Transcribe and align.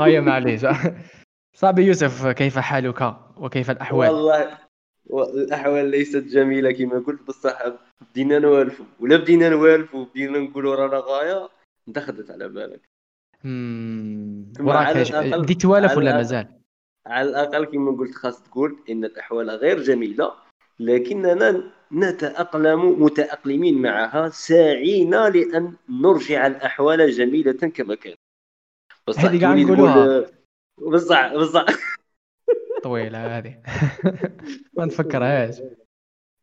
هيا 0.00 0.20
معليش 0.20 0.66
صاحبي 1.54 1.82
يوسف 1.82 2.26
كيف 2.26 2.58
حالك؟ 2.58 3.14
وكيف 3.36 3.70
الأحوال؟ 3.70 4.10
والله 4.10 4.58
الاحوال 5.34 5.90
ليست 5.90 6.24
جميلة 6.24 6.72
كما 6.72 6.98
قلت 6.98 7.22
بصح 7.28 7.58
بدينا 8.00 8.38
نوالفوا 8.38 8.86
ولا 9.00 9.16
بدينا 9.16 9.48
نوالفوا 9.48 10.04
بدينا 10.04 10.38
نقولوا 10.38 10.74
رانا 10.74 10.98
غاية 10.98 11.48
دخلت 11.86 12.30
على 12.30 12.48
بالك. 12.48 12.80
وراك 14.60 14.96
بديت 15.34 15.62
توالف 15.62 15.96
ولا 15.96 16.16
مازال 16.16 16.48
على 17.06 17.28
الأقل 17.28 17.64
كما 17.64 17.96
قلت 17.96 18.14
خاص 18.14 18.42
تقول 18.42 18.78
إن 18.90 19.04
الأحوال 19.04 19.50
غير 19.50 19.82
جميلة 19.82 20.32
لكننا 20.80 21.72
نتأقلم 21.92 23.02
متأقلمين 23.02 23.82
معها 23.82 24.28
ساعين 24.28 25.10
لأن 25.10 25.72
نرجع 25.88 26.46
الأحوال 26.46 27.10
جميلة 27.10 27.52
كما 27.52 27.94
كانت. 27.94 28.18
بصح 29.08 29.24
هذه 29.24 29.40
قاعد 29.40 29.58
نقولوها. 29.58 30.26
بصح 30.92 31.34
بصح 31.34 31.64
طويلة 32.82 33.38
هذه. 33.38 33.62
ما 34.76 34.84
نفكرهاش. 34.84 35.60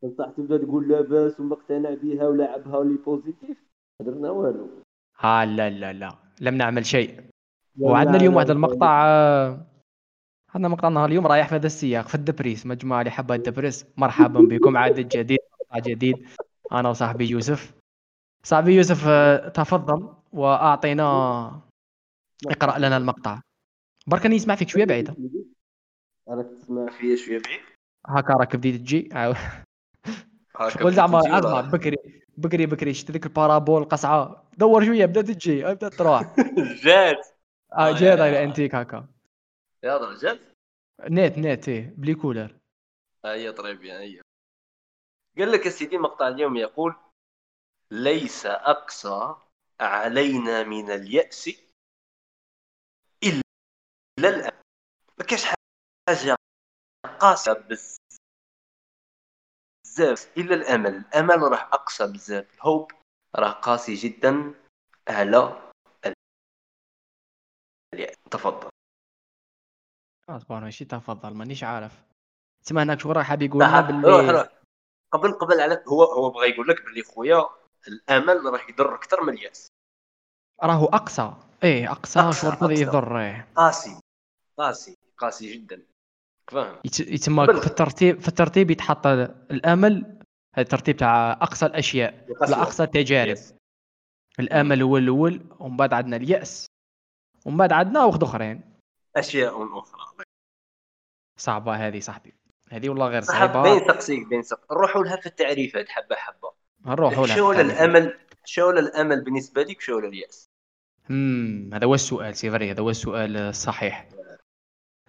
بصح 0.04 0.30
تبدأ 0.38 0.58
تقول 0.58 0.90
لاباس 0.90 1.40
ومقتنع 1.40 1.94
بها 1.94 2.28
ولعبها 2.28 2.78
ولي 2.78 2.98
positif 3.06 3.58
درنا 4.02 4.30
والو. 4.30 4.70
ها 5.20 5.46
لا 5.46 5.70
لا 5.70 5.94
لا. 5.94 6.16
لم 6.42 6.56
نعمل 6.56 6.86
شيء. 6.86 7.22
وعندنا 7.80 8.16
اليوم 8.18 8.36
واحد 8.36 8.50
المقطع 8.50 8.90
عندنا 10.54 10.68
مقطع 10.68 10.90
نهار 10.90 11.10
اليوم 11.10 11.28
رايح 11.28 11.48
في 11.48 11.56
هذا 11.56 11.66
السياق 11.66 12.08
في 12.08 12.16
la 12.16 12.23
dépression. 12.23 12.66
مجموعة 12.66 13.00
اللي 13.00 13.12
حابة 13.12 13.36
la 13.36 13.44
dépression 13.44 13.86
مرحبا 13.98 14.40
بكم. 14.40 14.78
عدد 14.78 15.08
جديد 15.08 15.40
مقطع 15.62 15.80
جديد. 15.80 16.28
أنا 16.72 16.90
وصاحبي 16.90 17.26
يوسف. 17.30 17.74
صاحبي 18.44 18.76
يوسف 18.76 19.10
تفضل. 19.54 20.10
وأعطينا 20.34 21.62
اقرأ 22.48 22.78
لنا 22.80 22.98
المقطع. 22.98 23.42
برك 24.08 24.26
نسمع 24.26 24.56
فيك 24.56 24.70
شوية 24.70 24.86
بعيدة. 24.86 25.16
راك 26.28 26.46
تسمع 26.46 26.92
فيا 26.92 27.16
شوية. 27.16 27.40
بعيد 27.40 27.62
هكا 28.08 28.34
راك 28.34 28.56
بديت 28.56 28.76
تجي 28.76 29.10
شغل 30.70 30.94
زعما 30.94 31.20
اسمع 31.20 31.62
بكري 31.62 31.98
بكري 32.38 32.66
بكري 32.66 32.94
شفت 32.94 33.12
ذيك 33.12 33.26
البارابول 33.26 33.82
القصعه 33.82 34.50
دور 34.58 34.86
شوية 34.86 35.06
بدات 35.06 35.26
تجي. 35.26 35.64
بدات 35.64 35.94
تروح. 35.94 36.36
جات 36.84 37.28
آه 37.74 37.92
جات 37.92 38.20
على 38.20 38.44
أنتيك 38.44 38.76
هكا. 38.76 39.08
يا 39.84 40.18
جات 40.22 40.40
نيت 41.10 41.38
نيت 41.38 41.70
إيه 41.70 41.94
بلي 41.98 42.16
كولر. 42.16 42.58
هي 43.26 43.52
طريب 43.52 43.82
هي 43.84 44.22
قال 45.38 45.52
لك 45.52 45.66
يا 45.66 45.72
سيدي 45.72 45.98
مقطع 45.98 46.28
اليوم 46.28 46.58
يقول 46.58 46.96
ليس 47.92 48.46
أقصى 48.46 49.36
علينا 49.80 50.64
من 50.64 50.92
اليأس 50.92 51.48
الا 51.48 51.65
الامل 54.20 54.52
ما 55.20 55.26
كاش 55.26 55.46
حاجة 55.46 55.56
قاسية 57.20 57.54
بزاف. 59.86 60.38
إلا 60.38 60.56
الأمل. 60.56 60.96
الأمل 60.96 61.42
راه 61.42 61.70
أقصى 61.74 62.08
بزاف. 62.08 62.54
الهوب 62.54 62.92
راه 63.36 63.52
قاسي 63.52 63.94
جدا. 63.94 64.54
على 65.08 65.72
تفضل. 68.32 68.70
اصبر 70.30 70.60
ماشي 70.60 70.86
تفضل. 70.86 71.34
مانيش 71.34 71.64
عارف. 71.64 72.04
تسمى 72.66 72.82
هناك 72.82 73.00
شو 73.00 73.12
راه 73.12 73.24
حاب 73.24 73.42
يقول 73.42 73.64
لنا 73.64 73.82
باللي 73.82 74.08
روح 74.08 74.30
روح. 74.30 74.62
قبل 75.12 75.34
قبل 75.34 75.62
على 75.62 75.84
هو 75.88 76.04
هو 76.04 76.30
بغى 76.30 76.50
يقول 76.50 76.68
لك 76.68 76.82
باللي 76.82 77.04
خويا 77.04 77.50
الأمل 77.88 78.46
راه 78.46 78.62
يضر 78.70 78.96
أكثر 78.96 79.24
من 79.24 79.34
اليأس. 79.34 79.68
راهو 80.64 80.86
أقصى. 80.86 81.34
إيه 81.64 81.92
أقصى, 81.92 82.20
أقصى 82.20 82.52
شو 82.52 82.70
يضر 82.70 83.20
إيه. 83.20 83.48
قاسي. 83.56 84.00
قاسي 84.58 84.98
قاسي 85.18 85.54
جدا. 85.54 85.82
فاهم؟ 86.52 86.80
يتم 86.86 87.46
في 87.46 87.68
الترتيب 87.68 88.20
في 88.20 88.28
الترتيب 88.28 88.72
يتحط 88.72 89.08
الأمل 89.08 90.22
الترتيب 90.58 90.98
تاع 90.98 91.32
أقصى 91.32 91.66
الأشياء 91.66 92.28
أقصى 92.42 92.84
التجارب. 92.84 93.38
الأمل 94.40 94.82
هو 94.82 94.98
الأول 94.98 95.42
ومن 95.60 95.78
بعد 95.78 95.94
عندنا 95.94 96.16
اليأس. 96.16 96.66
ومن 97.46 97.58
بعد 97.58 97.72
عندنا 97.72 98.06
واحد 98.06 98.24
أخرين. 98.24 98.62
أشياء 99.16 99.80
أخرى. 99.80 100.24
صعبة 101.40 101.88
هذه 101.88 102.00
صاحبي. 102.00 102.34
هذه 102.70 102.90
والله 102.90 103.08
غير 103.08 103.22
صعبة. 103.22 103.64
بين 103.64 103.80
سقسيك 103.80 104.28
بين 104.28 104.42
سقسيك 104.42 104.72
نروحوا 104.72 105.04
لها 105.04 105.16
في 105.16 105.26
التعريفات 105.26 105.90
حبة 105.90 106.16
حبة. 106.16 106.52
نروحوا 106.86 107.28
لها 107.28 107.36
شو 107.36 107.52
الأمل؟ 107.52 108.20
شو 108.46 108.70
الأمل 108.70 109.24
بالنسبة 109.24 109.64
لك؟ 109.64 109.82
شو 109.82 110.00
اليأس؟ 110.00 110.46
امم 111.10 111.74
هذا 111.74 111.86
هو 111.86 111.94
السؤال 111.94 112.36
سيفري 112.36 112.72
هذا 112.72 112.82
هو 112.82 112.90
السؤال 112.90 113.38
الصحيح. 113.38 114.10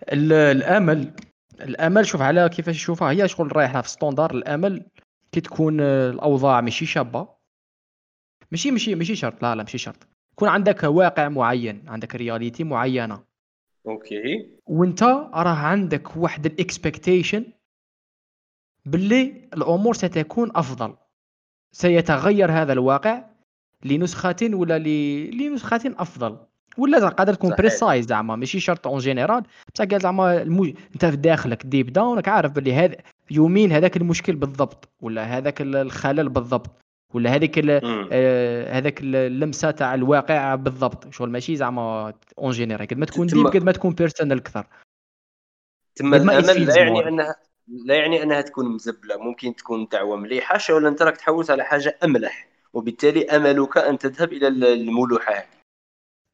الأمل 0.03 1.13
الأمل 1.61 2.07
شوف 2.07 2.23
على 2.23 2.49
كيفاش 2.49 2.75
نشوفها 2.75 3.11
هي 3.11 3.29
شغل 3.29 3.57
رايحه 3.57 3.81
في 3.81 3.89
ستوندار 3.89 4.31
الأمل 4.35 4.87
كي 5.33 5.41
تكون 5.41 5.81
الأوضاع 5.81 6.61
ماشي 6.61 6.87
شابة. 6.87 7.29
ماشي 8.53 8.71
ماشي 8.71 8.95
ماشي 8.95 9.17
شرط 9.17 9.43
لا 9.43 9.55
لا 9.55 9.63
ماشي 9.63 9.79
شرط. 9.79 10.09
يكون 10.33 10.49
عندك 10.49 10.83
واقع 10.83 11.29
معين 11.29 11.89
عندك 11.89 12.15
رياليتي 12.15 12.65
معينة. 12.65 13.25
Okay. 13.87 14.51
وانت 14.67 15.03
راه 15.03 15.57
عندك 15.57 16.17
واحد 16.17 16.47
ال 16.47 16.55
expectation 16.55 17.45
باللي 18.85 19.49
الأمور 19.55 19.95
ستكون 19.95 20.51
أفضل. 20.57 20.97
سيتغير 21.73 22.53
هذا 22.53 22.73
الواقع 22.73 23.25
لنسخة 23.85 24.37
ولا 24.43 24.79
لنسخة 25.31 25.81
أفضل. 25.85 26.47
ولا 26.79 27.09
قادر 27.09 27.35
تكون 27.35 27.55
precise 27.59 28.07
زعما 28.07 28.37
ماشي 28.37 28.61
شرط 28.61 28.87
en 28.87 28.99
général 28.99 29.43
بصح 29.75 29.85
قال 29.85 30.01
زعما 30.01 30.43
المج... 30.43 30.75
انت 30.95 31.05
في 31.05 31.17
داخلك 31.17 31.67
deep 31.67 31.93
down 31.93 32.17
راك 32.17 32.29
عارف 32.29 32.53
باللي 32.53 32.75
هذا 32.75 32.97
يومين 33.31 33.73
هذاك 33.73 33.97
المشكل 33.97 34.37
بالضبط 34.37 34.89
ولا 35.01 35.25
هذاك 35.25 35.61
الخلل 35.61 36.29
بالضبط 36.29 36.71
ولا 37.15 37.35
هذيك 37.35 37.59
آه 38.13 38.79
هذاك 38.79 39.01
اللمسة 39.03 39.71
تاع 39.71 39.95
الواقع 39.95 40.55
بالضبط. 40.55 41.15
شغل 41.15 41.31
ماشي 41.31 41.57
زعما 41.57 42.13
en 42.39 42.51
général 42.51 42.87
قد 42.87 42.99
ما 42.99 43.07
تكون 43.07 43.27
deep 43.27 43.47
قد 43.47 43.65
ما 43.65 43.73
تكون 43.73 43.95
personal 43.95 44.39
أكثر. 44.39 44.67
تما 45.95 46.17
الأمل 46.17 46.67
لا 46.67 46.79
يعني 46.79 47.09
انها 47.09 47.37
لا 47.85 47.95
يعني 47.95 48.23
أنها 48.23 48.41
تكون 48.41 48.75
مزبلة 48.75 49.17
ممكن 49.17 49.57
تكون 49.57 49.89
دعوة 49.93 50.17
مليحة. 50.17 50.59
ولا 50.71 50.89
أنت 50.89 51.03
راك 51.03 51.17
تحوس 51.17 51.51
على 51.51 51.65
حاجة 51.65 51.99
أملح 52.05 52.49
وبالتالي 52.73 53.25
أملك 53.25 53.79
أن 53.79 53.99
تذهب 53.99 54.33
إلى 54.33 54.49
الملوحة 54.49 55.35
هذه. 55.35 55.45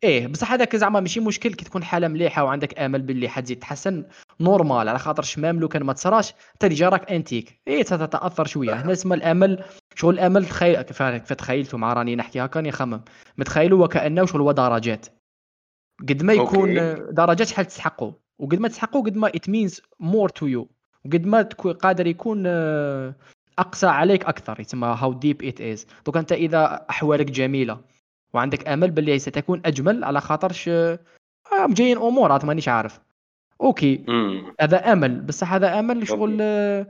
إيه 0.05 0.27
بصح 0.27 0.53
هذاك 0.53 0.77
زعما 0.77 1.01
ماشي 1.01 1.21
مشكل 1.21 1.55
كي 1.55 1.65
تكون 1.65 1.85
حالة 1.85 2.09
مليحة 2.09 2.45
وعندك 2.45 2.79
آمل 2.79 3.03
باللي 3.03 3.29
حتزيد 3.29 3.59
تحسن 3.59 4.05
normal 4.41 4.89
على 4.89 4.99
خاطر 4.99 5.23
شمام 5.23 5.61
لو 5.61 5.69
كان 5.69 5.83
ما 5.83 5.93
تصراش 5.93 6.35
انت 6.55 6.65
اللي 6.65 6.75
جاراك 6.75 7.13
انتيك. 7.13 7.61
إيه 7.69 7.83
تتأثر 7.83 8.47
شوية. 8.47 8.73
هنا 8.73 8.95
تسمى 8.95 9.17
الآمل. 9.17 9.65
شغل 9.95 10.15
الآمل 10.15 10.47
تخيل 10.47 10.83
كيف 10.83 11.33
تخيلته 11.33 11.79
مع 11.79 11.93
راني 11.93 12.17
نحكي 12.17 12.41
هكا 12.41 12.61
نخمم 12.61 13.01
متخيلوا 13.39 13.85
وكأنه 13.85 14.27
شغل 14.27 14.41
هو 14.41 14.53
درجات. 14.53 15.07
قد 16.01 16.23
ما 16.23 16.33
يكون 16.33 16.79
okay. 16.79 17.13
درجات 17.13 17.47
شحال 17.47 17.67
تسحقوا 17.67 18.13
وقد 18.39 18.59
ما 18.59 18.69
تسحقوا 18.69 19.03
قد 19.03 19.17
ما 19.17 19.29
it 19.29 19.49
means 19.49 19.83
more 20.01 20.29
to 20.29 20.47
you 20.47 20.69
وقد 21.05 21.27
ما 21.27 21.43
تكون 21.43 21.73
قادر 21.73 22.07
يكون 22.07 22.45
آه، 22.47 23.15
أقسى 23.59 23.87
عليك 23.87 24.25
أكثر. 24.25 24.61
يسمى 24.61 24.97
how 24.99 25.13
deep 25.13 25.43
it 25.43 25.61
is 25.61 25.87
donc 26.07 26.17
أنت 26.17 26.33
إذا 26.33 26.87
أحوالك 26.91 27.31
جميلة. 27.31 27.93
وعندك 28.35 28.69
أمل 28.69 28.91
باللي 28.91 29.19
ستكون 29.19 29.63
أجمل 29.65 30.05
على 30.05 30.21
خاطرش 30.21 30.69
آه 30.69 30.99
جايين 31.69 31.97
امورات 31.97 32.45
مانيش 32.45 32.69
عارف. 32.69 33.01
Okay. 33.61 34.05
هذا 34.61 34.93
أمل 34.93 35.21
بصح 35.21 35.53
هذا 35.53 35.79
أمل 35.79 36.09
شغل 36.09 36.39
آه 36.41 36.87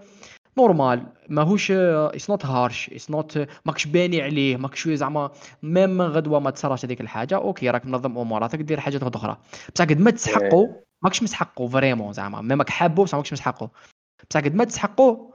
normal. 0.59 1.06
ماهوش 1.28 1.70
it's 1.70 2.31
not 2.31 2.47
harsh 2.47 2.91
it's 2.91 3.10
not 3.10 3.48
ماكش 3.66 3.86
باني 3.86 4.22
عليه 4.22 4.56
ماكش 4.56 4.88
زعما 4.88 5.31
même 5.62 5.91
من 5.91 6.06
غدوة 6.06 6.41
ما 6.41 6.50
تصراش 6.50 6.84
هذيك 6.84 7.00
الحاجة. 7.00 7.34
okay 7.34 7.70
راك 7.70 7.86
منظم 7.86 8.19
اموراتك 8.19 8.58
دير 8.58 8.81
حاجات 8.81 9.02
أخرى. 9.02 9.36
بصح 9.75 9.84
قد 9.84 10.00
ما 10.00 10.10
تسحقوا 10.10 10.66
إيه. 10.66 10.84
ماكش 11.02 11.22
مسحقوا 11.22 11.69
vraiment 11.69 12.12
زعما. 12.12 12.40
même 12.40 12.61
راك 12.61 12.70
حابو 12.70 13.05
بصح 13.05 13.17
ماكش 13.17 13.32
مسحقوا 13.32 13.69
بصح 14.31 14.40
قد 14.40 14.55
ما 14.55 14.64
تسحقوا 14.64 15.32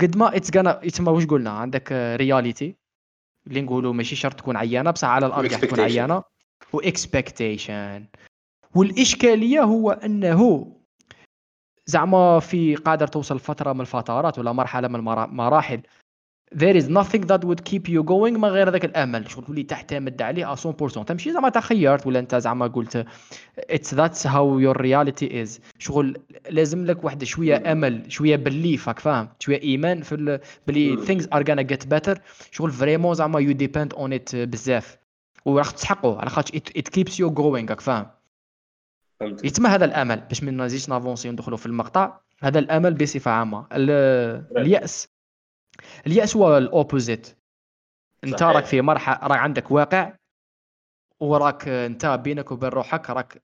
قد 0.00 0.16
ما 0.16 0.36
it's 0.36 0.56
gonna 0.56 0.80
يتسمى 0.84 1.10
واش 1.10 1.26
قلنا؟ 1.26 1.50
عندك 1.50 1.92
reality 1.92 2.76
اللي 3.48 3.60
نقولوا 3.60 3.92
ماشي 3.92 4.16
شرط 4.16 4.34
تكون 4.34 4.56
عيانة 4.56 4.90
بصح 4.90 5.08
على 5.08 5.26
الأرض 5.26 5.48
تكون 5.48 5.80
عيانة 5.80 6.22
و 6.72 6.83
expectation 6.83 8.06
والإشكالية 8.74 9.60
هو 9.60 9.90
أنه 9.90 10.72
زعما 11.86 12.40
في 12.40 12.74
قادر 12.74 13.06
توصل 13.06 13.38
فترة 13.38 13.72
من 13.72 13.80
الفترات 13.80 14.38
ولا 14.38 14.52
مرحلة 14.52 14.88
من 14.88 14.94
المراحل 14.94 15.80
there 16.54 16.76
is 16.76 16.88
nothing 16.88 17.22
that 17.26 17.44
would 17.44 17.62
keep 17.64 17.88
you 17.88 18.02
going 18.02 18.38
ما 18.38 18.48
غير 18.48 18.68
هذاك 18.68 18.84
الأمل. 18.84 19.30
شغل 19.30 19.44
تولي 19.44 19.62
تعتمد 19.62 20.22
عليه 20.22 20.54
100% 20.54 21.04
تمشي 21.04 21.32
زعما 21.32 21.48
تخيرت 21.48 22.06
ولا 22.06 22.18
أنت 22.18 22.34
زعما 22.34 22.66
قلت 22.66 23.06
it's 23.72 23.94
that's 23.94 24.22
how 24.26 24.58
your 24.64 24.74
reality 24.80 25.28
is. 25.44 25.60
شغل 25.78 26.16
لازم 26.50 26.84
لك 26.86 27.04
واحد 27.04 27.24
شوية 27.24 27.72
أمل 27.72 28.12
شوية 28.12 28.36
belief 28.36 28.88
راك 28.88 28.98
فاهم؟ 28.98 29.28
شوية 29.38 29.62
إيمان 29.62 30.02
في 30.02 30.40
بلي 30.66 30.96
things 30.96 31.22
are 31.24 31.42
gonna 31.42 31.64
get 31.74 31.88
better. 31.88 32.18
شغل 32.50 32.70
vraiment 32.70 33.14
زعما 33.14 33.40
you 33.40 33.54
depend 33.56 33.98
on 33.98 34.12
it 34.18 34.36
بزاف. 34.36 34.98
وراح 35.44 35.70
تسحقه 35.70 36.18
على 36.20 36.30
خاطر 36.30 36.58
it, 36.58 36.62
it 36.78 36.84
keeps 36.98 37.12
you 37.12 37.30
going 37.38 37.70
راك 37.70 37.80
فاهم؟ 37.80 38.06
يتم 39.22 39.66
هذا 39.66 39.84
الأمل. 39.84 40.16
باش 40.28 40.42
ما 40.44 40.50
نزيدش 40.64 40.88
n'avancer 40.88 41.28
وندخلوا 41.28 41.56
في 41.58 41.66
المقطع 41.66 42.20
هذا 42.42 42.58
الأمل 42.58 42.94
بصفة 42.94 43.30
عامة. 43.30 43.66
ال- 43.72 44.44
اليأس. 44.58 45.08
اليأس 46.06 46.36
هو 46.36 46.58
ال 46.58 46.67
opposite 46.67 47.36
انت. 48.24 48.42
راك 48.42 48.64
في 48.64 48.80
مرحلة 48.80 49.18
راك 49.26 49.38
عندك 49.38 49.70
واقع 49.70 50.12
وراك 51.20 51.68
انت 51.68 52.06
بينك 52.06 52.52
وبين 52.52 52.70
روحك 52.70 53.10
راك 53.10 53.42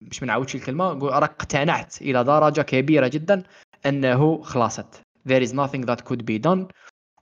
مش 0.00 0.22
ما 0.22 0.26
نعاودش 0.26 0.54
الكلمة 0.54 0.92
راك 0.92 1.30
اقتنعت 1.30 2.02
إلى 2.02 2.24
درجة 2.24 2.62
كبيرة 2.62 3.08
جدا 3.08 3.42
أنه 3.86 4.42
خلاصت. 4.42 5.02
There 5.28 5.42
is 5.42 5.52
nothing 5.52 5.86
that 5.86 6.04
could 6.04 6.22
be 6.24 6.38
done 6.38 6.66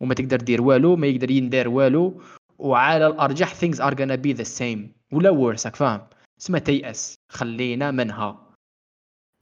وما 0.00 0.14
تقدر 0.14 0.36
دير 0.36 0.62
والو 0.62 0.96
ما 0.96 1.06
يقدر 1.06 1.30
يندار 1.30 1.68
والو 1.68 2.22
وعلى 2.58 3.06
الأرجح 3.06 3.54
things 3.54 3.76
are 3.76 3.94
gonna 3.94 4.16
be 4.16 4.38
the 4.38 4.58
same 4.60 4.78
ولا 5.12 5.30
راك 5.30 5.76
فاهم؟ 5.76 6.06
اسمها 6.40 6.60
تيأس 6.60 7.14
خلينا 7.28 7.90
منها. 7.90 8.54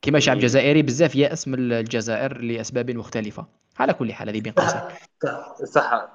كما 0.03 0.21
شعب. 0.21 0.39
جزائري 0.39 0.83
بزاف 0.83 1.17
يأس 1.17 1.49
من 1.49 1.73
الجزائر 1.73 2.41
لأسباب 2.41 2.91
مختلفة. 2.91 3.60
على 3.79 3.95
كل 3.95 4.13
حال 4.13 4.29
هذه 4.29 4.41
بين 4.41 4.53
قوسين 4.53 4.81
صح 5.23 5.65
صح. 5.65 6.09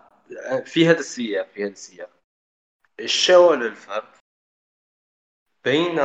في 0.65 0.87
هذا 0.87 0.99
السياق 0.99 1.47
في 1.47 1.63
هذا 1.63 1.71
السياق. 1.71 2.09
الشاول 2.99 3.63
الفرق 3.63 4.19
بين 5.63 5.99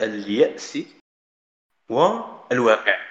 اليأس 0.00 0.78
والواقع. 1.90 3.08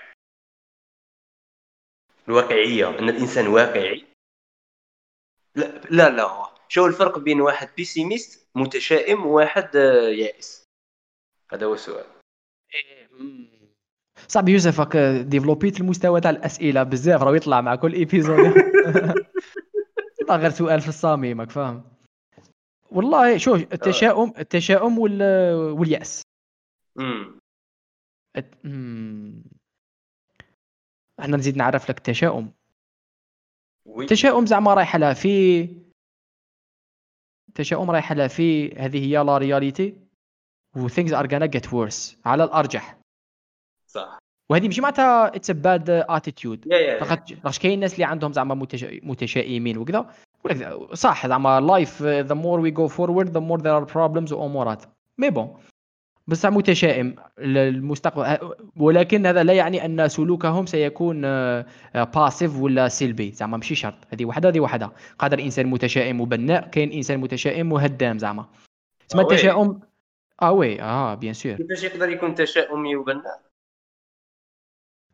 الواقعية 2.28 3.00
أن 3.00 3.10
الإنسان 3.10 3.48
واقعي. 3.48 4.08
لا 5.56 5.80
لا 5.92 6.10
لا. 6.10 6.48
شو 6.70 6.86
الفرق 6.86 7.20
بين 7.20 7.42
واحد 7.42 7.70
بيسيميست 7.76 8.48
متشائم 8.56 9.26
وواحد 9.26 9.76
يائس. 10.16 10.64
هذا 11.52 11.66
هو 11.66 11.74
السؤال. 11.74 12.06
صعب 14.28 14.50
يوسف 14.50 14.80
راك 14.80 14.98
développيت 15.28 15.82
المستوى 15.82 16.22
تاع 16.22 16.32
الأسئلة 16.32 16.84
بزاف 16.84 17.22
راه 17.24 17.36
يطلع 17.36 17.62
مع 17.62 17.76
كل 17.76 17.94
épisode 17.94 18.38
يطلع 20.22 20.36
غير 20.36 20.50
سؤال 20.50 20.82
في 20.82 20.88
الصميم 20.88 21.42
راك 21.42 21.52
فاهم؟ 21.52 21.84
والله 22.92 23.38
شوف 23.38 23.56
التشاؤم 23.74 24.34
التشاؤم 24.40 25.00
وال 25.00 25.22
واليأس. 25.72 26.22
امم. 27.00 27.40
إحنا 31.20 31.38
نزيد 31.38 31.58
نعرف 31.58 31.90
لك 31.90 31.98
التشاؤم. 31.98 32.52
التشاؤم 33.88 34.46
زعما 34.46 34.74
رايحة 34.74 35.00
لها 35.00 35.14
في 35.14 35.68
التشاؤم 37.50 37.92
رايحة 37.92 38.16
لها 38.16 38.28
في 38.28 38.72
هذه 38.76 39.06
هي 39.06 39.24
la 39.24 39.38
réalité. 39.38 39.98
و 40.76 40.88
things 40.88 41.12
are 41.12 41.28
gonna 41.28 41.48
get 41.48 41.70
worse 41.72 42.16
على 42.26 42.44
الأرجح. 42.44 42.97
صح. 43.88 44.18
وهذه 44.50 44.66
ماشي 44.66 44.82
معناتها 44.82 45.36
it's 45.36 45.52
bad 45.52 45.90
attitude 45.90 46.68
لاخاطش 46.68 47.60
كاين 47.60 47.74
الناس 47.74 47.94
اللي 47.94 48.04
عندهم 48.04 48.34
زعما 48.34 48.56
متشا- 48.56 49.04
متشائمين 49.04 49.78
وكذا؟ 49.78 50.06
صح 50.94 51.28
زعما 51.28 51.60
life 51.60 52.02
the 52.04 52.34
more 52.34 52.60
we 52.60 52.72
go 52.72 52.88
forward 52.88 53.30
the 53.30 53.40
more 53.40 53.62
there 53.62 53.78
are 53.78 53.84
problems 53.84 54.34
وأمورات 54.34 54.84
mais 55.18 55.30
bon 55.30 55.58
بصح 56.28 56.50
متشائم 56.50 57.16
للمستقبل. 57.40 58.38
ولكن 58.78 59.26
هذا 59.26 59.44
لا 59.44 59.54
يعني 59.54 59.86
أن 59.86 60.08
سلوكهم 60.08 60.66
سيكون 60.66 61.22
passif 61.94 62.60
ولا 62.60 62.88
سلبي. 62.88 63.32
زعما 63.32 63.58
ماشي 63.58 63.76
شرط. 63.76 63.96
هذه 64.14 64.26
وحدة 64.26 64.50
هذه 64.50 64.60
وحدة. 64.60 64.92
قادر 65.20 65.40
إنسان 65.40 65.68
متشائم 65.68 66.22
وبناء 66.22 66.68
كاين 66.68 66.92
إنسان 66.92 67.20
متشائم 67.20 67.72
وهدام 67.72 68.20
زعما. 68.20 68.46
تسمى 69.10 69.22
آه 69.22 69.26
oui. 69.26 69.34
التشاؤم؟ 69.34 69.80
آه 70.42 70.52
oui 70.52 70.82
آه 70.82 71.16
bien 71.16 71.34
sûr 71.34 71.54
كيفاش 71.54 71.84
يقدر 71.84 72.10
يكون 72.10 72.36
تشاؤمي 72.36 72.96
وبناء. 72.96 73.47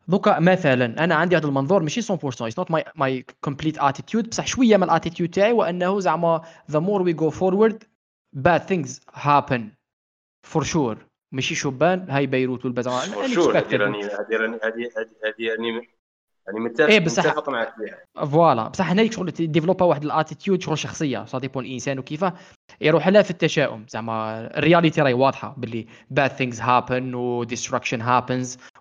donc 0.08 0.38
مثلا 0.40 1.04
أنا 1.04 1.14
عندي 1.14 1.36
هذا 1.36 1.46
المنظور 1.46 1.82
ماشي 1.82 2.02
100% 2.02 2.24
it's 2.24 2.58
not 2.58 2.70
my 2.70 2.84
my 2.96 3.26
complete 3.40 3.78
attitude 3.78 4.28
بصح 4.30 4.46
شوية 4.46 4.76
من 4.76 4.82
ال 4.82 4.87
attitude 4.87 5.30
تاعي 5.30 5.52
وانه 5.52 6.00
زعما 6.00 6.42
the 6.72 6.80
more 6.80 7.02
we 7.04 7.12
go 7.24 7.30
forward 7.40 7.74
bad 8.36 8.60
things 8.72 9.00
happen 9.14 9.60
for 10.52 10.64
sure. 10.64 10.96
ماشي 11.32 11.54
شبان 11.54 12.10
هاي 12.10 12.26
بيروت 12.26 12.80
زعما 12.80 13.00
For 13.00 13.28
sure. 13.34 13.56
هذه. 13.56 13.76
راني 13.76 14.04
هذه 14.04 14.36
راني 14.36 14.56
هذه 14.64 14.90
هذه 15.24 15.50
راني 15.56 15.88
يعني 16.48 16.60
متفق 16.60 16.86
إيه، 16.86 17.00
بصح- 17.00 17.26
متفق 17.26 17.48
معك 17.48 17.74
فيها. 17.76 18.26
voilà. 18.26 18.68
بصح 18.68 18.90
هنا 18.90 19.10
شغل 19.10 19.30
développa 19.30 19.84
واحد 19.84 20.04
ال 20.04 20.10
attitude 20.10 20.62
شغل 20.62 20.78
شخصية 20.78 21.24
ça 21.24 21.38
dépend 21.38 21.64
الإنسان 21.64 21.98
وكيفاه 21.98 22.34
يروح 22.80 23.08
لها 23.08 23.22
في 23.22 23.30
التشاؤم. 23.30 23.84
زعما 23.88 24.40
ال 24.58 24.63
reality 24.63 25.00
راهي 25.02 25.14
واضحة 25.14 25.54
باللي 25.58 25.86
bad 26.20 26.30
things 26.30 26.58
happen 26.58 27.14
و 27.14 27.44
destruction 27.46 27.98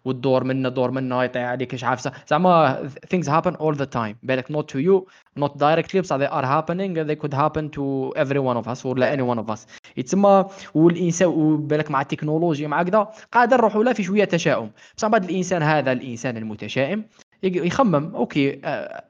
والدور 0.06 0.44
منا 0.44 0.70
دور 0.70 0.92
منا 0.92 1.24
يطيح 1.24 1.44
عليك 1.44 1.74
إيش 1.74 1.84
عارفه 1.84 2.12
زعما 2.28 2.84
things 3.14 3.28
happen 3.28 3.54
all 3.54 3.76
the 3.76 3.88
time. 3.96 4.16
بالك 4.24 4.52
not 4.52 4.66
to 4.66 4.80
you 4.80 5.08
not 5.44 5.52
directly 5.58 6.00
بصح 6.00 6.18
they 6.18 6.32
are 6.32 6.46
happening 6.46 6.94
they 6.94 7.16
could 7.16 7.34
happen 7.34 7.70
to 7.70 8.12
every 8.16 8.40
one 8.40 8.64
of 8.64 8.68
us 8.68 8.86
ولا 8.86 9.16
any 9.16 9.36
one 9.36 9.40
of 9.46 9.56
us. 9.56 9.60
يتسمى 9.98 10.46
والانسان 10.76 11.28
وبالك 11.28 11.92
مع 11.92 12.02
التكنولوجيا 12.02 12.68
مع 12.68 12.84
كذا 12.84 13.12
قادر 13.32 13.58
نروحوا 13.58 13.84
له 13.84 13.94
في 13.94 14.04
شوية 14.04 14.24
تشاؤم. 14.26 14.72
بصح 14.98 15.08
بعد 15.08 15.24
الإنسان 15.24 15.64
هذا 15.64 15.92
الإنسان 15.92 16.38
المتشائم 16.38 17.06
يخمم 17.44 18.16
okay 18.16 18.62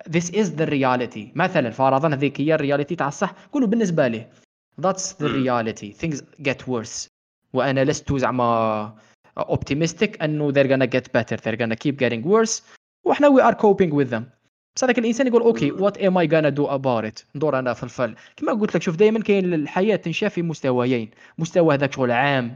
this 0.10 0.30
is 0.30 0.48
the 0.60 0.66
reality. 0.66 1.36
مثلا 1.36 1.70
فرضا 1.70 2.14
هذيك 2.14 2.42
هي 2.42 2.56
ال 2.56 2.61
reality 2.61 2.96
تاع 2.96 3.08
الصح 3.08 3.34
قولوا 3.52 3.68
بالنسبة 3.68 4.08
ليه 4.08 4.30
that's 4.82 5.14
the 5.20 5.24
مم. 5.24 5.44
reality. 5.44 5.94
Things 6.04 6.22
get 6.48 6.68
worse. 6.68 7.08
وأنا 7.54 7.84
لست 7.84 8.14
زعما 8.14 8.94
optimistic 9.40 10.22
انه 10.22 10.52
they're 10.52 10.68
gonna 10.68 10.88
get 10.88 11.04
better 11.18 11.38
they're 11.38 11.58
gonna 11.58 11.76
keep 11.76 11.96
getting 11.98 12.24
worse. 12.24 12.62
وإحنا 13.04 13.30
we 13.30 13.42
are 13.42 13.56
coping 13.56 13.92
with 13.92 14.10
them. 14.10 14.24
بس 14.76 14.84
هذاك 14.84 15.00
الإنسان 15.00 15.28
يقول 15.28 15.42
okay 15.42 15.72
what 15.72 15.94
am 15.94 16.18
I 16.18 16.28
gonna 16.28 16.52
do 16.52 16.68
about 16.68 17.06
it? 17.12 17.26
ندور 17.36 17.60
أنا 17.60 17.74
في 17.74 17.84
الفل. 17.84 18.16
كما 18.38 18.54
قلت 18.54 18.76
لك 18.76 18.82
شوف 18.82 18.96
دائما 18.96 19.20
كاين 19.20 19.54
الحياة 19.54 19.96
تنشاف 19.96 20.34
في 20.34 20.42
مستويين. 20.42 21.12
مستوى 21.38 21.76
هذاك 21.76 21.94
شغل 21.94 22.12
عام 22.12 22.56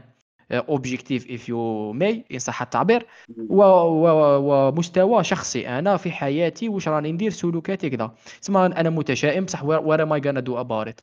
objective 0.52 1.24
if 1.24 1.48
you 1.48 1.94
may 2.00 2.32
إن 2.32 2.38
صح 2.38 2.62
التعبير. 2.62 3.06
ومستوى 3.38 5.24
شخصي 5.24 5.68
أنا 5.68 5.96
في 5.96 6.10
حياتي 6.10 6.68
واش 6.68 6.88
راني 6.88 7.12
ندير؟ 7.12 7.30
سلوكاتي 7.30 7.90
كذا. 7.90 8.14
تسمى 8.42 8.66
أنا 8.66 8.90
متشائم 8.90 9.44
بصح 9.44 9.64
what 9.64 10.00
am 10.00 10.12
I 10.12 10.20
gonna 10.26 10.40
do 10.40 10.60
about 10.60 10.88
it 10.88 11.00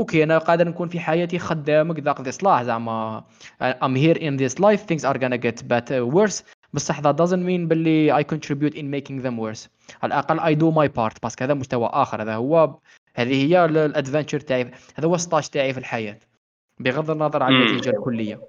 okay 0.00 0.22
أنا 0.22 0.38
قادر 0.38 0.68
نكون 0.68 0.88
في 0.88 1.00
حياتي 1.00 1.38
خدام 1.38 1.92
كذا 1.92 2.12
قضي 2.12 2.32
صلاح 2.32 2.62
زعما 2.62 3.24
I'm 3.62 3.96
here 3.96 4.28
in 4.28 4.36
this 4.36 4.60
life 4.60 4.82
things 4.82 5.04
are 5.04 5.18
gonna 5.18 5.36
get 5.36 5.62
better 5.62 6.14
worse. 6.14 6.42
بصح 6.72 7.00
that 7.00 7.14
doesn't 7.16 7.44
mean 7.46 7.68
باللي 7.68 8.22
I 8.22 8.24
contribute 8.24 8.74
in 8.74 8.84
making 8.90 9.22
them 9.22 9.36
worse. 9.36 9.68
على 10.02 10.14
الأقل 10.14 10.40
I 10.40 10.58
do 10.60 10.74
my 10.74 10.88
part 10.98 11.20
parce 11.22 11.36
que 11.36 11.44
هذا 11.44 11.54
مستوى 11.54 11.90
آخر. 11.92 12.22
هذا 12.22 12.34
هو 12.34 12.78
هذه 13.14 13.46
هي 13.46 13.64
ال 13.64 13.72
adventure 13.72 14.40
تاعي 14.40 14.70
هذا 14.94 15.08
هو 15.08 15.14
ال 15.14 15.20
stage 15.20 15.48
تاعي 15.48 15.72
في 15.72 15.78
الحياة 15.78 16.18
بغض 16.78 17.10
النظر 17.10 17.42
عن. 17.42 17.52
النتيجة 17.52 17.90
الكلية. 17.90 18.40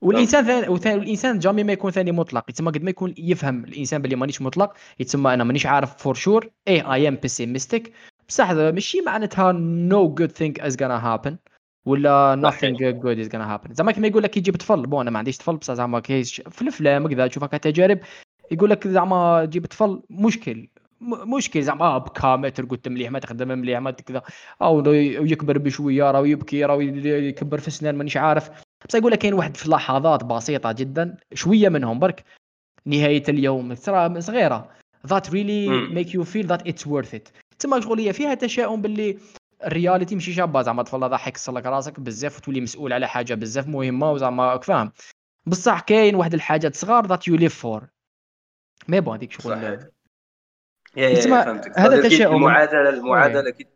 والإنسان 0.00 0.44
ثاني 0.44 0.68
وثاني 0.68 1.02
الإنسان 1.02 1.38
jamais 1.38 1.64
ما 1.64 1.72
يكون 1.72 1.90
ثاني 1.90 2.12
مطلق. 2.12 2.44
يتسمى 2.50 2.70
قد 2.70 2.82
ما 2.82 2.90
يكون 2.90 3.14
يفهم 3.18 3.64
الإنسان 3.64 4.02
باللي 4.02 4.16
مانيش 4.16 4.42
مطلق 4.42 4.76
يتسمى 5.00 5.34
أنا 5.34 5.44
مانيش 5.44 5.66
عارف 5.66 5.96
for 5.96 6.14
sure 6.14 6.50
إيه 6.68 6.92
I 6.94 7.08
am 7.08 7.14
pessimistic 7.14 7.92
بصح 8.28 8.50
هذا 8.50 8.70
ماشي 8.70 9.00
معناتها 9.00 9.52
no 9.52 10.14
good 10.14 10.32
thing 10.32 10.60
is 10.60 10.82
gonna 10.82 11.06
happen 11.06 11.36
ولا 11.86 12.50
nothing 12.50 12.76
good 13.02 13.26
is 13.26 13.28
gonna 13.28 13.46
happen. 13.46 13.72
زعما 13.72 13.92
كيما 13.92 14.06
يقول 14.06 14.22
لك 14.22 14.36
يجيب 14.36 14.56
طفل 14.56 14.86
bon 14.86 15.00
أنا 15.00 15.10
ما 15.10 15.18
عنديش 15.18 15.38
طفل 15.38 15.56
بصح 15.56 15.74
زعما 15.74 16.00
كيش 16.00 16.42
في 16.50 16.62
الأفلام 16.62 17.08
كذا 17.08 17.26
تشوف 17.26 17.44
هكا 17.44 17.56
تجارب 17.56 17.98
يقول 18.50 18.70
لك 18.70 18.88
زعما 18.88 19.44
جيب 19.44 19.66
طفل 19.66 20.02
مشكل 20.10 20.68
مشكل 21.00 21.62
زعما 21.62 21.84
آه 21.84 21.98
بكا 21.98 22.36
ما 22.36 22.48
ترقد 22.48 22.88
مليح 22.88 23.10
ما 23.10 23.18
تخدم 23.18 23.48
مليح 23.48 23.80
ما 23.80 23.90
كذا 23.90 24.22
أو 24.62 24.92
يكبر 24.92 25.58
بشوية 25.58 26.10
راه 26.10 26.26
يبكي 26.26 26.64
راه 26.64 26.82
يكبر 26.82 27.58
في 27.58 27.68
السنان 27.68 27.94
مانيش 27.94 28.16
عارف. 28.16 28.50
بس 28.88 28.94
يقول 28.94 29.12
لك 29.12 29.18
كاين 29.18 29.34
واحد 29.34 29.56
في 29.56 29.70
لحظات 29.70 30.24
بسيطة 30.24 30.72
جدا 30.72 31.16
شوية 31.34 31.68
منهم 31.68 31.98
برك 31.98 32.24
نهاية 32.86 33.22
اليوم 33.28 33.74
ترى 33.74 34.20
صغيرة. 34.20 34.68
That 35.06 35.24
really 35.30 35.68
make 35.94 36.10
you 36.14 36.24
feel 36.24 36.46
that 36.46 36.66
it's 36.66 36.86
worth 36.86 37.14
it. 37.14 37.32
تسمى 37.58 37.82
شغل 37.82 38.00
هي 38.00 38.12
فيها 38.12 38.34
تشاؤم 38.34 38.82
باللي 38.82 39.18
ال 39.64 39.70
reality 39.70 40.14
ماشي 40.14 40.32
شابه 40.32 40.62
زعما 40.62 40.82
طفل 40.82 41.04
هذا 41.04 41.16
حيكسر 41.16 41.52
لك 41.52 41.66
راسك 41.66 42.00
بزاف 42.00 42.38
وتولي 42.38 42.60
مسؤول 42.60 42.92
على 42.92 43.08
حاجة 43.08 43.34
بزاف 43.34 43.66
مهمة 43.66 44.12
وزعما 44.12 44.58
فاهم. 44.58 44.92
بصح 45.46 45.80
كاين 45.80 46.14
واحد 46.14 46.34
الحاجات 46.34 46.74
صغار 46.74 47.08
that 47.08 47.20
you 47.20 47.36
live 47.40 47.62
for. 47.62 47.84
mais 48.88 49.00
bon 49.00 49.16
هذيك 49.16 49.32
شغل 49.32 49.52
هذا 51.76 52.08
تشاؤم. 52.08 52.36
المعادلة 52.36 52.88
المعادلة 52.88 53.50
كي 53.50 53.66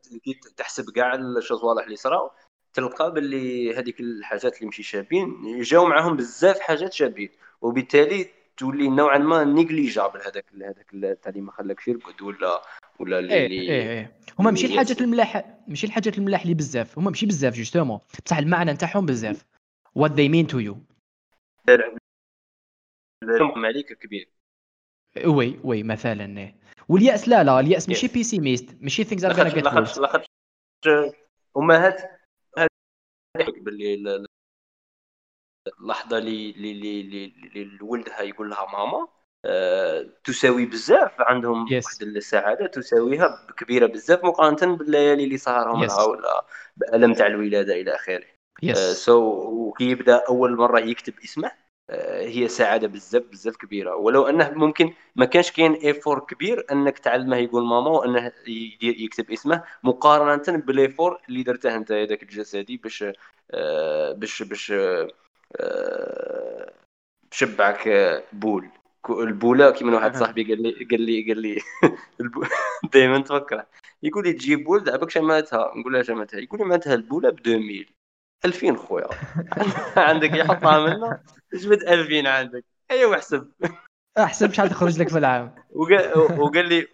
تحسب 0.56 0.90
كاع 0.90 1.14
الصوالح 1.14 1.84
اللي 1.84 1.96
صراو 1.96 2.30
تلقى 2.74 3.12
باللي 3.12 3.76
هذيك 3.76 4.00
الحاجات 4.00 4.56
اللي 4.56 4.66
ماشي 4.66 4.82
شابين 4.82 5.60
جاو 5.60 5.86
معاهم 5.86 6.16
بزاف 6.16 6.60
حاجات 6.60 6.92
شابين. 6.92 7.30
وبالتالي 7.60 8.30
تولي 8.56 8.88
نوعا 8.88 9.18
ما 9.18 9.44
négligeable 9.44 10.20
هذاك 10.20 10.44
هذاك 10.54 10.90
تاع 11.22 11.30
اللي 11.30 11.40
ما 11.40 11.52
خلاكش 11.52 11.88
يرقد 11.88 12.22
ولا 12.22 12.62
ولا 13.00 13.18
اللي 13.18 13.34
إيه 13.34 13.46
اللي- 13.46 13.60
إيه 13.60 13.90
إيه. 13.90 14.16
هما 14.38 14.50
ماشي 14.50 14.64
اللي 14.66 14.74
الحاجات. 14.80 15.00
الملاح 15.00 15.58
ماشي 15.68 15.86
الحاجات 15.86 16.18
الملاح 16.18 16.42
اللي 16.42 16.54
بزاف. 16.54 16.98
هما 16.98 17.10
ماشي 17.10 17.26
بزاف 17.26 17.54
justement. 17.54 18.00
بصح 18.26 18.36
المعنى 18.36 18.72
نتاعهم 18.72 19.06
بزاف. 19.06 19.44
What 19.98 20.10
they 20.10 20.28
mean 20.28 20.46
to 20.52 20.58
you. 20.68 20.76
عليك 23.64 23.92
كبير. 23.92 24.28
oui 25.26 25.60
oui 25.64 25.82
مثلا 25.82 26.54
واليأس 26.88 27.28
لا 27.28 27.44
لا 27.44 27.60
اليأس 27.60 27.88
ماشي 27.88 28.08
pessimiste 28.08 28.76
ماشي 28.82 29.04
things 29.04 29.18
are 29.22 29.32
gonna 29.34 29.50
get 29.54 29.64
worse. 29.64 29.98
لاخاطش 30.00 30.26
امهات 31.56 32.20
باللي 33.60 34.24
اللحظة 35.80 36.18
اللي 36.18 36.50
اللي 36.50 37.78
ولدها 37.82 38.20
يقول 38.20 38.50
لها 38.50 38.66
ماما 38.72 39.08
تساوي 40.24 40.66
بزاف 40.66 41.20
عندهم 41.20 41.66
yes. 41.66 41.72
واحد 41.72 42.02
السعادة 42.02 42.66
تساويها 42.66 43.46
كبيرة 43.56 43.86
بزاف 43.86 44.24
مقارنة 44.24 44.76
بالليالي 44.76 45.24
اللي 45.24 45.38
سهرهم 45.38 45.86
yes. 45.86 45.90
لها 45.90 46.04
ولا 46.04 46.44
بألم 46.76 47.14
تاع 47.14 47.26
الولادة 47.26 47.74
إلى 47.74 47.94
آخره 47.94 48.24
yes 48.62 48.78
yes. 48.78 48.96
so 48.96 49.20
وكي 49.68 49.84
يبدا 49.84 50.24
أول 50.28 50.56
مرة 50.56 50.80
يكتب 50.80 51.14
اسمه 51.24 51.50
آه، 51.90 52.22
هي 52.22 52.48
سعادة 52.48 52.88
بزاف 52.88 53.22
بزاف 53.22 53.56
كبيرة 53.56 53.96
ولو 53.96 54.28
أنه 54.28 54.50
ممكن 54.50 54.92
ما 55.16 55.24
كانش 55.24 55.50
كاين 55.52 55.72
ايفور 55.72 56.20
كبير 56.20 56.66
أنك 56.72 56.98
تعلمه 56.98 57.36
يقول 57.36 57.66
ماما 57.66 57.90
وأنه 57.90 58.32
يدير 58.46 59.00
يكتب 59.00 59.30
اسمه 59.30 59.64
مقارنة 59.82 60.58
بالايفور 60.58 61.20
اللي 61.28 61.42
درته 61.42 61.76
أنت 61.76 61.92
هذاك 61.92 62.22
الجسدي 62.22 62.76
باش 62.76 63.04
آه، 63.50 64.12
باش 64.12 64.42
باش 64.42 64.72
آه، 65.56 66.72
شبعك 67.30 67.88
بول 68.32 68.68
البوله 69.08 69.70
كيما 69.70 69.94
واحد 69.94 70.16
صاحبي 70.16 70.44
قال 70.44 70.62
لي 70.62 70.86
قال 70.90 71.00
لي 71.00 71.24
قال 71.28 71.38
لي 71.42 71.60
دائما 72.92 73.18
تفكر 73.18 73.64
يقول 74.02 74.24
لي 74.24 74.32
تجيب 74.32 74.64
بول؟ 74.64 74.84
دابا 74.84 75.08
شماتها 75.08 75.72
نقول 75.76 75.92
له 75.92 76.02
شماتها 76.02 76.40
يقول 76.40 76.60
لي 76.60 76.64
معناتها 76.66 76.94
البوله 76.94 77.30
ب 77.30 77.38
2000 77.46 77.84
2000 78.44 78.76
خويا. 78.76 79.08
عندك 80.08 80.32
يحطها 80.32 80.78
منا 80.86 81.22
جبد 81.54 81.82
2000 81.82 82.28
عندك؟ 82.28 82.64
ايوا 82.90 83.14
احسب. 83.14 83.50
احسب 84.18 84.52
شحال 84.52 84.70
تخرج 84.70 85.00
لك 85.00 85.08
في 85.08 85.18
العام. 85.18 85.54
وقال 85.70 86.68
لي 86.68 86.86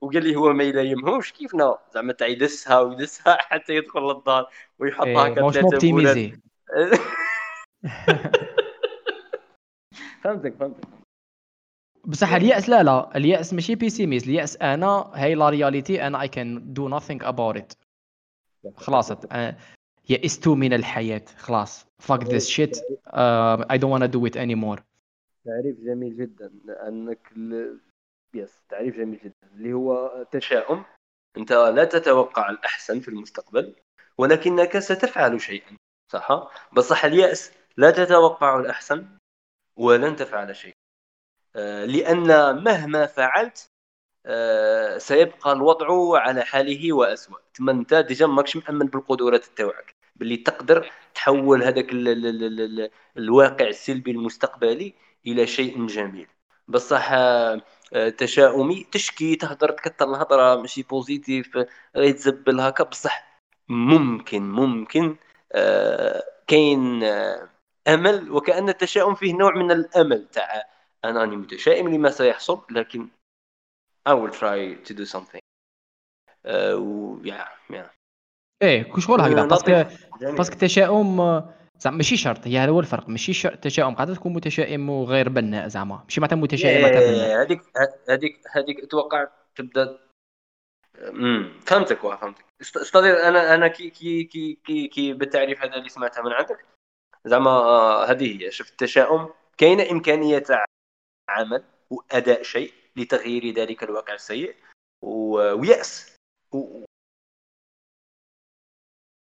وقال 0.00 0.24
لي 0.24 0.36
هو 0.36 0.52
ما 0.52 0.64
يلايمهمش 0.64 1.32
كيفنا؟ 1.32 1.78
زعما 1.94 2.12
تاع 2.12 2.26
يدسها 2.26 2.80
ويدسها 2.80 3.38
حتى 3.40 3.76
يدخل 3.76 4.00
للدار 4.00 4.50
ويحطها 4.78 5.28
هكا 5.28 5.50
ثلاثة 5.50 5.60
اوبتيميزي 5.60 6.40
فهمتك 10.26 10.54
فهمتك. 10.54 10.88
بصح 12.04 12.32
اليأس 12.32 12.68
لا 12.68 12.82
لا 12.82 13.16
اليأس 13.16 13.54
ماشي 13.54 13.74
بيسيميست 13.74 14.26
اليأس 14.26 14.56
أنا 14.56 15.10
هاي 15.14 15.34
لا 15.34 15.48
رياليتي 15.48 16.06
أنا 16.06 16.22
اي 16.22 16.28
كان 16.28 16.72
دو 16.72 16.98
nothing 16.98 17.24
اباوت 17.24 17.56
ات 17.56 17.72
خلاص 18.76 19.12
يئست 20.08 20.48
من 20.48 20.72
الحياة. 20.72 21.24
خلاص. 21.36 21.86
This 22.02 22.48
shit. 22.48 22.76
uh, 23.06 23.64
I 23.68 23.76
don't 23.78 23.90
wanna 23.90 24.08
do 24.08 24.24
it 24.26 24.36
anymore. 24.36 24.82
تعريف 25.44 25.80
جميل 25.80 26.16
جدا. 26.16 26.52
لأنك 26.64 27.32
ل... 27.36 27.78
يس 28.34 28.62
تعريف 28.68 28.96
جميل 28.96 29.20
جدا. 29.24 29.54
اللي 29.54 29.72
هو 29.72 30.26
تشاؤم. 30.30 30.84
أنت 31.36 31.52
لا 31.52 31.84
تتوقع 31.84 32.50
الأحسن 32.50 33.00
في 33.00 33.08
المستقبل 33.08 33.74
ولكنك 34.18 34.78
ستفعل 34.78 35.40
شيئا. 35.40 35.76
صح؟ 36.12 36.50
بصح 36.72 37.04
اليأس 37.04 37.52
لا 37.76 37.90
تتوقع 37.90 38.60
الأحسن. 38.60 39.06
ولن 39.76 40.16
تفعل 40.16 40.56
شيئا. 40.56 40.74
آه، 41.56 41.84
لأن 41.84 42.26
مهما 42.64 43.06
فعلت 43.06 43.70
آه، 44.26 44.98
سيبقى 44.98 45.52
الوضع 45.52 46.18
على 46.20 46.44
حاله 46.44 46.92
وأسوأ. 46.92 47.38
ثم 47.54 47.70
أنت 47.70 47.94
déjà 47.94 48.26
ماكش 48.26 48.56
مأمن 48.56 48.86
بالقدرات 48.86 49.44
تاعك 49.44 49.94
باللي 50.16 50.36
تقدر 50.36 50.90
تحول 51.14 51.62
هذاك 51.64 51.86
الواقع 53.16 53.68
السلبي 53.68 54.10
المستقبلي 54.10 54.94
إلى 55.26 55.46
شيء 55.46 55.86
جميل. 55.86 56.28
بصح 56.68 57.08
آه، 57.12 57.60
تشاؤمي 58.18 58.84
تشكي 58.92 59.36
تهضر 59.36 59.70
تكثر 59.70 60.10
الهضره 60.10 60.56
ماشي 60.56 60.82
positif 60.82 61.58
يتزبل 61.96 62.60
هكا. 62.60 62.84
بصح 62.84 63.40
ممكن 63.68 64.42
ممكن 64.42 65.16
كاين 66.46 67.04
امل 67.88 68.30
وكأن 68.30 68.68
التشاؤم 68.68 69.14
فيه 69.14 69.34
نوع 69.34 69.54
من 69.54 69.70
الأمل. 69.70 70.26
تاع 70.28 70.66
انني 71.04 71.36
متشائم 71.36 71.88
لما 71.88 72.10
سيحصل 72.10 72.62
لكن 72.70 73.08
I 74.08 74.12
will 74.12 74.30
try 74.30 74.74
to 74.88 74.94
do 74.94 75.04
something. 75.04 75.40
uh, 76.46 76.78
yeah, 77.24 77.48
yeah. 77.70 77.90
إيه 78.62 78.82
كل 78.82 79.02
شغل 79.02 79.20
هكذا. 79.20 79.46
parce 79.46 79.70
que 79.70 79.84
parce 80.20 80.41
que 80.41 80.54
التشاؤم 80.54 81.42
زعما 81.78 81.96
ماشي 81.96 82.16
شرط 82.16 82.46
هي 82.46 82.58
هذا 82.58 82.70
هو 82.70 82.80
الفرق 82.80 83.08
ماشي 83.08 83.32
شرط 83.32 83.52
التشاؤم 83.52 83.94
قاعد 83.94 84.14
تكون 84.14 84.32
متشائم 84.32 84.90
وغير 84.90 85.28
بناء 85.28 85.68
زعما. 85.68 86.02
ماشي 86.04 86.20
معناتها 86.20 86.36
متشائم 86.36 86.84
هذيك 87.40 87.62
هذيك 88.08 88.40
هذيك 88.52 88.80
أتوقع 88.80 89.28
تبدأ. 89.56 89.98
امم 91.08 91.60
فهمتك 91.66 91.98
فهمتك. 91.98 92.44
أستاذ 92.60 93.04
أنا 93.04 93.54
أنا 93.54 93.68
كي 93.68 93.90
كي 93.90 94.24
كي 94.24 94.58
كي, 94.64 94.88
كي 94.88 95.12
بالتعريف 95.12 95.62
هذا 95.62 95.74
اللي 95.74 95.88
سمعتها 95.88 96.22
من 96.22 96.32
عندك 96.32 96.64
زعما 97.26 97.50
هذه 98.10 98.44
هي. 98.44 98.50
شفت 98.50 98.70
التشاؤم 98.70 99.34
كاينة 99.58 99.90
إمكانية 99.90 100.38
تاع 100.38 100.64
عمل 101.28 101.64
وأداء 101.90 102.42
شيء 102.42 102.72
لتغيير 102.96 103.54
ذلك 103.54 103.82
الواقع 103.82 104.14
السيء 104.14 104.56
ويأس. 105.02 106.16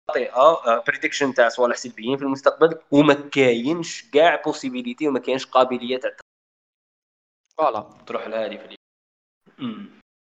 طريقه 0.09 0.85
prediction 0.87 1.35
تاع 1.35 1.49
صوالح 1.49 1.77
سلبيين 1.77 2.17
في 2.17 2.23
المستقبل 2.23 2.81
وما 2.91 3.15
كاينش 3.15 4.11
كاع 4.11 4.43
possibilité 4.43 5.09
وما 5.09 5.19
كاينش 5.19 5.47
قابلية 5.47 5.99
تاع 6.01 6.17
voilà. 7.59 7.81
تروح 8.07 8.27
لهذه 8.27 8.57
في 8.57 8.77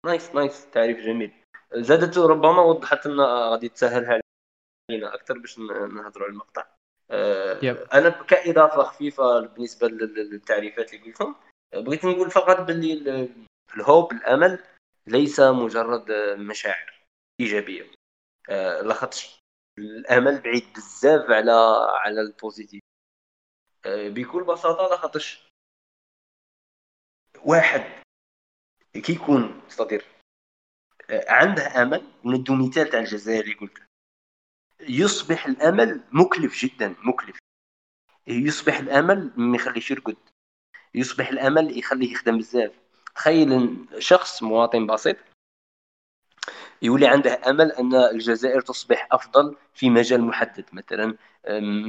nice 0.06 0.36
nice 0.36 0.70
تعريف 0.72 0.98
جميل. 0.98 1.34
زادت 1.74 2.18
ربما 2.18 2.62
وضحت 2.62 3.08
لنا 3.08 3.24
غادي 3.24 3.70
تسهلها 3.70 4.22
علينا 4.92 5.14
أكثر 5.14 5.38
باش 5.38 5.60
نهضروا 5.60 6.26
على 6.26 6.34
المقطع. 6.34 6.77
أنا 7.94 8.10
كإضافة 8.10 8.84
خفيفة 8.84 9.40
بالنسبة 9.40 9.88
للتعريفات 9.88 10.94
اللي 10.94 11.06
قلتهم 11.06 11.36
بغيت 11.74 12.06
نقول 12.06 12.32
فقط 12.32 12.62
باللي 12.62 13.30
ال 13.76 13.83
hope 13.83 14.12
الأمل 14.12 14.64
ليس 15.08 15.40
مجرد 15.40 16.12
مشاعر 16.40 16.94
إيجابية. 17.40 17.92
أه 18.50 18.82
لاخاطش 18.82 19.40
الأمل 19.80 20.42
بعيد 20.42 20.74
بزاف 20.74 21.30
على 21.30 21.52
على 21.90 22.22
ال 22.22 22.28
positif. 22.28 22.82
آه، 23.86 24.10
بكل 24.10 24.44
بساطة 24.44 24.88
لاخاطش 24.90 25.48
واحد 27.46 28.04
كيكون 28.94 29.62
صدير 29.70 30.06
آه، 31.10 31.32
عنده 31.32 31.82
أمل. 31.82 32.04
ندو 32.26 32.56
مثال 32.56 32.90
تاع 32.90 33.00
الجزائر 33.00 33.44
اللي 33.44 33.56
قلت 33.56 33.87
يصبح 34.80 35.46
الأمل 35.46 36.02
مكلف 36.12 36.66
جدا 36.66 36.96
مكلف. 37.04 37.38
يصبح 38.28 38.80
الأمل 38.80 39.32
ما 39.38 39.56
يخليش 39.56 39.92
يرقد. 39.92 40.18
يصبح 40.96 41.30
الأمل 41.30 41.78
يخليه 41.78 42.12
يخدم 42.12 42.38
بزاف. 42.38 42.72
تخيل 43.16 43.78
شخص 44.00 44.44
مواطن 44.44 44.88
بسيط 44.88 45.18
يولي 46.82 47.08
عنده 47.08 47.42
أمل 47.50 47.72
أن 47.72 47.96
الجزائر 47.96 48.62
تصبح 48.62 49.08
أفضل 49.12 49.56
في 49.74 49.90
مجال 49.90 50.22
محدد. 50.22 50.66
مثلا 50.74 51.18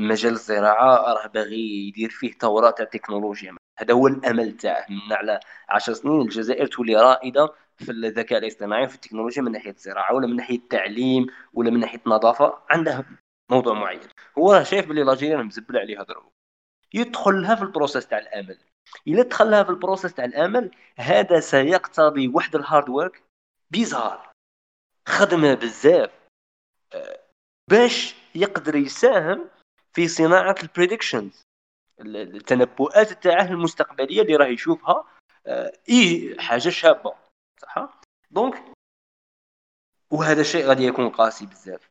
مجال 0.09 0.33
الزراعة 0.33 1.13
راه 1.13 1.27
باغي 1.27 1.89
يدير 1.89 2.11
فيه 2.11 2.33
ثوره 2.33 2.71
تاع 2.71 2.85
التكنولوجيا 2.85 3.57
هذا 3.79 3.95
هو 3.95 4.07
الأمل 4.07 4.57
تاعه. 4.57 4.87
من 4.91 5.13
على 5.13 5.41
10 5.69 5.93
سنين 5.93 6.21
الجزائر 6.21 6.67
تولي 6.67 6.97
رائدة 6.97 7.55
في 7.79 7.93
الذكاء 7.93 8.39
الاصطناعي 8.39 8.89
في 8.89 8.95
التكنولوجيا 8.95 9.43
من 9.43 9.53
ناحية 9.53 9.71
الزراعة 9.71 10.15
ولا 10.15 10.27
من 10.27 10.37
ناحية 10.37 10.57
التعليم 10.57 11.27
ولا 11.55 11.71
من 11.71 11.81
ناحية 11.81 12.01
النظافة 12.07 12.59
عندها 12.71 13.05
موضوع 13.51 13.75
معين. 13.75 14.01
هو 14.39 14.65
شايف 14.65 14.87
باللي 14.87 15.03
لاجيريا 15.03 15.37
مزبل 15.43 15.79
عليها 15.79 16.03
ضربه 16.03 16.31
يدخلها 16.95 17.55
في 17.55 17.63
ال 17.63 17.68
process 17.68 18.07
تاع 18.07 18.19
الأمل. 18.19 18.59
إلا 19.09 19.23
دخلها 19.23 19.63
في 19.63 19.71
ال 19.71 19.76
process 19.76 20.15
تاع 20.15 20.25
الأمل 20.25 20.71
هذا 20.97 21.41
سيقتضي 21.41 22.29
واحد 22.29 22.57
ال 22.57 22.63
hard 22.63 22.89
work 22.89 23.23
bizarre. 23.71 24.31
خدمه 25.09 25.55
بزاف. 25.55 26.11
آه، 26.93 27.21
باش 27.71 28.15
يقدر 28.35 28.77
يساهم 28.77 29.49
في 29.93 30.09
صناعة 30.09 30.57
ال 30.63 30.69
predictions 30.69 31.43
التنبؤات 32.01 33.13
تاعه 33.13 33.47
المستقبلية 33.47 34.23
اللي 34.23 34.37
راه 34.37 34.47
يشوفها 34.47 35.05
آه، 35.47 35.73
إي 35.89 36.37
حاجة 36.39 36.69
شابة. 36.69 37.28
صح؟ 37.59 38.01
donc 38.31 38.73
وهذا 40.11 40.41
الشيء 40.41 40.67
غادي 40.67 40.85
يكون 40.87 41.09
قاسي 41.09 41.47
بزاف. 41.47 41.91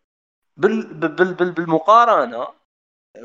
بال 0.57 0.93
بال 0.93 1.33
بال 1.33 1.51
بالمقارنة 1.51 2.47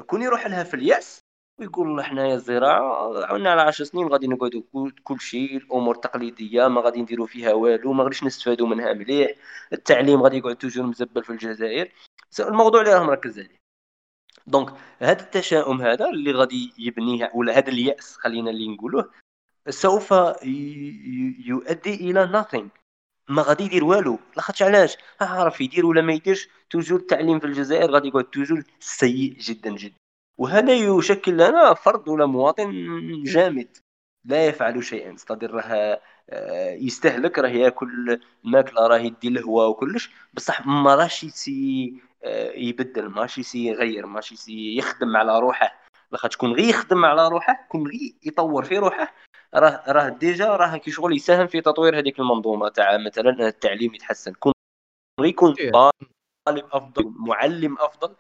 كون 0.06 0.22
يروح 0.22 0.46
لها 0.46 0.64
في 0.64 0.75
اليأس 0.75 1.20
ويقول 1.61 2.04
حنايا 2.04 2.34
الزراعة 2.34 3.25
عاونا 3.26 3.50
على 3.50 3.62
10 3.62 3.84
سنين 3.84 4.08
غادي 4.08 4.26
نقعدوا 4.26 4.62
كل 5.04 5.20
شيء 5.20 5.56
الأمور 5.56 5.94
تقليدية 5.94 6.68
ما 6.68 6.80
غادي 6.80 7.02
نديروا 7.02 7.26
فيها 7.26 7.52
والو 7.52 7.92
ما 7.92 8.04
غاديش 8.04 8.25
نستفادوا 8.25 8.66
منها 8.66 8.92
مليح 8.92 9.30
التعليم 9.72 10.22
غادي 10.22 10.37
يقعد 10.37 10.56
toujours 10.57 10.87
مزبل 10.87 11.25
في 11.25 11.30
الجزائر. 11.30 11.92
الموضوع 12.40 12.80
اللي 12.80 12.94
راه 12.94 13.02
مركز 13.02 13.38
عليه. 13.38 13.62
donc 14.47 14.71
هذا 14.99 15.22
التشاؤم 15.22 15.82
هذا 15.82 16.08
اللي 16.11 16.32
غادي 16.32 16.72
يبنيه 16.78 17.30
ولا 17.34 17.58
هذا 17.58 17.68
اليأس 17.68 18.16
خلينا 18.16 18.50
اللي 18.50 18.68
نقولوه 18.68 19.11
سوف 19.69 20.14
يؤدي 21.47 21.95
إلى 21.95 22.28
nothing. 22.33 22.83
ما 23.28 23.42
غادي 23.42 23.64
يدير 23.64 23.85
والو 23.85 24.19
لاخاطش 24.37 24.62
علاش؟ 24.62 24.97
عارف 25.21 25.61
يدير 25.61 25.87
ولا 25.87 26.02
ما 26.02 26.12
يديرش؟ 26.12 26.49
toujours 26.71 26.99
التعليم 26.99 27.38
في 27.38 27.47
الجزائر 27.47 27.90
غادي 27.90 28.09
يقعد 28.09 28.25
toujours 28.25 28.62
سيء 28.81 29.37
جدا 29.38 29.71
جدا. 29.71 29.95
وهذا 30.38 30.73
يشكل 30.73 31.33
لنا 31.33 31.75
فرد 31.75 32.09
ولا 32.09 32.26
مواطن 32.26 32.73
جامد. 33.23 33.76
لا 34.25 34.47
يفعل 34.47 34.85
شيئا. 34.85 35.14
استدر 35.14 35.50
راه 35.50 36.00
آه، 36.31 36.71
يستهلك 36.71 37.38
راه 37.38 37.49
ياكل 37.49 38.21
الماكله 38.45 38.87
راه 38.87 38.99
يدي 38.99 39.28
الهواء 39.28 39.69
وكلش. 39.69 40.11
بصح 40.35 40.66
ما 40.66 40.95
راش 40.95 41.25
يسي 41.25 41.95
آه، 42.25 42.52
يبدل 42.52 43.09
ماشي 43.09 43.40
يسي 43.40 43.66
يغير 43.66 44.07
ماشي 44.07 44.35
يسي 44.35 44.76
يخدم 44.76 45.16
على 45.16 45.38
روحه. 45.38 45.83
لاخاطش 46.12 46.37
كون 46.37 46.52
غير 46.52 46.69
يخدم 46.69 47.04
على 47.04 47.28
روحه 47.28 47.66
كون 47.69 47.87
غير 47.87 48.14
يطور 48.23 48.64
في 48.64 48.78
روحه 48.78 49.14
راه 49.54 49.85
راه 49.92 50.09
déjà 50.09 50.57
راه 50.56 50.76
كي 50.76 50.90
شغل 50.90 51.16
يساهم 51.16 51.47
في 51.47 51.61
تطوير 51.61 51.99
هذيك 51.99 52.21
المنظومة 52.21 52.68
تاع 52.68 52.97
مثلا 53.06 53.49
التعليم 53.49 53.94
يتحسن. 53.94 54.35
كون 54.35 54.52
يكون 55.21 55.54
طالب 55.54 56.64
أفضل 56.73 57.14
معلم 57.16 57.78
أفضل. 57.78 58.16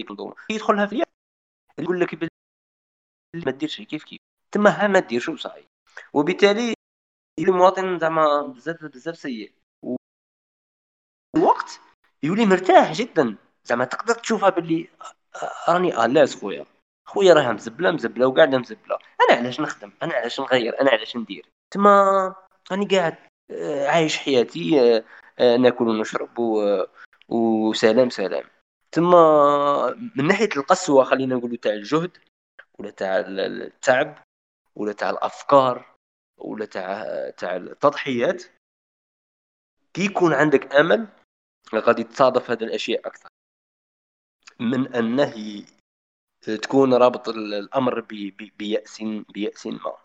المنظومة. 0.00 0.34
يدخلها 0.50 0.86
في 0.86 1.02
يقول 1.78 2.00
لك 2.00 2.30
ما 3.34 3.52
ديرش 3.52 3.80
كيف 3.80 4.04
كيف. 4.04 4.20
تما 4.52 4.86
ما 4.86 4.98
ديرش 4.98 5.28
وصاي. 5.28 5.66
وبالتالي 6.12 6.74
المواطن 7.38 7.98
زعما 7.98 8.42
بزاف 8.42 8.84
بزاف 8.84 9.16
سيء. 9.16 9.52
وقت 11.42 11.80
يولي 12.22 12.46
مرتاح 12.46 12.92
جدا. 12.92 13.36
زعما 13.64 13.84
تقدر 13.84 14.14
تشوفها 14.14 14.48
باللي 14.48 14.88
راني 15.68 16.04
الاس 16.04 16.40
خويا 16.40 16.66
خويا 17.06 17.34
راه 17.34 17.52
مزبلة 17.52 17.90
مزبلة 17.90 18.26
وقاعدة 18.26 18.58
مزبلة. 18.58 18.98
أنا 19.28 19.38
علاش 19.38 19.60
نخدم؟ 19.60 19.92
أنا 20.02 20.14
علاش 20.14 20.40
نغير؟ 20.40 20.80
أنا 20.80 20.90
علاش 20.90 21.16
ندير؟ 21.16 21.46
تما 21.70 22.34
راني 22.72 22.86
قاعد 22.86 23.16
آه، 23.50 23.88
عايش 23.88 24.18
حياتي 24.18 24.80
آه، 24.80 25.04
آه، 25.38 25.56
ناكل 25.56 25.88
ونشرب 25.88 26.38
وسلام 27.28 28.10
سلام 28.10 28.44
تما 28.92 30.10
من 30.16 30.26
ناحية 30.26 30.48
القسوه 30.56 31.04
خلينا 31.04 31.34
نقولوا 31.34 31.56
تاع 31.56 31.72
الجهد 31.72 32.18
ولا 32.78 32.90
تاع 32.90 33.24
التعب 33.28 34.24
ولا 34.76 34.92
تاع 34.92 35.10
الأفكار 35.10 35.96
ولا 36.38 36.66
تاع 36.66 37.04
تاع 37.30 37.56
التضحيات. 37.56 38.44
كي 39.94 40.04
يكون 40.04 40.32
عندك 40.32 40.74
أمل 40.74 41.06
غادي 41.74 42.04
تصادف 42.04 42.50
هذه 42.50 42.64
الأشياء 42.64 43.06
أكثر. 43.06 43.28
من 44.60 44.94
أنه 44.94 45.64
تكون 46.46 46.94
رابط 46.94 47.28
الأمر 47.28 48.00
بيأس 48.58 49.02
بيأس 49.34 49.66
ما. 49.66 49.96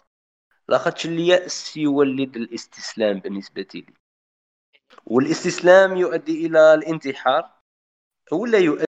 لاخاطش 0.70 1.06
اليأس 1.06 1.78
يولد 1.78 2.36
الاستسلام 2.36 3.20
بالنسبة 3.20 3.68
لي. 3.76 3.86
والاستسلام 5.06 5.98
يؤدي 5.98 6.46
إلى 6.46 6.74
الانتحار 6.74 7.50
ولا 8.32 8.58
يؤدي 8.58 8.86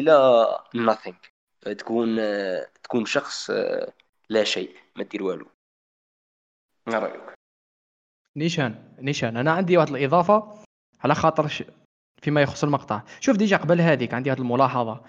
إلى 0.00 0.46
nothing 0.76 1.30
تكون 1.78 2.16
تكون 2.82 3.04
شخص 3.04 3.50
لا 4.28 4.44
شيء 4.44 4.76
ما 4.96 5.04
دير 5.04 5.22
والو. 5.22 5.46
ما 6.86 6.98
رأيك؟ 6.98 7.34
نيشان 8.36 8.96
نيشان 8.98 9.36
أنا 9.36 9.52
عندي 9.52 9.76
واحد 9.76 9.88
الإضافة 9.88 10.64
على 11.00 11.14
خاطر 11.14 11.66
فيما 12.22 12.42
يخص 12.42 12.64
المقطع. 12.64 13.02
شوف 13.20 13.36
déjà 13.36 13.56
قبل 13.56 13.80
هذيك 13.80 14.14
عندي 14.14 14.32
هذه 14.32 14.38
الملاحظة. 14.38 15.04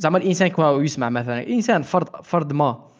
زعما 0.00 0.18
الإنسان 0.18 0.48
كما 0.48 0.70
يسمع 0.72 1.08
مثلا 1.08 1.48
انسان 1.48 1.82
فرد 1.82 2.08
فرد 2.22 2.52
ما. 2.52 2.90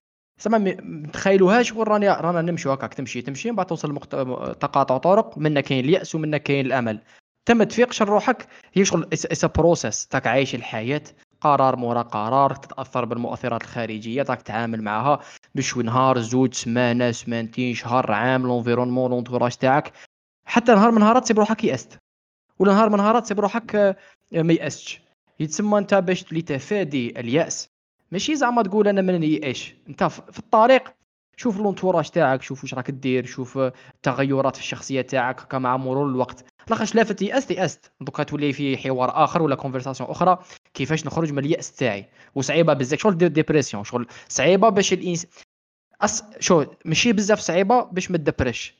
زعما 0.40 0.58
ما 0.58 1.06
تخيلوهاش 1.12 1.72
راني 1.72 2.08
رانا 2.08 2.42
نمشي 2.42 2.68
هكاك 2.68 2.94
تمشي 2.94 3.22
تمشي 3.22 3.50
من 3.50 3.56
بعد 3.56 3.66
توصل 3.66 3.90
لمقت... 3.90 4.14
تقاطع 4.60 4.98
طرق 4.98 5.38
منا 5.38 5.60
كاين 5.60 5.84
اليأس 5.84 6.14
ومنا 6.14 6.38
كاين 6.38 6.66
الأمل. 6.66 7.00
تم 7.46 7.62
تفيقش 7.62 8.02
روحك؟ 8.02 8.46
هي 8.74 8.84
شغل 8.84 9.08
اس 9.12 9.44
process 9.44 10.06
تاك 10.06 10.26
عايش 10.26 10.54
الحياة 10.54 11.02
قرار 11.40 11.76
مورا 11.76 12.02
قرار 12.02 12.54
تتأثر 12.54 13.04
بالمؤثرات 13.04 13.62
الخارجية 13.62 14.22
تاك 14.22 14.42
تتعامل 14.42 14.82
معها 14.82 15.20
بشوي 15.54 15.82
نهار 15.82 16.18
زوج 16.18 16.54
سمانة 16.54 17.10
سمانتين 17.10 17.74
شهر 17.74 18.12
عام 18.12 18.42
l'environnement 18.42 19.10
l'entourage 19.10 19.56
تاعك. 19.56 19.92
حتى 20.44 20.74
نهار 20.74 20.90
من 20.90 21.00
نهارات 21.00 21.24
تسيب 21.24 21.38
روحك 21.38 21.64
يأست. 21.64 21.98
ولا 22.58 22.72
نهار 22.72 22.88
من 22.90 22.96
نهارات 22.96 23.22
تسيب 23.22 23.40
روحك 23.40 23.74
آه، 23.76 23.96
ما 24.32 24.52
يأستش. 24.52 25.09
يتسمى 25.40 25.78
انت 25.78 25.94
باش 25.94 26.32
لتفادي 26.32 27.20
اليأس. 27.20 27.68
ماشي 28.12 28.36
زعما 28.36 28.62
تقول 28.62 28.88
أنا 28.88 29.02
ما 29.02 29.18
نيأش 29.18 29.74
أنت 29.88 30.04
في 30.04 30.38
الطريق. 30.38 30.94
شوف 31.36 31.58
l'entourage 31.58 32.10
تاعك 32.10 32.42
شوف 32.42 32.62
واش 32.62 32.74
راك 32.74 32.90
دير 32.90 33.26
شوف 33.26 33.58
التغيرات 33.58 34.56
في 34.56 34.62
الشخصية 34.62 35.00
تاعك 35.00 35.54
مع 35.54 35.76
مرور 35.76 36.06
الوقت. 36.08 36.44
لاخاطش 36.70 36.94
لا 36.94 37.02
تيأست 37.02 37.50
يأست 37.50 37.92
دوكا 38.00 38.22
تولي 38.22 38.52
في 38.52 38.76
حوار 38.76 39.24
آخر 39.24 39.42
ولا 39.42 39.54
conversation 39.54 40.10
أخرى 40.10 40.38
كيفاش 40.74 41.06
نخرج 41.06 41.32
من 41.32 41.38
اليأس 41.38 41.72
تاعي. 41.72 42.06
وصعيبة 42.34 42.72
بزاف. 42.72 43.00
شغل 43.00 43.18
دير 43.18 43.28
dépression 43.28 43.84
شغل 43.84 44.06
صعيبة 44.28 44.68
باش 44.68 44.92
الانسان 44.92 45.30
أس... 46.00 46.24
شو 46.40 46.64
ماشي 46.84 47.12
بزاف 47.12 47.40
صعيبة 47.40 47.82
باش 47.84 48.10
ما 48.10 48.16
تدبرش. 48.16 48.74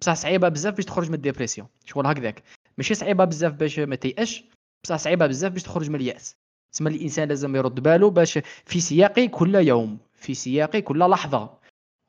بصح 0.00 0.14
صعيبة 0.14 0.48
بزاف 0.48 0.74
باش 0.74 0.84
تخرج 0.84 1.08
من 1.08 1.14
ال 1.14 1.19
dépression 1.19 1.68
شغل 1.84 2.06
هكذاك. 2.06 2.42
ماشي 2.78 2.94
صعيبة 2.94 3.24
بزاف 3.24 3.52
باش 3.52 3.78
ما 3.78 3.96
تيأش. 3.96 4.44
بصح 4.84 4.96
صعيبة 4.96 5.26
بزاف 5.26 5.52
باش 5.52 5.62
تخرج 5.62 5.90
من 5.90 5.96
اليأس. 5.96 6.36
تسمى 6.72 6.90
الإنسان 6.90 7.28
لازم 7.28 7.56
يرد 7.56 7.80
باله 7.80 8.10
باش 8.10 8.38
في 8.64 8.80
سياق 8.80 9.20
كل 9.20 9.54
يوم 9.54 9.98
في 10.14 10.34
سياق 10.34 10.76
كل 10.76 10.98
لحظة 10.98 11.50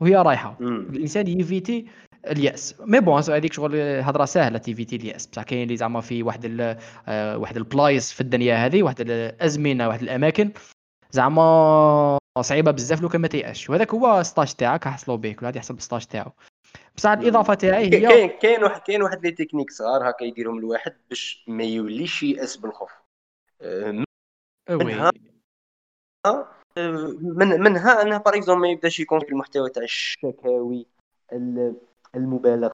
وهي 0.02 0.16
رايحة. 0.16 0.58
الإنسان 0.62 1.28
يفيتي 1.28 1.88
اليأس. 2.28 2.76
mais 2.80 3.00
bon 3.00 3.22
هذيك 3.30 3.54
شغل 3.54 3.76
هضرة 3.82 4.26
سهلة 4.26 4.58
تيفيتي 4.58 4.96
اليأس. 4.96 5.28
بصح 5.28 5.44
كاين 5.44 5.64
اللي 5.64 5.78
زعما 5.78 6.02
في 6.02 6.24
واحد 6.24 6.76
آه، 7.08 7.38
واحد 7.38 7.58
البلايص 7.58 8.12
في 8.12 8.22
الدنيا 8.22 8.66
هذه 8.66 8.84
واحد 8.84 9.02
الازمنه 9.02 9.88
واحد 9.88 10.02
الأماكن 10.02 10.52
زعما 11.12 12.18
صعيبة 12.42 12.72
بزاف 12.72 13.02
لو 13.02 13.10
كان 13.10 13.22
ما 13.22 13.28
تيأش 13.28 13.70
وهذاك 13.70 13.94
هو 13.94 14.24
stage 14.24 14.54
تاعك 14.54 14.88
حصلوا 14.88 15.18
به 15.18 15.32
كل 15.32 15.46
واحد 15.46 15.56
يحسب 15.56 15.80
stage 15.80 16.06
تاعو. 16.06 16.32
بصح 16.98 17.10
الاضافه 17.10 17.54
تاعي 17.54 17.86
هي 17.86 18.00
كاين 18.00 18.30
كاين 18.30 18.64
واحد 18.64 18.82
كاين 18.82 19.04
واحد 19.04 19.26
les 19.26 19.32
techniques 19.32 19.72
صغار 19.72 20.10
هكا 20.10 20.24
يديرهم 20.24 20.58
الواحد 20.58 20.96
باش 21.10 21.46
ما 21.48 21.64
يوليش 21.64 22.24
يأس 22.24 22.58
بالخوف. 22.58 22.92
آه، 23.62 24.04
منها 24.70 25.12
من 27.22 27.48
منها 27.62 28.02
أنه 28.02 28.18
par 28.18 28.38
exemple 28.38 28.62
ما 28.62 28.68
يبداش 28.70 29.00
يكون 29.00 29.20
في 29.20 29.30
المحتوى 29.30 29.70
تاع 29.70 29.84
الشكاوي 29.84 30.86
المبالغ 32.16 32.72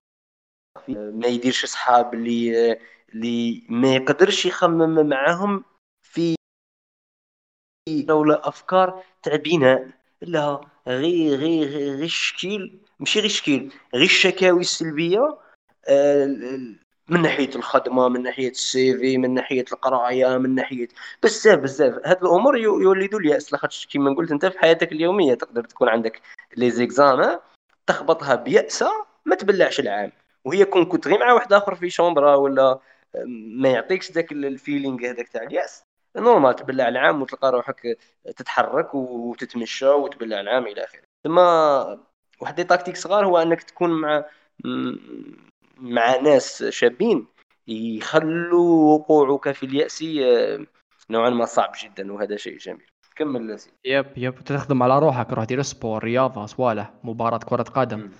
فيه 0.85 0.97
ما 0.97 1.27
يديرش 1.27 1.65
صحاب 1.65 2.13
اللي 2.13 2.71
اللي 3.13 3.63
ما 3.69 3.95
يقدرش 3.95 4.45
يخمم 4.45 5.09
معاهم 5.09 5.65
في 6.01 6.35
ولا 8.09 8.47
أفكار 8.47 9.03
تاع 9.23 9.35
بناء 9.35 9.89
لا 10.21 10.61
غير 10.87 11.39
غير 11.39 11.67
غير 11.67 12.03
الشكيل 12.03 12.79
ماشي 13.03 13.19
غير 13.19 13.25
الشكيل 13.25 13.73
غير 13.93 14.03
الشكاوي 14.03 14.61
السلبية 14.61 15.37
آه، 15.87 16.25
من 17.09 17.21
ناحية 17.21 17.55
الخدمة 17.55 18.09
من 18.09 18.23
ناحية 18.23 18.49
السي 18.49 18.97
في 18.97 19.17
من 19.17 19.33
ناحية 19.33 19.65
القراية 19.71 20.37
من 20.37 20.55
ناحية 20.55 20.87
بزاف 21.23 21.59
بزاف. 21.59 21.93
هاد 22.05 22.23
الأمور 22.23 22.57
يولدوا 22.57 23.19
الياس 23.19 23.53
لاخاطش 23.53 23.85
كيما 23.85 24.15
قلت 24.15 24.31
أنت 24.31 24.45
في 24.45 24.59
حياتك 24.59 24.91
اليومية 24.91 25.33
تقدر 25.33 25.63
تكون 25.63 25.89
عندك 25.89 26.21
les 26.57 26.71
exams 26.71 27.39
تخبطها 27.87 28.35
بيأسة 28.35 28.91
ما 29.25 29.35
تبلعش 29.35 29.79
العام. 29.79 30.11
وهي 30.45 30.65
كون 30.65 30.85
كنت 30.85 31.07
غير 31.07 31.19
مع 31.19 31.33
واحد 31.33 31.53
آخر 31.53 31.75
في 31.75 31.89
chambre 31.89 32.35
ولا 32.35 32.79
ما 33.25 33.69
يعطيكش 33.69 34.11
ذاك 34.11 34.31
ال 34.31 34.40
feeling 34.41 35.05
هذاك 35.09 35.27
تاع 35.27 35.43
اليأس. 35.43 35.83
normal 36.15 36.55
تبلع 36.55 36.87
العام 36.87 37.21
وتلقى 37.21 37.51
روحك 37.51 37.97
تتحرك 38.37 38.95
وتتمشى 38.95 39.87
وتبلع 39.87 40.39
العام 40.39 40.67
إلى 40.67 40.83
آخره. 40.83 41.01
ثم 41.23 41.39
واحد 42.39 42.59
les 42.59 42.63
tactiques 42.63 42.97
صغار 42.97 43.25
هو 43.25 43.37
انك 43.37 43.63
تكون 43.63 43.89
مع 44.01 44.25
مع 45.77 46.15
ناس 46.15 46.63
شابين 46.63 47.27
يخلوا 47.67 48.93
وقوعك 48.93 49.51
في 49.51 49.65
اليأس 49.65 50.03
آه، 50.03 50.65
نوعا 51.09 51.29
ما 51.29 51.45
صعب 51.45 51.71
جدا 51.83 52.13
وهذا 52.13 52.35
شيء 52.37 52.57
جميل. 52.57 52.87
كمل 53.15 53.47
لاسي. 53.47 53.71
yep 53.85 54.05
yep 54.17 54.35
تخدم 54.35 54.83
على 54.83 54.99
روحك 54.99 55.33
روح 55.33 55.43
دير 55.43 55.61
sport 55.61 56.03
رياضة 56.03 56.45
صوالح 56.45 56.93
مباراة 57.03 57.37
كرة 57.37 57.63
قدم. 57.63 57.99
م. 57.99 58.11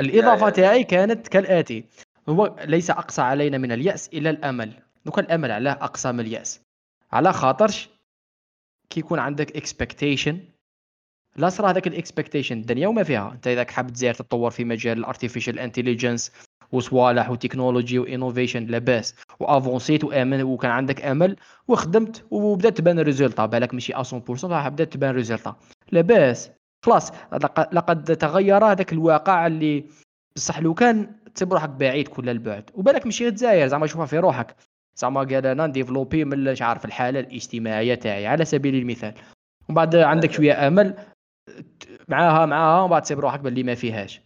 الإضافة 0.00 0.50
تاعي 0.50 0.84
كانت 0.84 1.28
كالآتي. 1.28 1.84
هو 2.28 2.56
ليس 2.64 2.90
أقسى 2.90 3.22
علينا 3.22 3.58
من 3.58 3.72
اليأس 3.72 4.08
الا 4.08 4.30
الأمل. 4.30 4.82
donc 5.04 5.22
الأمل 5.22 5.50
علاه 5.50 5.72
اقسى 5.72 6.12
من 6.12 6.20
اليأس. 6.20 6.60
على 7.12 7.32
خاطرش 7.32 7.90
كي 8.90 9.00
يكون 9.00 9.18
عندك 9.18 9.56
expectation 9.56 10.40
لا 11.36 11.48
صرا 11.48 11.70
هذاك 11.70 11.86
ال 11.86 11.92
expectation 11.92 12.58
الدنيا 12.58 12.88
وما 12.88 13.02
فيها. 13.02 13.32
أنت 13.32 13.46
اذا 13.46 13.66
حاب 13.70 13.90
تزير 13.90 14.14
تطور 14.14 14.50
في 14.50 14.64
مجال 14.64 14.98
ال 14.98 15.04
artificial 15.04 15.58
intelligence 15.58 16.32
وصوالح 16.72 17.30
و 17.30 17.36
technology 17.36 17.98
و 17.98 18.04
innovation 18.04 18.66
لاباس 18.66 19.14
و 19.40 19.48
avanc 19.48 19.88
يت 19.88 20.04
وامن 20.04 20.42
وكان 20.42 20.70
عندك 20.70 21.04
أمل 21.04 21.36
وخدمت 21.68 22.24
وبدأت 22.30 22.78
تبان 22.78 22.98
ال 22.98 23.03
résultat 23.03 23.46
بالك 23.46 23.74
ماشي 23.74 23.92
100% 23.92 24.44
راح 24.44 24.68
بدأت 24.68 24.92
تبان 24.92 25.10
ال 25.10 25.15
résultat 25.15 25.56
لاباس 25.92 26.50
خلاص. 26.84 27.12
لقد 27.72 28.16
تغير 28.16 28.64
هذاك 28.64 28.92
الواقع 28.92 29.46
اللي 29.46 29.84
بصح 30.36 30.60
لو 30.60 30.74
كان 30.74 31.16
تسيب 31.34 31.52
روحك 31.52 31.68
بعيد 31.68 32.08
كل 32.08 32.28
البعد. 32.28 32.70
وبالك 32.74 33.06
ماشي 33.06 33.28
الجزائر 33.28 33.66
زعما 33.66 33.86
شوفها 33.86 34.06
في 34.06 34.18
روحك. 34.18 34.56
زعما 34.96 35.20
قال 35.20 35.46
أنا 35.46 35.66
ن 35.66 35.71
développer 35.71 36.24
من 36.24 36.44
مش 36.44 36.62
عارف 36.62 36.84
الحالة 36.84 37.20
الاجتماعية 37.20 37.94
تاعي. 37.94 38.26
على 38.26 38.44
سبيل 38.44 38.74
المثال. 38.74 39.14
ومن 39.68 39.74
بعد 39.74 39.96
عندك 39.96 40.32
شوية 40.32 40.66
أمل. 40.66 40.94
معاها 42.08 42.46
معاها 42.46 42.80
ومن 42.80 42.90
بعد 42.90 43.02
تسيب 43.02 43.20
روحك 43.20 43.40
باللي 43.40 43.62
ما 43.62 43.74
فيهاش. 43.74 44.20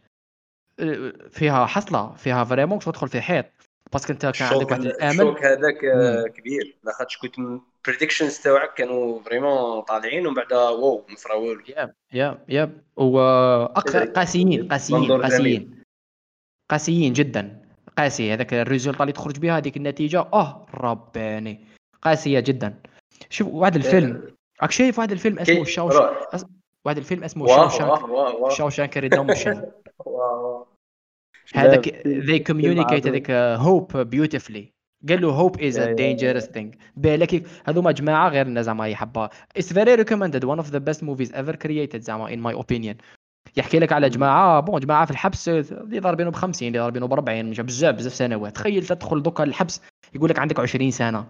فيها 1.30 1.66
حصلة 1.66 2.12
فيها 2.12 2.44
vraiment 2.44 2.78
تدخل 2.78 3.08
في 3.08 3.20
حيط. 3.20 3.46
parce 3.92 4.05
que 4.05 4.12
انت 4.12 4.26
كان 4.26 4.48
عندك 4.48 4.70
واحد 4.70 4.84
الامل 4.84 5.10
ال 5.10 5.17
choc 5.17 5.44
هذاك 5.44 5.78
كبير. 6.32 6.76
لاخاطش 6.84 7.18
كنت 7.18 7.38
ال 7.38 7.46
predictions 7.46 8.38
تاعك 8.38 8.74
كانوا 8.74 9.22
vraiment 9.22 9.80
طالعين 9.80 10.26
ومن 10.26 10.34
بعد 10.34 10.52
wow 10.52 11.06
ما 11.08 11.16
صرا 11.16 11.34
والو 11.34 11.62
yep 11.68 11.94
yep 12.12 12.44
ياب 12.48 12.82
قاسيين 14.16 14.68
قاسيين 14.68 15.22
قاسيين. 15.22 15.82
قاسيين 16.70 17.12
جدا. 17.12 17.62
قاسي 17.98 18.32
هذاك 18.32 18.54
ال 18.54 18.61
result 18.61 19.00
اللي 19.00 19.12
تخرج 19.12 19.38
بها 19.38 19.58
هذيك 19.58 19.76
النتيجة 19.76 20.20
آه 20.20 20.66
رباني. 20.74 21.66
قاسية 22.02 22.40
جدا. 22.40 22.74
شوف 23.30 23.48
واحد 23.48 23.76
الفيلم. 23.76 24.36
راك 24.62 24.70
شايف 24.70 24.98
واحد 24.98 25.12
الفيلم 25.12 25.38
اسمه 25.38 25.64
شاوش؟ 25.64 25.94
واحد 26.86 26.98
الفيلم 26.98 27.24
اسمه 27.24 27.46
Shawshank 27.46 28.50
Shawshank 28.50 28.96
Redemption 28.96 29.62
هذاك 31.54 31.88
they 32.04 32.40
communicate 32.50 33.06
هذاك 33.06 33.58
hope 33.60 33.92
beautifully. 33.92 34.78
قال 35.08 35.20
له 35.20 35.48
hope 35.48 35.56
is 35.56 35.76
a 35.76 35.94
dangerous 35.94 36.46
thing. 36.46 36.78
بالك 36.96 37.46
هذوما 37.64 37.92
جماعة 37.92 38.28
غير 38.28 38.62
زعما 38.62 38.88
يحبها. 38.88 39.30
It's 39.58 39.72
very 39.72 39.96
recommended. 39.96 40.44
One 40.44 40.58
of 40.58 40.70
the 40.70 40.80
best 40.80 41.02
movies 41.02 41.32
ever 41.32 41.56
created 41.56 41.96
زعما 41.96 42.28
in 42.30 42.40
my 42.40 42.58
opinion. 42.58 42.96
يحكي 43.56 43.78
لك 43.78 43.92
على 43.92 44.08
جماعة 44.08 44.60
bon 44.60 44.80
جماعة 44.80 45.04
في 45.04 45.10
الحبس 45.10 45.48
اللي 45.48 45.98
ضاربينه 46.00 46.30
ب 46.30 46.34
50 46.34 46.68
اللي 46.68 46.78
ضاربينه 46.78 47.06
ب 47.06 47.12
40 47.12 47.50
مش 47.50 47.60
بزاف 47.60 47.94
بزاف 47.94 48.14
سنوات. 48.14 48.54
تخيل 48.54 48.86
تدخل 48.86 49.22
دوكا 49.22 49.44
الحبس 49.44 49.82
يقول 50.14 50.30
لك 50.30 50.38
عندك 50.38 50.60
20 50.60 50.90
سنة. 50.90 51.26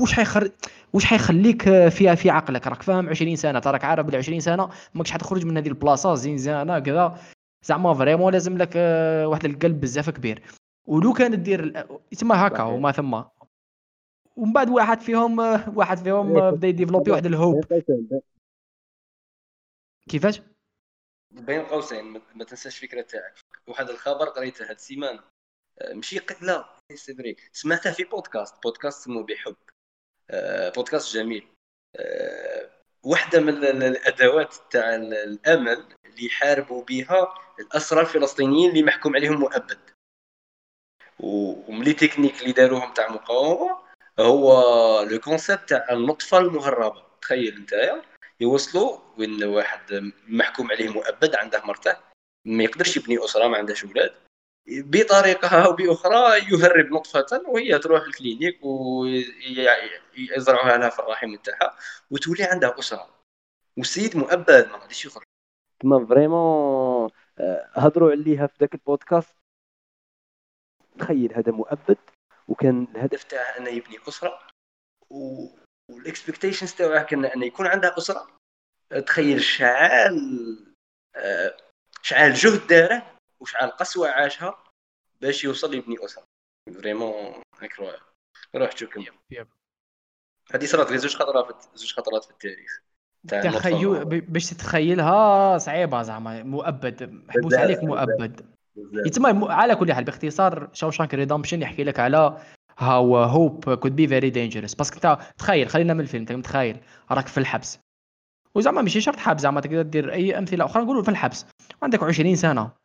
واش 0.00 0.12
حيخر 0.12 0.50
واش 0.92 1.04
حيخليك 1.04 1.88
فيها 1.88 2.14
في 2.14 2.30
عقلك؟ 2.30 2.66
راك 2.66 2.82
فاهم 2.82 3.08
20 3.08 3.36
سنة 3.36 3.58
تراك 3.58 3.84
عارف 3.84 4.06
بال 4.06 4.16
20 4.16 4.40
سنة 4.40 4.70
ماكش 4.94 5.10
حتخرج 5.10 5.46
من 5.46 5.56
هذه 5.56 5.68
البلاصة؟ 5.68 6.14
زنزانه 6.14 6.78
كذا. 6.78 7.18
زعما 7.66 7.94
vraiment 7.94 8.32
لازم 8.32 8.58
لك 8.58 8.72
آه، 8.76 9.28
واحد 9.28 9.44
القلب 9.44 9.80
بزاف 9.80 10.10
كبير. 10.10 10.42
ولو 10.86 11.12
كانت 11.12 11.34
دير 11.34 11.86
تما 12.18 12.46
هكا 12.46 12.62
وما 12.62 12.92
ثم. 12.92 13.22
ومن 14.36 14.52
بعد 14.52 14.70
واحد 14.70 15.00
فيهم 15.00 15.40
آه، 15.40 15.68
واحد 15.76 15.98
فيهم 15.98 16.36
آه، 16.38 16.50
بدا 16.50 16.68
ي 16.68 16.72
développer 16.72 17.10
واحد 17.10 17.26
ال 17.26 17.32
hope. 17.32 17.64
كيفاش؟ 20.08 20.42
بين 21.30 21.60
قوسين 21.62 22.20
ما 22.34 22.44
تنساش 22.44 22.82
الفكرة 22.82 23.02
تاعك. 23.02 23.34
واحد 23.66 23.88
الخبر 23.88 24.24
قريته 24.24 24.64
هاد 24.64 24.70
السيمانه 24.76 25.20
ماشي 25.94 26.20
لا 26.42 26.79
سي 26.96 27.36
سمعته 27.52 27.92
في 27.92 28.04
بودكاست. 28.04 28.62
بودكاست 28.62 29.00
اسمه 29.00 29.22
بحب. 29.22 29.56
بودكاست 30.74 31.14
جميل. 31.14 31.46
واحدة 33.02 33.40
من 33.40 33.64
الأدوات 33.82 34.54
تاع 34.70 34.94
الأمل 34.94 35.84
اللي 36.06 36.26
يحاربوا 36.26 36.84
بها 36.84 37.34
الاسرى 37.60 38.00
الفلسطينيين 38.00 38.70
اللي 38.70 38.82
محكوم 38.82 39.16
عليهم 39.16 39.40
مؤبد. 39.40 39.78
وم 41.18 41.48
les 41.48 41.92
techniques 41.92 42.42
اللي 42.42 42.52
داروهم 42.52 42.94
تاع 42.94 43.08
مقاومة 43.08 43.78
هو 44.18 45.02
le 45.02 45.18
concept 45.20 45.68
تاع 45.68 45.86
النطفة 45.90 46.38
المهربة. 46.38 47.02
تخيل 47.22 47.56
أنت 47.56 48.02
يوصلوا 48.40 48.98
وين 49.18 49.44
واحد 49.44 50.12
محكوم 50.28 50.70
عليه 50.70 50.88
مؤبد 50.88 51.34
عنده 51.34 51.62
مرته 51.64 51.96
ما 52.44 52.64
يقدرش 52.64 52.96
يبني 52.96 53.24
أسرة 53.24 53.48
ما 53.48 53.56
عندهش 53.56 53.84
أولاد 53.84 54.14
بطريقة 54.68 55.64
أو 55.64 55.72
بأخرى 55.72 56.38
يهرب 56.38 56.86
نطفة 56.86 57.42
وهي 57.48 57.78
تروح 57.78 58.02
ال 58.02 58.09
clinique 58.09 58.64
ويزرعوها 58.64 60.76
لها 60.76 60.88
في 60.88 60.98
الرحم 60.98 61.36
تاعها 61.36 61.76
وتولي 62.10 62.44
عندها 62.44 62.78
أسرة. 62.78 63.20
والسيد 63.76 64.16
مؤبد 64.16 64.68
ما 64.68 64.78
غاديش 64.78 65.04
يخرج. 65.04 65.24
تما 65.80 66.06
vraiment 66.06 67.10
آه، 67.38 67.70
هضروا 67.72 68.10
عليها 68.10 68.46
في 68.46 68.54
ذاك 68.60 68.74
البودكاست. 68.74 69.36
تخيل 70.98 71.34
هذا 71.34 71.52
مؤبد 71.52 71.98
وكان 72.48 72.86
الهدف 72.94 73.24
تاعه 73.24 73.58
أنه 73.58 73.68
يبني 73.68 73.98
أسرة 74.08 74.38
و... 75.10 75.46
وال 75.90 76.02
expectations 76.02 76.74
تاعه 76.74 77.02
كان 77.02 77.24
أنه 77.24 77.46
يكون 77.46 77.66
عندها 77.66 77.98
أسرة. 77.98 78.36
تخيل 79.06 79.42
شعال 79.42 80.16
آه، 81.16 81.56
شعال 82.02 82.34
جهد 82.34 82.66
داره 82.66 83.19
وشحال 83.40 83.70
قسوه 83.70 84.08
عاشها 84.08 84.64
باش 85.20 85.44
يوصل 85.44 85.74
يبني 85.74 85.96
اسره 86.04 86.24
vraiment 86.74 87.42
incroyable 87.62 87.98
روح 88.56 88.76
شوف 88.76 88.90
كم. 88.90 89.04
هذه 90.54 90.64
صارت 90.64 90.88
غير 90.88 90.98
زوج 90.98 91.16
خطرات 91.16 91.64
زوج 91.74 91.92
خطرات 91.92 92.24
في 92.24 92.30
التاريخ. 92.30 92.80
تخيل 93.58 94.04
باش 94.04 94.50
تتخيلها 94.50 95.58
صعيبة 95.58 96.02
زعما 96.02 96.42
مؤبد. 96.42 97.24
محبوس 97.28 97.54
عليك 97.54 97.84
مؤبد. 97.84 98.54
يتما 99.06 99.52
على 99.52 99.76
كل 99.76 99.92
حال 99.92 100.04
باختصار 100.04 100.70
Shawshank 100.72 101.14
Redemption 101.14 101.62
يحكي 101.62 101.84
لك 101.84 102.00
على 102.00 102.40
how 102.78 103.16
hope 103.16 103.74
could 103.74 103.96
be 103.96 104.08
very 104.08 104.30
dangerous 104.30 104.74
parce 104.74 104.88
que 104.88 104.96
انت 104.96 105.18
تخيل 105.38 105.68
خلينا 105.68 105.94
من 105.94 106.00
الفيلم 106.00 106.22
انت 106.22 106.32
متخيل 106.32 106.80
راك 107.10 107.26
في 107.26 107.38
الحبس. 107.38 107.78
وزعما 108.54 108.82
ماشي 108.82 109.00
شرط 109.00 109.16
حبس 109.16 109.40
زعما 109.40 109.60
تقدر 109.60 109.82
دير 109.82 110.12
أي 110.12 110.38
أمثلة 110.38 110.64
أخرى 110.64 110.82
نقولوا 110.82 111.02
في 111.02 111.08
الحبس. 111.08 111.46
وعندك 111.82 112.02
20 112.02 112.36
سنة. 112.36 112.79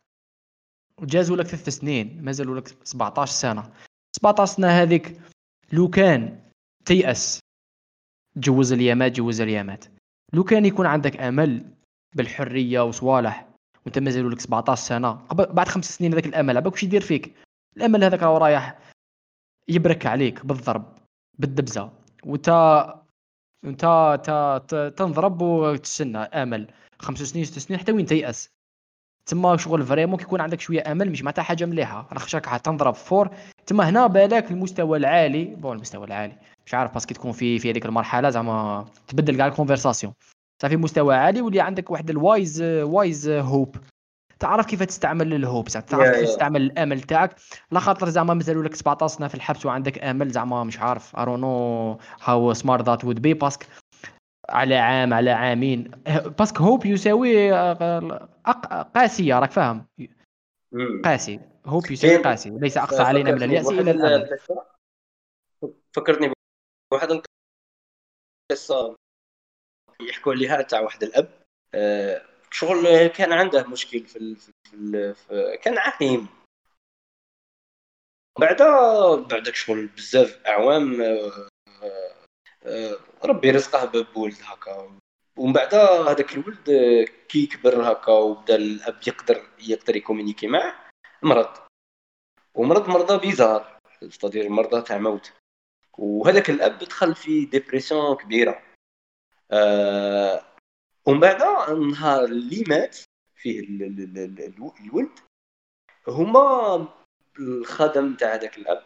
وجازوا 1.01 1.38
لك 1.38 1.45
ثلاث 1.45 1.69
سنين 1.69 2.23
مازالوا 2.23 2.60
لك 2.60 2.67
17 2.84 3.31
سنة. 3.31 3.71
17 4.15 4.53
سنة 4.55 4.67
هذيك 4.67 5.21
لو 5.73 5.89
كان 5.89 6.39
تيأس 6.86 7.39
تجوز 8.36 8.73
اليامات 8.73 9.12
جوز 9.12 9.41
اليامات 9.41 9.86
لو 10.34 10.43
كان 10.43 10.65
يكون 10.65 10.86
عندك 10.86 11.17
أمل 11.17 11.65
بالحرية 12.15 12.81
وصوالح 12.81 13.47
وأنت 13.86 13.99
مازالوا 13.99 14.29
لك 14.29 14.39
17 14.39 14.81
سنة 14.81 15.13
بعد 15.34 15.67
خمس 15.67 15.97
سنين 15.97 16.12
هذاك 16.12 16.25
الأمل 16.25 16.58
عباك 16.58 16.73
واش 16.73 16.84
يدير 16.84 17.01
فيك؟ 17.01 17.36
الأمل 17.77 18.03
هذاك 18.03 18.23
راه 18.23 18.38
رايح 18.38 18.79
يبرك 19.67 20.05
عليك 20.05 20.45
بالضرب 20.45 20.97
بالدبزة. 21.39 21.91
وأنت 22.25 22.49
انت 23.65 24.93
تنضرب 24.97 25.41
وتستنى 25.41 26.17
أمل. 26.17 26.67
خمس 26.99 27.21
سنين 27.21 27.45
ست 27.45 27.60
سنين 27.60 27.79
حتى 27.79 27.91
وين 27.91 28.05
تيأس؟ 28.05 28.49
تما 29.25 29.57
شغل 29.57 29.83
vraiment 29.84 30.17
كيكون 30.17 30.41
عندك 30.41 30.59
شوية 30.59 30.91
أمل 30.91 31.11
مش 31.11 31.21
معناتها 31.23 31.43
حاجة 31.43 31.65
مليحة. 31.65 32.07
راه 32.11 32.19
خشاك 32.19 32.45
تنضرب 32.45 32.93
fort. 32.93 33.30
تما 33.65 33.89
هنا 33.89 34.07
بالك 34.07 34.51
المستوى 34.51 34.97
العالي. 34.97 35.45
bon 35.45 35.75
المستوى 35.75 36.05
العالي. 36.07 36.33
مش 36.65 36.73
عارف 36.73 36.93
parce 36.93 37.06
que 37.06 37.13
تكون 37.13 37.31
في 37.31 37.59
في 37.59 37.71
هذيك 37.71 37.85
المرحلة 37.85 38.29
زعما 38.29 38.85
تبدل 39.07 39.38
كاع 39.38 39.47
ال 39.47 39.53
conversation 39.53 40.13
صافي 40.61 40.77
مستوى 40.77 41.15
عالي 41.15 41.41
واللي 41.41 41.61
عندك 41.61 41.91
واحد 41.91 42.09
ال 42.10 42.20
wise 42.20 42.62
wise 42.62 43.30
hope 43.30 43.75
تعرف 44.39 44.65
كيف 44.65 44.83
تستعمل 44.83 45.33
ال 45.34 45.40
hope 45.40 45.67
تعرف 45.67 46.15
كيف 46.15 46.29
تستعمل 46.29 46.61
الأمل 46.61 47.01
تاعك. 47.01 47.35
لا 47.71 47.79
خاطر 47.79 48.09
زعما 48.09 48.33
مازالوا 48.33 48.63
لك 48.63 48.75
17 48.75 49.15
سنة 49.17 49.27
في 49.27 49.35
الحبس 49.35 49.65
وعندك 49.65 50.03
أمل 50.03 50.29
زعما 50.29 50.63
مش 50.63 50.79
عارف 50.79 51.15
ارونو 51.15 51.99
هاو 52.23 52.53
سمارت 52.53 52.85
ذات 52.85 53.05
وود 53.05 53.21
بي 53.21 53.33
باسك 53.33 53.67
على 54.49 54.75
عام 54.75 55.13
على 55.13 55.31
عامين. 55.31 55.91
parce 56.39 56.55
que 56.55 56.63
hope 56.63 56.86
يساوي 56.86 57.51
قاسية 58.95 59.39
راك 59.39 59.51
فاهم؟ 59.51 59.86
قاسي. 61.05 61.39
hope 61.65 61.91
يساوي 61.91 62.17
قاسي. 62.17 62.49
ليس 62.49 62.77
أقسى 62.78 63.01
علينا 63.01 63.31
من 63.31 63.43
الياس 63.43 63.67
إلا 63.67 63.91
الامل 63.91 64.38
فكرتني 65.95 66.34
بواحد 66.91 67.21
القصة 68.51 68.95
يحكوا 70.01 70.34
عليها 70.34 70.62
تاع 70.62 70.79
واحد 70.79 71.03
الأب. 71.03 71.29
آه، 71.73 72.21
شغل 72.51 73.08
كان 73.08 73.31
عنده 73.31 73.67
مشكل 73.67 73.99
في, 73.99 74.15
ال... 74.15 74.36
في, 74.36 74.73
ال... 74.73 75.15
في... 75.15 75.58
كان 75.62 75.77
عقيم. 75.77 76.27
بعد 78.39 78.62
بعدك 79.29 79.55
شغل 79.55 79.88
بزاف 79.88 80.45
أعوام 80.47 81.01
آه، 81.01 81.49
ربي 83.25 83.51
رزقه 83.51 84.01
بولد 84.13 84.38
هكا. 84.43 84.99
ومن 85.38 85.54
بعد 85.54 85.75
هذاك 85.75 86.34
الولد 86.34 86.69
كي 87.30 87.45
كبر 87.45 87.91
هكا 87.91 88.12
وبدا 88.12 88.56
الأب 88.56 88.99
يقدر 89.08 89.49
يقدر 89.60 89.95
ي 89.95 90.00
communiquer 90.00 90.47
معه 90.47 90.89
مرض. 91.23 91.58
ومرض 92.56 92.89
مرضى 92.89 93.17
bizarre 93.28 93.80
c'est-à-dire 94.10 94.49
مرضى 94.49 94.82
تاع 94.82 94.97
موت. 94.97 95.34
وهذاك 95.97 96.49
الأب 96.49 96.78
دخل 96.78 97.15
في 97.15 97.45
dépression 97.45 98.15
كبيرة. 98.15 98.63
آه 99.51 100.45
ومن 101.06 101.19
بعد 101.19 101.69
النهار 101.69 102.23
اللي 102.25 102.63
مات 102.67 102.97
فيه 103.36 103.60
الولد 103.60 105.19
هما 106.08 106.88
الخدم 107.39 108.15
تاع 108.15 108.34
هذاك 108.34 108.58
الأب. 108.58 108.84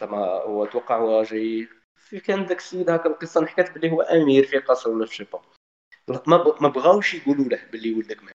زعما 0.00 0.18
هو 0.26 0.66
توقع 0.66 0.98
هو 0.98 1.22
جاي 1.22 1.68
في 1.96 2.20
كان 2.20 2.46
داك 2.46 2.58
السيد 2.58 2.90
هكا 2.90 3.08
القصة 3.08 3.40
نحكات 3.40 3.70
بلي 3.78 3.90
هو 3.90 4.02
أمير 4.02 4.46
في 4.46 4.58
قصر 4.58 4.90
ولا 4.90 5.06
في 5.06 5.14
شيبا 5.14 5.42
ما 6.60 6.68
بغاوش 6.68 7.14
يقولوا 7.14 7.44
له 7.44 7.64
بلي 7.72 7.94
ولدك 7.94 8.22
مات 8.22 8.34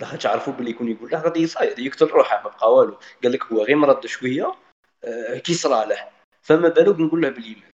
لاخاطش 0.00 0.26
عرفوا 0.26 0.52
بلي 0.52 0.70
يكون 0.70 0.88
يقول 0.90 1.10
له 1.10 1.20
غادي 1.20 1.40
يصايد 1.40 1.78
يقتل 1.78 2.06
روحه 2.06 2.42
ما 2.42 2.50
بقى 2.50 2.74
والو. 2.74 2.98
قال 3.22 3.32
لك 3.32 3.44
هو 3.44 3.62
غير 3.62 3.76
مرض 3.76 4.06
شوية 4.06 4.54
آه، 5.04 5.38
كي 5.38 5.54
صرا 5.54 5.84
له. 5.84 6.08
فما 6.42 6.68
بالك 6.68 7.00
نقول 7.00 7.22
له 7.22 7.28
بلي 7.28 7.54
مات 7.54 7.70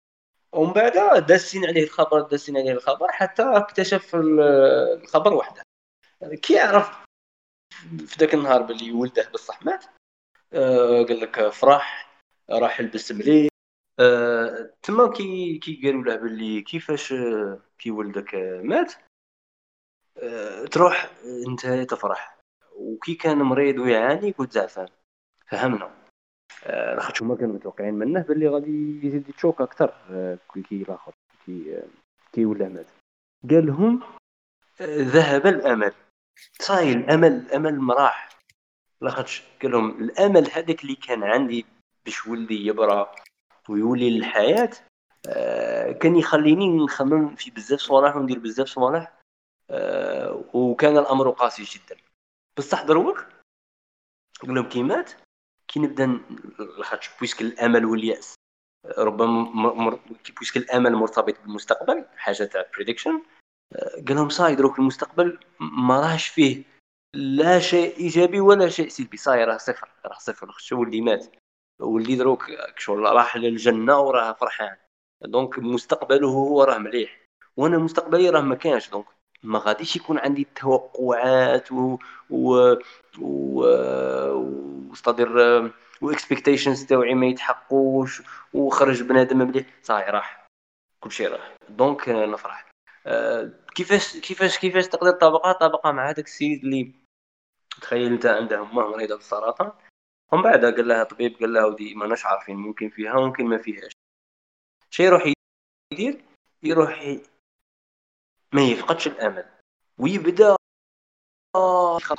ومن 0.53 0.73
بعد 0.73 1.25
داسين 1.25 1.65
عليه 1.65 1.83
الخبر 1.83 2.21
داسين 2.21 2.57
عليه 2.57 2.71
الخبر 2.71 3.11
حتى 3.11 3.43
اكتشف 3.43 4.15
الخبر 4.15 5.33
وحده. 5.33 5.61
كي 6.41 6.53
يعرف 6.53 6.89
في 8.07 8.15
ذاك 8.19 8.33
النهار 8.33 8.61
بلي 8.61 8.91
ولده 8.91 9.29
بصح 9.33 9.65
مات 9.65 9.85
آه 10.53 11.03
قال 11.03 11.19
لك 11.19 11.49
فرح 11.49 12.19
راح 12.49 12.79
يلبس 12.79 13.11
مليح. 13.11 13.49
آه 13.99 14.73
تما 14.83 15.11
كي 15.11 15.57
كي 15.57 15.81
قالوا 15.83 16.03
له 16.03 16.15
بلي 16.15 16.61
كيفاش 16.61 17.13
كي 17.79 17.91
ولدك 17.91 18.35
مات 18.63 18.93
آه 20.17 20.65
تروح 20.65 21.11
انت 21.47 21.67
تفرح. 21.67 22.35
وكي 22.75 23.15
كان 23.15 23.37
مريض 23.37 23.79
ويعاني 23.79 24.33
كنت 24.33 24.51
زعفان. 24.51 24.87
فهمنا. 25.47 25.91
لاخاطش 26.65 27.21
هما 27.21 27.35
كانوا 27.35 27.55
متوقعين 27.55 27.93
منه 27.93 28.21
باللي 28.21 28.47
غادي 28.47 28.99
يزيد 29.07 29.29
يتشوك 29.29 29.61
أكثر 29.61 29.93
آه، 30.09 30.37
كي 30.69 30.81
الآخر 30.81 31.13
كي 31.45 31.81
كي 32.33 32.45
ولا 32.45 32.69
مات. 32.69 32.85
قال 33.49 33.65
لهم 33.65 34.03
ذهب 34.81 35.47
الأمل. 35.47 35.93
صاي 36.59 36.93
الأمل 36.93 37.31
الامل 37.31 37.79
مراح. 37.79 38.29
لاخاطش 39.01 39.43
قال 39.61 39.71
لهم 39.71 40.03
الأمل 40.03 40.51
هذاك 40.51 40.83
اللي 40.83 40.95
كان 40.95 41.23
عندي 41.23 41.65
باش 42.05 42.27
ولدي 42.27 42.65
يبرى. 42.65 43.15
ويولي 43.69 44.17
للحياة. 44.17 44.71
كان 46.01 46.15
يخليني 46.15 46.77
نخمم 46.83 47.35
في 47.35 47.51
بزاف 47.51 47.79
صوالح 47.79 48.15
وندير 48.15 48.39
بزاف 48.39 48.67
صوالح. 48.67 49.19
وكان 50.53 50.97
الأمر 50.97 51.29
قاسي 51.29 51.63
جدا. 51.63 52.01
بصح 52.57 52.83
دروك 52.83 53.25
قال 54.41 54.55
لهم 54.55 54.69
كي 54.69 54.83
مات 54.83 55.11
كي 55.67 55.79
نبدا 55.79 56.19
لاخاطش 56.77 57.09
puisque 57.19 57.41
الأمل 57.41 57.85
واليأس. 57.85 58.35
ربما 58.97 59.43
مر... 59.73 59.99
puisque 60.37 60.57
الأمل 60.57 60.95
مرتبط 60.95 61.41
بالمستقبل 61.41 62.05
حاجة 62.15 62.43
تاع 62.43 62.65
prediction 62.75 63.21
قال 64.07 64.15
لهم 64.15 64.29
صاي 64.29 64.55
دروك 64.55 64.79
المستقبل 64.79 65.39
ما 65.59 65.99
راهش 65.99 66.27
فيه 66.27 66.63
لا 67.13 67.59
شيء 67.59 67.97
إيجابي 67.97 68.39
ولا 68.39 68.69
شيء 68.69 68.87
سلبي. 68.89 69.17
صاي 69.17 69.43
راه 69.43 69.57
صفر 69.57 69.89
راه 70.05 70.17
صفر. 70.19 70.55
شو 70.57 70.83
اللي 70.83 71.01
مات. 71.01 71.35
واللي 71.79 72.15
دروك 72.15 72.45
شغل 72.77 73.03
راح 73.03 73.37
للجنة 73.37 73.99
وراه 73.99 74.33
فرحان. 74.33 74.77
donc 75.21 75.59
مستقبله 75.59 76.27
هو 76.27 76.63
راه 76.63 76.77
مليح. 76.77 77.21
وأنا 77.57 77.77
مستقبلي 77.77 78.29
راه 78.29 78.41
ما 78.41 78.55
كانش 78.55 78.89
donc 78.89 79.05
ما 79.43 79.59
غاديش 79.59 79.95
يكون 79.95 80.19
عندي 80.19 80.47
توقعات 80.55 81.71
و 81.71 81.97
و 82.29 82.75
و 83.21 83.65
و 84.91 84.98
c'est-à-dire 84.98 85.71
و 86.01 86.08
expectations 86.08 86.85
تاوعي 86.85 87.13
ما 87.13 87.25
يتحقوش. 87.25 88.23
وخرج 88.53 89.03
بنادم 89.03 89.37
مليح. 89.37 89.65
صاي 89.83 90.03
راح. 90.03 90.47
كل 90.99 91.11
شيء 91.11 91.29
راح. 91.29 91.55
donc 91.69 92.09
نفرح. 92.09 92.71
أه 93.07 93.51
كيفاش 93.75 94.17
كيفاش 94.17 94.57
كيفاش 94.57 94.87
تقدر 94.87 95.11
طبقه 95.11 95.51
طبقه 95.51 95.91
مع 95.91 96.09
هذاك 96.09 96.25
السيد 96.25 96.63
اللي 96.63 96.91
تخيل 97.81 98.13
أنت 98.13 98.25
عنده 98.25 98.61
امه 98.61 98.87
مريضه 98.87 99.15
بالسرطان. 99.15 99.71
ومن 100.31 100.43
بعد 100.43 100.65
قال 100.65 100.87
لها 100.87 101.03
طبيب 101.03 101.39
قال 101.39 101.53
لها 101.53 101.65
ودي 101.65 101.95
ماناش 101.95 102.25
عارفين 102.25 102.55
ممكن 102.55 102.89
فيها 102.89 103.13
ممكن 103.13 103.45
ما 103.45 103.57
فيهاش. 103.57 103.91
شي 104.89 105.03
يروح 105.03 105.33
يدير 105.93 106.25
يروح 106.63 107.19
ما 108.53 108.61
يفقدش 108.61 109.07
الأمل. 109.07 109.51
ويبدأ 109.99 110.55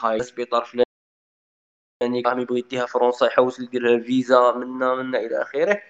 هاي 0.00 0.16
السبيطار 0.16 0.64
فلاني 0.64 2.22
قام 2.22 2.38
يبغي 2.38 2.58
يديها 2.58 2.86
فرنسا 2.86 3.26
يحوس 3.26 3.60
يدير 3.60 4.02
فيزا 4.02 4.52
منا 4.52 4.94
منا 4.94 5.18
إلى 5.18 5.42
آخره. 5.42 5.82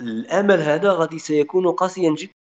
الأمل 0.00 0.60
هذا 0.60 0.92
غادي 0.92 1.18
سيكون 1.18 1.72
قاسيا 1.72 2.14
جدا. 2.14 2.32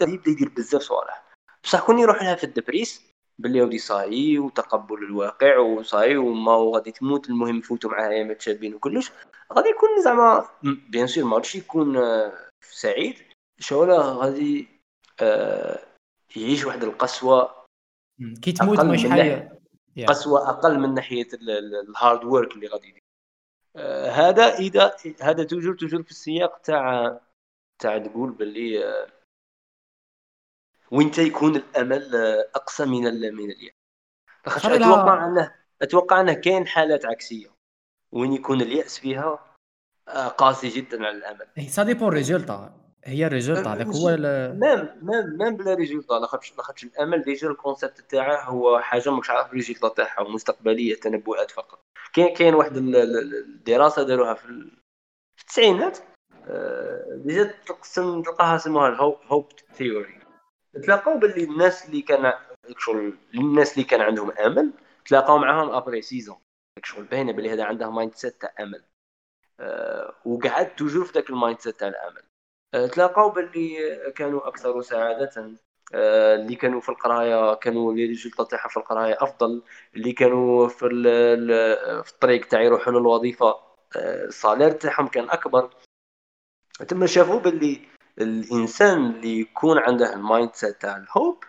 يبدأ 0.00 0.30
يدير 0.30 0.48
بزاف 0.48 0.82
صوالح. 0.82 1.34
بصح 1.64 1.86
كون 1.86 1.98
يروح 1.98 2.22
لها 2.22 2.34
في 2.34 2.44
الدبريس 2.44 3.11
باللي 3.42 3.62
ودي 3.62 3.78
صاي 3.78 4.38
وتقبل 4.38 5.04
الواقع 5.04 5.58
وصاي 5.58 6.16
وما 6.16 6.70
غادي 6.74 6.92
تموت. 6.92 7.28
المهم 7.28 7.58
يفوتوا 7.58 7.90
معاه 7.90 8.08
ايامات 8.08 8.40
شابين 8.40 8.74
وكلش. 8.74 9.12
غادي 9.52 9.68
يكون 9.68 10.02
زعما 10.04 10.48
bien 10.62 11.06
sûr 11.06 11.24
ما 11.24 11.42
يكون 11.54 11.96
آه، 11.96 12.32
سعيد. 12.64 13.16
شولا 13.58 13.98
غادي 13.98 14.68
آه 15.20 15.78
يعيش 16.36 16.64
واحد 16.64 16.84
القسوة 16.84 17.64
كي 18.42 18.52
تموت 18.52 18.80
مش 18.80 19.06
حاجة 19.06 19.58
قسوة 20.08 20.50
أقل 20.50 20.78
من 20.78 20.94
ناحية 20.94 21.28
ال 21.88 21.95
hard 21.95 22.24
work 22.24 22.52
اللي 22.52 22.66
غادي 22.66 22.88
يدير. 22.88 23.02
آه 23.76 24.10
هذا 24.10 24.54
اذا 24.58 24.96
هذا 25.20 25.44
toujours 25.44 25.74
toujours 25.74 26.02
في 26.02 26.10
السياق 26.10 26.58
تاع 26.58 27.20
تاع 27.82 27.98
تقول 27.98 28.30
باللي 28.30 28.84
آه 28.84 29.06
وين 30.92 31.10
يكون 31.18 31.56
الأمل 31.56 32.14
آه 32.14 32.48
أقصى 32.54 32.84
من 32.84 33.02
من 33.34 33.50
اليأس 33.50 33.74
أتوقع 34.46 35.26
انه 35.26 35.54
أتوقع 35.82 36.20
انه 36.20 36.32
كاين 36.32 36.66
حالات 36.66 37.06
عكسية. 37.06 37.48
وين 38.12 38.32
يكون 38.32 38.60
اليأس 38.60 38.98
فيها 38.98 39.56
آه، 40.08 40.28
قاسي 40.28 40.68
جدا 40.68 41.06
على 41.06 41.16
الأمل. 41.16 41.46
ça 41.68 41.82
dépend 41.82 42.12
résultat 42.12 42.74
هي 43.04 43.26
ال 43.26 43.32
result 43.32 43.66
هذاك 43.66 43.86
هو 43.86 44.16
même 44.16 44.88
même 45.02 45.38
même 45.38 45.56
بلا 45.56 45.74
result 45.74 46.10
لاخاطش 46.10 46.56
لاخاطش 46.56 46.84
الأمل 46.84 47.22
déjà 47.22 47.48
ال 47.48 47.55
concept 47.55 48.00
تاعه 48.00 48.44
هو 48.44 48.80
حاجة 48.80 49.10
ماكش 49.10 49.30
عارف 49.30 49.48
ال 49.48 49.55
result 49.55 49.96
تاعها 49.96 50.28
مستقبليه 50.28 50.94
تنبؤات 50.94 51.50
فقط. 51.50 51.80
كاين 52.12 52.34
كاين 52.34 52.54
واحد 52.54 52.76
الدراسة 52.76 54.02
داروها 54.02 54.34
في 54.34 54.70
التسعينات. 55.40 55.98
آه، 56.46 57.20
déjà 57.24 57.54
تقسم 57.66 58.22
تلقاها 58.22 58.58
سموها 58.58 58.88
ال 58.88 59.00
hope 59.00 59.48
theory 59.74 60.21
تلاقاو 60.72 61.18
باللي 61.18 61.44
الناس 61.44 61.86
اللي 61.86 62.02
كان 62.02 62.32
شغل 62.78 63.16
الناس 63.34 63.72
اللي 63.72 63.84
كان 63.84 64.00
عندهم 64.00 64.30
أمل 64.30 64.72
تلاقاو 65.06 65.38
معاهم 65.38 65.70
ابري 65.70 66.02
سيزون 66.02 66.36
شغل 66.84 67.04
باينه 67.04 67.32
باللي 67.32 67.50
هذا 67.50 67.64
عنده 67.64 67.90
mindset 67.90 68.40
تاع 68.40 68.54
أمل. 68.60 68.84
أه 69.60 70.14
وقعد 70.24 70.74
toujours 70.74 71.04
في 71.04 71.12
ذاك 71.12 71.30
ال 71.30 71.60
mindset 71.60 71.80
تاع 71.80 71.88
الأمل. 71.88 72.22
أه 72.74 72.86
تلاقاو 72.86 73.30
باللي 73.30 73.96
كانوا 74.16 74.48
أكثر 74.48 74.82
سعادة. 74.82 75.52
أه 75.94 76.34
اللي 76.34 76.54
كانوا 76.54 76.80
في 76.80 76.88
القراية 76.88 77.54
كانوا 77.54 77.94
les 77.94 78.06
résultats 78.06 78.44
تاعهم 78.44 78.68
في 78.68 78.76
القراية 78.76 79.16
أفضل. 79.20 79.62
اللي 79.96 80.12
كانوا 80.12 80.68
في 80.68 80.88
في 82.04 82.12
الطريق 82.12 82.46
تاع 82.46 82.62
يروحوا 82.62 82.92
للوظيفة 82.92 83.48
أه 83.96 84.24
ال 84.24 84.30
salaire 84.30 84.70
تاعهم 84.70 85.06
كان 85.08 85.30
أكبر. 85.30 85.70
تما 86.88 87.06
شافوا 87.06 87.40
باللي 87.40 87.91
الإنسان 88.20 89.06
اللي 89.10 89.40
يكون 89.40 89.78
عنده 89.78 90.14
ال 90.14 90.54
mindset 90.54 90.82
تاع 90.82 90.96
ال 90.96 91.06
hope 91.06 91.44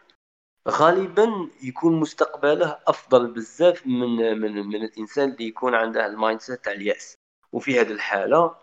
غالبا 0.68 1.50
يكون 1.64 2.00
مستقبله 2.00 2.80
أفضل 2.88 3.34
بزاف 3.34 3.88
من 3.88 4.40
من 4.40 4.68
من 4.68 4.84
الإنسان 4.84 5.32
اللي 5.32 5.48
يكون 5.48 5.76
عنده 5.76 6.06
ال 6.06 6.42
mindset 6.42 6.66
تاع 6.66 6.74
اليأس. 6.74 7.16
وفي 7.52 7.80
هذه 7.80 7.92
الحالة 7.92 8.56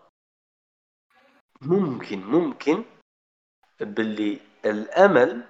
ممكن 1.61 2.19
ممكن 2.25 2.85
باللي 3.79 4.39
الأمل 4.65 5.47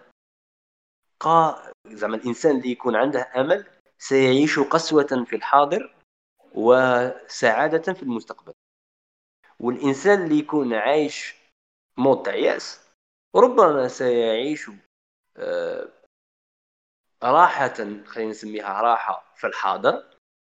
قا 1.20 1.72
زعما 1.88 2.16
الإنسان 2.16 2.58
اللي 2.58 2.72
يكون 2.72 2.96
عنده 2.96 3.32
أمل 3.36 3.68
سيعيش 3.98 4.60
قسوة 4.60 5.26
في 5.28 5.36
الحاضر 5.36 5.96
وسعادة 6.54 7.94
في 7.94 8.04
المستقبل. 8.04 8.54
والإنسان 9.60 10.24
اللي 10.24 10.40
يكون 10.40 10.74
عايش 10.74 11.41
موت 11.98 12.28
ياس 12.28 12.90
ربما 13.36 13.88
سيعيش 13.88 14.72
آه 15.38 15.90
راحة 17.24 17.74
خلينا 18.06 18.30
نسميها 18.30 18.82
راحة 18.82 19.34
في 19.36 19.48
الحاضر. 19.48 20.04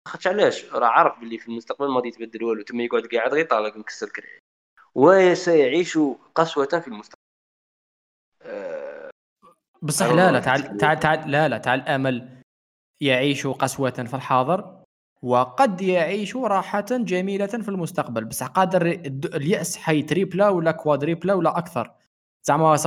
خاطش 0.07 0.27
علاش؟ 0.27 0.65
راه 0.65 0.87
عارف 0.87 1.19
باللي 1.19 1.37
في 1.37 1.47
المستقبل 1.47 1.87
ما 1.87 1.95
غادي 1.95 2.07
يتبدل 2.07 2.43
والو 2.43 2.63
تما 2.63 2.83
يقعد 2.83 3.05
قاعد 3.05 3.33
غير 3.33 3.45
طالق 3.45 3.77
مكسر 3.77 4.09
كرعي 4.09 4.39
وسيعيش 4.95 5.97
قسوة 6.35 6.65
في 6.65 6.87
المستقبل. 6.87 7.21
أه 8.41 9.09
بصح 9.81 10.05
لا 10.05 10.31
لا 10.31 10.39
تعال 10.39 10.77
تعال 10.77 10.99
تعال 10.99 11.31
لا 11.31 11.47
لا 11.47 11.57
تعال 11.57 11.79
الأمل 11.81 12.41
يعيش 13.01 13.47
قسوة 13.47 13.91
في 13.91 14.13
الحاضر. 14.13 14.80
وقد 15.21 15.81
يعيش 15.81 16.35
راحة 16.35 16.85
جميلة 16.91 17.47
في 17.47 17.69
المستقبل. 17.69 18.25
بصح 18.25 18.47
قادر 18.47 18.85
اليأس 19.35 19.77
حي 19.77 20.01
تريبلا 20.01 20.49
ولا 20.49 20.71
كوادريبلا 20.71 21.33
ولا 21.33 21.57
أكثر. 21.57 21.91
زعما 22.43 22.77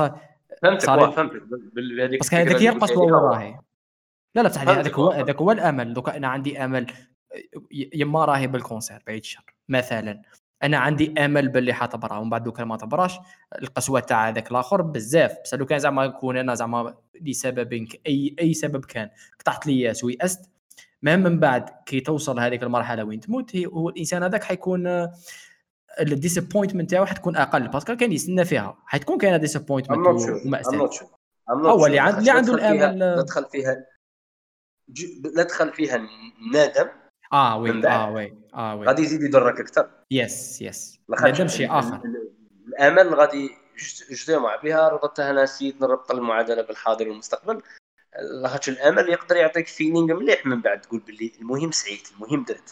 فهمتك 0.61 0.85
فهمتك. 0.85 1.43
بس 2.19 2.33
هذيك 2.33 2.61
هي. 2.61 2.69
القسوة 2.69 3.05
وراهي 3.05 3.59
لا 4.35 4.41
لا 4.41 4.49
بصح 4.49 4.61
هذاك 4.61 4.93
هو 4.93 5.11
هذاك 5.11 5.35
هو 5.35 5.51
الأمل. 5.51 5.93
دوكا 5.93 6.17
أنا 6.17 6.27
عندي 6.27 6.65
أمل 6.65 6.87
يما 7.71 8.25
راهي 8.25 8.47
بال 8.47 8.61
cancer 8.61 9.03
بعيد 9.07 9.19
الشر. 9.19 9.55
مثلا 9.69 10.21
أنا 10.63 10.77
عندي 10.77 11.25
أمل 11.25 11.47
باللي 11.47 11.73
حتبرا 11.73 12.17
ومن 12.17 12.29
بعد 12.29 12.43
دوكا 12.43 12.63
ما 12.63 12.77
تبراش 12.77 13.19
القسوة 13.61 13.99
تاع 13.99 14.29
هذاك 14.29 14.51
الآخر 14.51 14.81
بزاف. 14.81 15.37
بصح 15.43 15.57
لو 15.57 15.65
كان 15.65 15.79
زعما 15.79 16.07
نكون 16.07 16.37
أنا 16.37 16.55
زعما 16.55 16.95
لسبب 17.21 17.73
أي 18.07 18.35
أي 18.41 18.53
سبب 18.53 18.85
كان. 18.85 19.09
قطعت 19.39 19.67
لي 19.67 19.79
ياس 19.79 20.03
ويأست 20.03 20.49
ما 21.01 21.15
من 21.15 21.39
بعد 21.39 21.69
كي 21.85 21.99
توصل 21.99 22.39
هذيك 22.39 22.63
المرحلة 22.63 23.03
وين 23.03 23.19
تموت 23.19 23.55
هو 23.55 23.89
الإنسان 23.89 24.23
هذاك 24.23 24.43
حيكون 24.43 25.09
ال 25.99 26.05
disappointment 26.05 26.91
تاعو 26.91 27.05
حتكون 27.05 27.35
أقل 27.35 27.67
parce 27.67 27.85
que 27.85 27.95
كان 27.95 28.11
يستنى 28.11 28.45
فيها. 28.45 28.77
حتكون 28.85 29.17
كاينة 29.17 29.37
disappointment 29.37 30.07
ومأساة. 30.45 30.89
هو 31.49 31.85
اللي 31.85 31.99
عنده 31.99 32.19
اللي 32.19 32.31
عنده 32.31 32.53
الامل 32.53 32.99
لا 32.99 33.21
تدخل 33.21 33.45
فيها 33.45 33.85
لا 35.35 35.43
تدخل 35.43 35.73
فيها 35.73 35.95
الندم. 35.95 36.89
آه 37.33 37.57
oui 37.57 37.87
آه 37.87 38.11
oui 38.11 38.37
آه 38.53 38.75
oui. 38.75 38.87
غادي 38.87 39.01
يزيد 39.01 39.23
يضرك 39.23 39.59
أكثر. 39.59 39.89
yes 40.11 40.61
yes 40.61 40.99
الندم 41.19 41.47
شيء 41.47 41.79
آخر. 41.79 42.01
الأمل 42.67 43.15
غادي 43.15 43.49
justement 44.09 44.51
بها 44.63 44.89
ربطتها 44.89 45.31
أنا 45.31 45.43
نسيت 45.43 45.81
نربط 45.81 46.11
المعادلة 46.11 46.61
بالحاضر 46.61 47.09
والمستقبل. 47.09 47.61
لاخاطش 48.41 48.69
الامل 48.69 49.09
يقدر 49.09 49.35
يعطيك 49.35 49.67
feeling 49.67 50.13
مليح 50.13 50.45
من 50.45 50.61
بعد 50.61 50.81
تقول 50.81 50.99
باللي 50.99 51.31
المهم 51.39 51.71
سعيت 51.71 52.11
المهم 52.11 52.43
درت. 52.43 52.71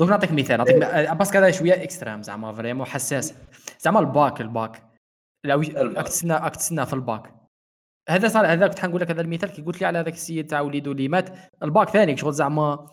دوك 0.00 0.08
نعطيك 0.08 0.32
مثال 0.32 0.58
نعطيك 0.58 0.76
parce 1.16 1.30
que 1.30 1.38
هذا 1.38 1.50
شوية 1.50 1.82
extrême 1.82 2.22
زعما 2.22 2.52
vraiment 2.52 2.86
حساس. 2.86 3.34
زعما 3.80 4.00
ال 4.00 4.10
bac 4.10 4.40
ال 4.40 4.48
bac. 4.48 4.82
لو 5.46 5.60
راك 5.76 6.56
تسنى 6.56 6.86
في 6.86 6.92
الباك. 6.92 7.34
هذا 8.08 8.28
صار 8.28 8.46
هذا 8.46 8.68
كنت 8.68 8.78
حنقول 8.78 9.00
لك 9.00 9.10
هذا 9.10 9.20
المثال 9.20 9.50
كي 9.50 9.62
قلت 9.62 9.80
لي 9.80 9.86
على 9.86 9.98
هذاك 9.98 10.14
السيد 10.14 10.46
تاع 10.46 10.60
وليدو 10.60 10.92
اللي 10.92 11.08
مات 11.08 11.52
الباك 11.62 11.90
ثاني 11.90 12.16
شغل 12.16 12.32
زعما 12.32 12.90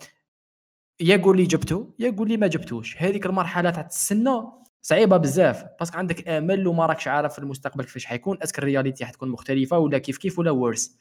يا 1.01 1.17
قول 1.17 1.37
لي 1.37 1.43
جبته 1.43 1.95
يا 1.99 2.11
قول 2.17 2.27
لي 2.27 2.37
ما 2.37 2.47
جبتوش. 2.47 2.97
هذيك 2.97 3.25
المرحلة 3.25 3.69
تاع 3.69 3.81
تسنى 3.81 4.41
صعيبة 4.81 5.17
بزاف. 5.17 5.65
parce 5.79 5.90
que 5.90 5.97
عندك 5.97 6.27
آمل 6.27 6.67
وما 6.67 6.85
راكش 6.85 7.07
عارف 7.07 7.33
في 7.33 7.39
المستقبل 7.39 7.83
كيفاش 7.83 8.05
حيكون 8.05 8.37
est-ce 8.43 8.54
que 8.54 8.59
ال 8.59 8.65
reality 8.65 9.05
حتكون 9.05 9.29
مختلفة 9.29 9.77
ولا 9.77 9.97
كيف 9.97 10.17
كيف 10.17 10.39
ولا 10.39 10.51
worse 10.51 10.97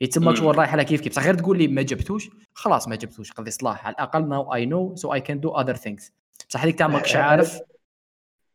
يتسمى 0.00 0.36
شغل 0.36 0.58
رايح 0.58 0.72
على 0.72 0.84
كيف 0.84 1.00
كيف 1.00 1.12
بصح 1.12 1.24
غير 1.24 1.34
تقول 1.34 1.58
لي 1.58 1.68
ما 1.68 1.82
جبتوش 1.82 2.30
خلاص 2.54 2.88
ما 2.88 2.96
جبتوش 2.96 3.32
قضي 3.32 3.50
صلاح 3.50 3.86
على 3.86 3.94
الأقل 3.94 4.28
now 4.28 4.54
I 4.54 4.66
know 4.66 4.96
so 4.96 5.14
I 5.14 5.20
can 5.20 5.40
do 5.40 5.60
other 5.60 5.74
things 5.74 6.12
بصح 6.48 6.62
هذيك 6.62 6.78
تاع 6.78 6.86
ماكش 6.86 7.16
عارف 7.16 7.60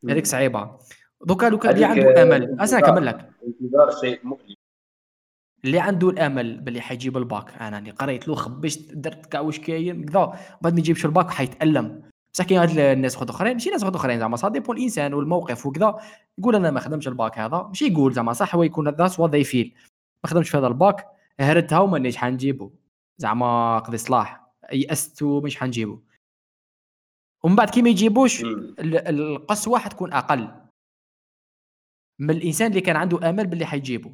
هذيك 0.10 0.26
صعيبة. 0.26 0.78
دوكا 1.26 1.46
لوكا 1.46 1.72
اللي 1.72 1.86
عنده 1.86 2.24
امل 2.24 2.60
اسمع 2.60 2.80
نكمل 2.80 3.06
لك. 3.06 3.30
انتظار 3.62 3.92
شيء 4.02 4.20
مؤلم. 4.24 4.56
اللي 5.66 5.80
عنده 5.80 6.10
الأمل 6.10 6.60
باللي 6.60 6.82
حيجيب 6.82 7.18
الباك 7.18 7.62
أنا 7.62 7.78
اللي 7.78 7.92
قريت 7.92 8.28
له 8.28 8.36
خبشت 8.36 8.94
درت 8.94 9.26
كاع 9.26 9.42
واش 9.42 9.60
كاين 9.60 10.06
كذا 10.06 10.40
بعد 10.62 10.74
ما 10.74 10.80
يجيبش 10.80 11.06
الباك 11.06 11.30
حيتألم. 11.30 12.02
بصح 12.34 12.46
كاين 12.46 12.60
هاد 12.60 12.80
الناس 12.80 13.16
خد 13.16 13.30
آخرين 13.30 13.54
ماشي 13.54 13.70
ناس 13.70 13.84
خد 13.84 13.96
آخرين 13.96 14.20
زعما 14.20 14.36
صا 14.36 14.50
ديبون 14.50 14.78
الإنسان 14.78 15.14
والموقف 15.14 15.66
وكذا 15.66 16.00
يقول 16.38 16.56
أنا 16.56 16.72
ما 16.72 16.80
خدمش 16.80 17.08
الباك 17.08 17.40
هذا 17.40 17.64
ماشي 17.68 17.88
يقول 17.88 18.14
زعما 18.14 18.34
صح 18.34 18.56
هو 18.56 18.64
يكون 18.64 18.90
ذات 18.90 19.20
وات 19.20 19.36
فيل 19.36 19.76
ما 20.24 20.30
خدمش 20.30 20.50
في 20.50 20.58
هذا 20.58 20.68
الباك. 20.68 21.19
هردها 21.40 21.80
ومانيش 21.80 22.18
حنجيبو 22.18 22.72
زعما 23.18 23.80
قضي 23.80 23.98
صلاح. 23.98 24.52
يأست 24.72 25.22
ومش 25.22 25.58
حنجيبو. 25.58 26.00
ومن 27.44 27.56
بعد 27.56 27.70
كي 27.70 27.82
ما 27.82 27.90
يجيبوش 27.90 28.44
القسوة 28.80 29.80
حتكون 29.80 30.14
أقل. 30.14 30.52
من 32.20 32.30
الإنسان 32.30 32.70
اللي 32.70 32.82
كان 32.82 32.96
عنده 32.96 33.30
آمل 33.30 33.48
باللي 33.48 33.66
حيجيبو. 33.66 34.14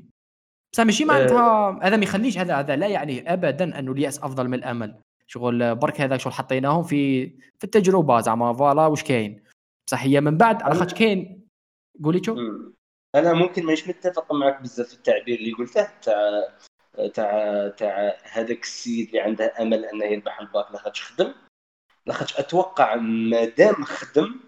بصح 0.74 0.84
ماشي 0.84 1.06
معناتها 1.06 1.40
آه. 1.40 1.80
هذا 1.84 1.98
ما 1.98 2.04
يخليش 2.04 2.38
هذا 2.38 2.60
هذا 2.60 2.76
لا 2.76 2.88
يعني 2.88 3.34
ابدا 3.34 3.80
أنه 3.80 3.92
اليأس 3.92 4.20
أفضل 4.20 4.48
من 4.48 4.54
الآمل. 4.54 5.02
شغل 5.28 5.76
برك 5.76 6.02
هذاك 6.02 6.20
شغل 6.20 6.34
حطيناهم 6.34 6.84
في 6.84 7.28
في 7.30 7.64
التجربة 7.64 8.20
زعما 8.20 8.54
voilà 8.54 8.86
واش 8.86 9.04
كاين. 9.04 9.44
بصح 9.88 10.04
هي 10.04 10.22
من 10.22 10.38
بعد 10.38 10.62
على 10.62 10.76
خاطر 10.76 10.98
كاين. 10.98 11.48
قولي 12.04 12.24
شو؟ 12.24 12.36
أنا 13.16 13.34
ممكن 13.34 13.66
مانيش 13.66 13.88
متفق 13.88 14.34
معك 14.34 14.62
بزاف 14.62 14.88
في 14.88 14.94
التعبير 14.94 15.40
اللي 15.40 15.52
قلته 15.52 16.00
تاع 16.02 16.14
تاع 17.14 17.68
تاع 17.70 18.18
هذاك 18.24 18.62
السيد 18.62 19.08
اللي 19.08 19.20
عنده 19.20 19.54
أمل 19.62 19.86
انه 19.86 20.06
يربح 20.06 20.40
الباك 20.40 20.72
لاخاطش 20.72 21.04
خدم. 21.04 21.36
لاخاطش 22.06 22.40
أتوقع 22.40 22.96
ما 22.96 23.46
دام 23.46 23.84
خدم 23.84 24.40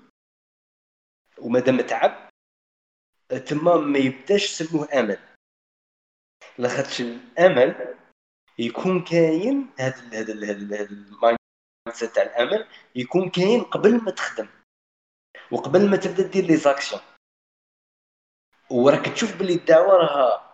وما 1.37 1.59
دام 1.59 1.81
تعب 1.81 2.29
تما 3.45 3.75
ما 3.77 3.99
يبداش 3.99 4.45
سموه 4.45 4.99
أمل. 4.99 5.19
لاخاطش 6.57 7.01
الامل 7.01 7.95
يكون 8.59 9.03
كاين 9.03 9.69
هذا 9.79 10.19
هذا 10.19 10.33
هذا 10.33 10.81
ال 10.81 11.37
mindset 11.93 12.11
تاع 12.11 12.23
الأمل 12.23 12.67
يكون 12.95 13.29
كاين 13.29 13.63
قبل 13.63 14.03
ما 14.03 14.11
تخدم. 14.11 14.47
وقبل 15.51 15.89
ما 15.89 15.97
تبدا 15.97 16.27
دير 16.27 16.43
les 16.43 16.57
actions 16.57 17.01
وراك 18.69 19.05
تشوف 19.05 19.37
باللي 19.37 19.53
الدعوة 19.53 19.93
راها 19.93 20.46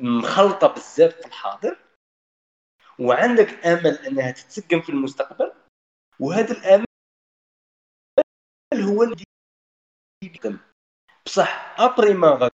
مخلطة 0.00 0.66
بزاف 0.66 1.14
في 1.14 1.26
الحاضر 1.26 1.78
وعندك 2.98 3.66
آمل 3.66 3.94
أنها 4.06 4.30
تتسقم 4.30 4.80
في 4.80 4.88
المستقبل 4.88 5.52
وهذا 6.20 6.52
الآمل 6.52 6.86
هو 8.74 9.02
اللي 9.02 9.24
يقدم. 10.24 10.58
بصح 11.26 11.80
أبري 11.80 12.14
ما 12.14 12.28
غادي 12.28 12.50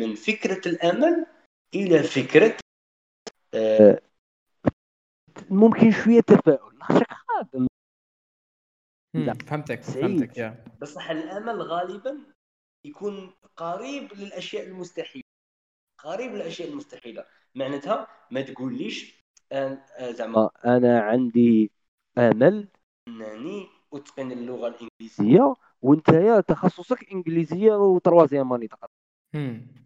من 0.00 0.14
فكرة 0.14 0.68
الآمل 0.68 1.26
إلى 1.74 2.02
فكرة 2.02 2.56
آه 3.54 4.00
ممكن 5.50 5.90
شوية 5.90 6.20
تفاؤل. 6.20 6.82
خاطرك 6.82 7.12
خادم. 7.12 7.66
فهمتك 9.46 9.82
فهمتك 9.82 10.36
يا. 10.36 10.64
بصح 10.82 11.10
الآمل 11.10 11.62
غالبا 11.62 12.33
يكون 12.84 13.34
قريب 13.56 14.12
للأشياء 14.12 14.66
المستحيلة. 14.66 15.24
قريب 15.98 16.32
للأشياء 16.32 16.68
المستحيلة. 16.68 17.26
معناتها 17.54 18.08
ما 18.30 18.40
تقوليش 18.42 19.24
آه، 19.52 20.10
زعما 20.10 20.50
أنا 20.64 21.00
عندي 21.00 21.70
آمل. 22.18 22.68
إنني 23.08 23.68
أتقن 23.92 24.32
اللغة 24.32 24.68
الإنجليزية. 24.68 25.54
وأنت 25.82 26.08
يا 26.08 26.40
تخصصك 26.40 27.12
إنجليزية 27.12 27.72
وتروازيام 27.72 28.48
ماني 28.48 28.68
تقرأ. 28.68 28.88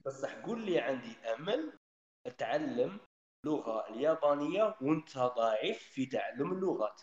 بصح 0.07 0.35
قول 0.35 0.67
لي 0.67 0.79
عندي 0.79 1.13
آمل 1.35 1.73
أتعلم 2.27 3.01
اللغة 3.45 3.89
اليابانية 3.89 4.77
وأنت 4.81 5.19
ضعيف 5.19 5.79
في 5.79 6.07
تعلم 6.07 6.53
اللغات. 6.53 7.01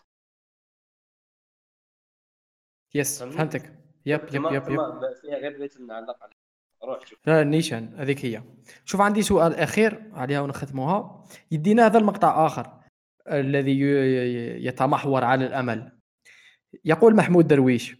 yes 2.95 3.23
فهمتك. 3.23 3.84
yep 4.05 4.21
yep 4.33 4.45
yep 4.45 4.69
yep. 4.69 4.79
فيها 5.21 5.37
غير 5.37 5.57
بغيت 5.57 5.81
نعلق 5.81 6.23
على 6.23 6.31
روح 6.83 7.05
شوف. 7.05 7.19
لا 7.27 7.43
نيشان 7.43 7.95
هذيك 7.95 8.25
هي. 8.25 8.43
شوف 8.85 9.01
عندي 9.01 9.21
سؤال 9.21 9.55
أخير 9.55 10.11
عليها 10.13 10.41
ونختموها 10.41 11.25
يدينا 11.51 11.85
هذا 11.85 11.97
المقطع 11.97 12.45
آخر 12.45 12.81
الذي 13.27 13.81
يتمحور 14.65 15.23
على 15.23 15.45
الأمل. 15.45 15.99
يقول 16.85 17.15
محمود 17.15 17.47
درويش. 17.47 17.95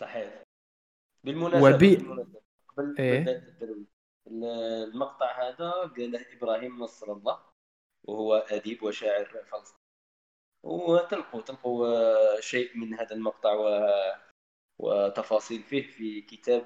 صحيح. 0.00 0.42
بالمناسبة 1.24 1.74
وبي... 1.74 1.96
بالمناسبة. 1.96 2.40
قبل 2.68 2.96
إيه؟ 2.98 3.44
المقطع 4.26 5.48
هذا 5.48 5.70
قاله 5.70 6.20
إبراهيم 6.36 6.78
نصر 6.78 7.12
الله 7.12 7.40
وهو 8.04 8.34
أديب 8.34 8.82
وشاعر 8.82 9.24
فلسطيني. 9.24 9.79
وتلقوا 10.62 11.40
تلقوا 11.40 11.86
آه، 11.86 12.40
شيء 12.40 12.76
من 12.76 12.94
هذا 12.94 13.12
المقطع 13.12 13.52
و... 13.54 13.90
وتفاصيل 14.78 15.62
فيه 15.62 15.82
في 15.82 16.20
كتاب 16.20 16.64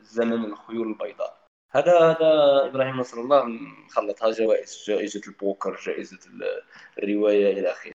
زمن 0.00 0.44
الخيول 0.44 0.88
البيضاء. 0.88 1.46
هذا 1.70 1.98
هذا 1.98 2.66
إبراهيم 2.66 2.96
نصر 2.96 3.20
الله 3.20 3.44
خلطها 3.90 4.30
جوائز 4.30 4.84
جائزة 4.86 5.20
البوكر 5.28 5.76
جائزة 5.86 6.18
الرواية 6.98 7.52
إلى 7.52 7.72
آخره. 7.72 7.92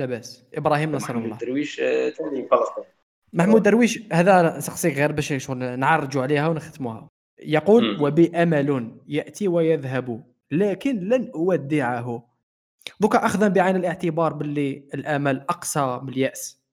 لا 0.00 0.06
بأس. 0.06 0.44
إبراهيم 0.54 0.92
نصر 0.92 1.14
الله. 1.14 1.38
درويش 1.38 1.80
آه، 1.80 2.10
ثاني 2.10 2.48
فلسطين. 2.48 2.84
محمود 3.32 3.62
درويش 3.62 4.12
هذا 4.12 4.60
سقسيك 4.60 4.94
غير 4.94 5.12
باش 5.12 5.32
شغل 5.32 5.78
نعرجوا 5.78 6.22
عليها 6.22 6.48
ونختموها. 6.48 7.08
يقول 7.38 7.98
م. 7.98 8.02
وبأمل 8.02 9.00
يأتي 9.08 9.48
ويذهب 9.48 10.34
لكن 10.50 11.08
لن 11.08 11.30
أودعه. 11.34 12.33
دوكا 13.00 13.26
اخذا 13.26 13.48
بعين 13.48 13.76
الاعتبار 13.76 14.32
باللي 14.32 14.88
الامل 14.94 15.40
أقسى 15.40 16.00
من 16.02 16.08
الياس 16.08 16.64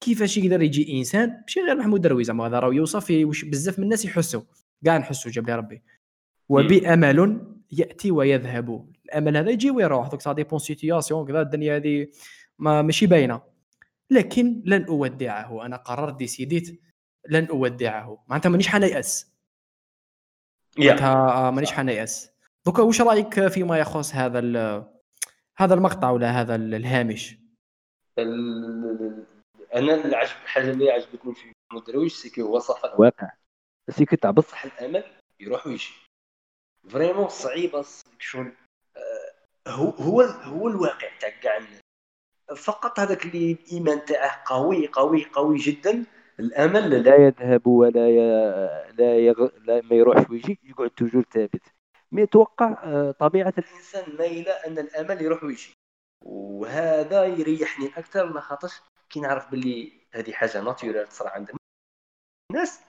كيفاش 0.00 0.36
يقدر 0.36 0.62
يجي 0.62 0.98
إنسان؟ 0.98 1.40
ماشي 1.42 1.60
غير 1.60 1.76
محمود 1.76 2.00
درويش 2.00 2.24
زعما 2.24 2.46
هذا 2.46 2.58
راه 2.58 2.74
يوصف 2.74 3.12
بزاف 3.44 3.78
من 3.78 3.84
الناس 3.84 4.04
يحسوا. 4.04 4.42
كاع 4.84 4.98
نحسوا 4.98 5.30
جاب 5.30 5.46
لي 5.46 5.54
ربي. 5.54 5.82
وبأمل 6.48 7.46
يأتي 7.72 8.10
ويذهب. 8.10 8.92
الآمل 9.04 9.36
هذا 9.36 9.50
يجي 9.50 9.70
ويروح. 9.70 10.08
donc 10.08 10.20
ça 10.20 10.32
dépend 10.32 10.58
situation 10.58 11.26
كذا 11.26 11.40
الدنيا 11.40 11.76
هذه 11.76 12.06
ما 12.58 12.82
ماشي 12.82 13.06
باينة. 13.06 13.42
لكن 14.10 14.62
لن 14.66 14.84
أودعه. 14.84 15.66
أنا 15.66 15.76
قررت 15.76 16.16
ديسيديت 16.16 16.80
لن 17.28 17.46
أودعه. 17.46 18.24
معناتها 18.28 18.50
مانيش 18.50 18.68
حنيأس 18.68 19.32
yeah. 20.80 21.02
مانيش 21.52 21.72
حنيأس 21.72 22.30
دوكا 22.66 22.82
واش 22.82 23.00
رأيك 23.00 23.46
فيما 23.46 23.78
يخص 23.78 24.14
هذا 24.14 24.91
هذا 25.58 25.74
المقطع 25.74 26.10
ولا 26.10 26.40
هذا 26.40 26.54
الهامش؟ 26.54 27.36
أنا 29.74 29.94
اللي 29.94 30.16
عجب 30.16 30.36
الحاجة 30.42 30.70
اللي 30.70 30.90
عجبتني 30.90 31.34
في 31.34 31.52
مدرويش 31.72 32.14
c'est 32.14 32.32
que 32.32 32.42
وصف 32.42 32.84
الواقع 32.84 33.30
c'est 33.90 34.06
que 34.06 34.16
تاع 34.16 34.30
بصح 34.30 34.64
الأمل 34.64 35.04
يروح 35.40 35.66
ويجي. 35.66 35.92
vraiment 36.88 37.28
صعيبة 37.28 37.84
شغل. 38.18 38.52
آه، 38.96 39.70
هو 39.70 39.88
هو 39.90 40.20
هو 40.22 40.68
الواقع 40.68 41.08
تاع 41.20 41.28
كاع 41.28 41.56
الناس. 41.56 41.80
فقط 42.56 43.00
هذاك 43.00 43.26
اللي 43.26 43.52
الإيمان 43.52 44.04
تاعه 44.04 44.42
قوي 44.46 44.86
قوي 44.86 45.24
قوي 45.24 45.58
جدا. 45.58 46.04
الأمل 46.40 47.02
لا 47.04 47.16
يذهب 47.16 47.66
ولا 47.66 48.08
ي... 48.08 48.18
لا, 48.92 49.18
يغ... 49.18 49.48
لا 49.58 49.80
ما 49.82 49.96
يروحش 49.96 50.30
ويجي 50.30 50.58
يقعد 50.64 50.90
توجور 50.90 51.22
ثابت. 51.22 51.62
مي 52.12 52.26
توقع 52.26 52.82
آه، 52.84 53.10
طبيعة 53.10 53.54
الإنسان 53.58 54.16
مايله 54.16 54.52
أن 54.52 54.78
الأمل 54.78 55.22
يروح 55.22 55.44
ويجي. 55.44 55.72
وهذا 56.24 57.24
يريحني 57.24 57.86
أكثر 57.86 58.40
خاطرش 58.40 58.80
كي 59.10 59.20
نعرف 59.20 59.50
باللي 59.50 59.92
هذه 60.12 60.32
حاجة 60.32 60.60
ناتورال 60.60 61.08
تصرى 61.08 61.28
عند 61.28 61.50
الناس. 62.50 62.80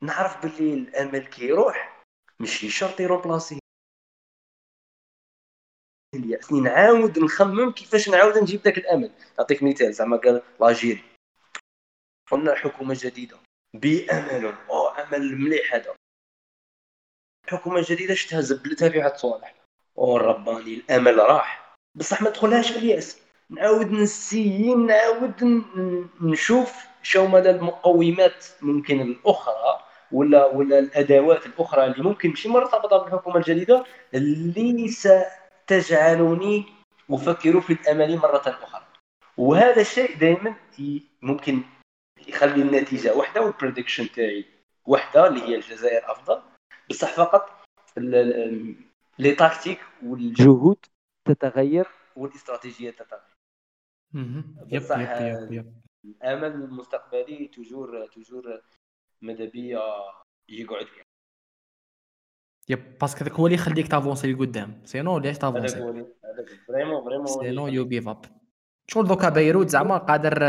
نعرف 0.00 0.42
باللي 0.42 0.74
الأمل 0.74 1.26
كي 1.26 1.44
يروح 1.44 2.02
مش 2.40 2.78
شرط 2.78 3.00
يروبلاسي 3.00 3.58
الياس 6.14 6.52
نعاود 6.52 7.18
نخمم 7.18 7.72
كيفاش 7.72 8.08
نعاود 8.08 8.38
نجيب 8.38 8.60
ذاك 8.60 8.78
الأمل. 8.78 9.12
نعطيك 9.38 9.62
مثال 9.62 9.94
زعما 9.94 10.16
قال 10.16 10.42
لاجيري. 10.60 11.04
قلنا 12.30 12.54
حكومه 12.54 12.96
جديده 12.98 13.38
بأمل 13.74 14.44
أو 14.70 14.88
أمل 14.88 15.36
مليح 15.36 15.74
هذا. 15.74 15.97
حكومة 17.48 17.84
جديدة 17.88 18.14
شتها 18.14 18.40
زبلتها 18.40 18.88
في 18.88 18.98
واحد 18.98 19.16
صوالح 19.16 19.54
أو 19.98 20.16
رباني 20.16 20.74
الأمل 20.74 21.18
راح. 21.18 21.74
بصح 21.94 22.22
ما 22.22 22.30
تدخلهاش 22.30 22.70
في 22.70 22.78
اليأس. 22.78 23.18
نعاود 23.50 23.92
نسيي 23.92 24.74
نعاود 24.74 25.64
نشوف 26.20 26.74
شو 27.02 27.26
مدى 27.26 27.50
المقومات 27.50 28.44
ممكن 28.62 29.00
الأخرى 29.00 29.84
ولا 30.12 30.46
ولا 30.46 30.78
الأدوات 30.78 31.46
الأخرى 31.46 31.84
اللي 31.84 32.02
ممكن 32.02 32.28
ماشي 32.28 32.48
مرتبطه 32.48 32.96
بالحكومة 32.98 33.36
الجديدة 33.36 33.84
اللي 34.14 34.88
ستجعلني 34.88 36.64
أفكر 37.10 37.60
في 37.60 37.72
الأمل 37.72 38.16
مرة 38.16 38.42
أخرى. 38.62 38.82
وهذا 39.36 39.80
الشيء 39.80 40.16
دائما 40.16 40.54
ممكن 41.22 41.62
يخلي 42.28 42.62
النتيجة 42.62 43.14
واحدة 43.14 43.40
وال 43.42 43.54
prediction 43.54 44.12
تاعي 44.12 44.44
واحدة 44.86 45.26
اللي 45.26 45.42
هي 45.42 45.54
الجزائر 45.54 46.12
أفضل. 46.12 46.42
بصح 46.90 47.16
فقط 47.16 47.50
les 49.18 49.34
tactiques 49.38 49.80
والجهود 50.02 50.86
تتغير 51.24 51.86
والاستراتيجيات 52.16 52.94
تتغير. 52.94 53.36
yep 55.52 55.72
الأمل 56.04 56.52
المستقبلي 56.52 57.50
toujours 57.54 58.06
toujours 58.06 58.62
ماذا 59.22 59.44
بيا 59.44 59.82
يقعد 60.48 60.86
yep 62.68 62.98
parce 62.98 63.12
que 63.12 63.20
هذاك 63.24 63.32
هو 63.32 63.46
اللي 63.46 63.54
يخليك 63.58 63.88
ت 63.88 63.93
avancer 63.93 64.32
لقدام. 64.32 64.82
sinon 64.84 65.18
ليش 65.18 65.38
ت 65.38 65.42
avancer؟ 65.42 65.78
vraiment 66.68 67.04
vraiment 67.04 67.26
sinon 67.26 67.66
you 67.66 67.84
give 67.84 68.08
up 68.08 68.24
شغل 68.90 69.06
دوكا 69.06 69.28
بيروت 69.28 69.68
زعما 69.68 69.98
قادر 69.98 70.42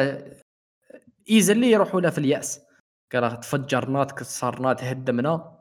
easily 1.29 1.71
يروحوا 1.71 2.01
له 2.01 2.09
في 2.09 2.17
اليأس. 2.17 2.61
قال 3.13 3.39
تفجرنا 3.39 4.03
تكسرنا 4.03 4.73
تهدمنا 4.73 5.58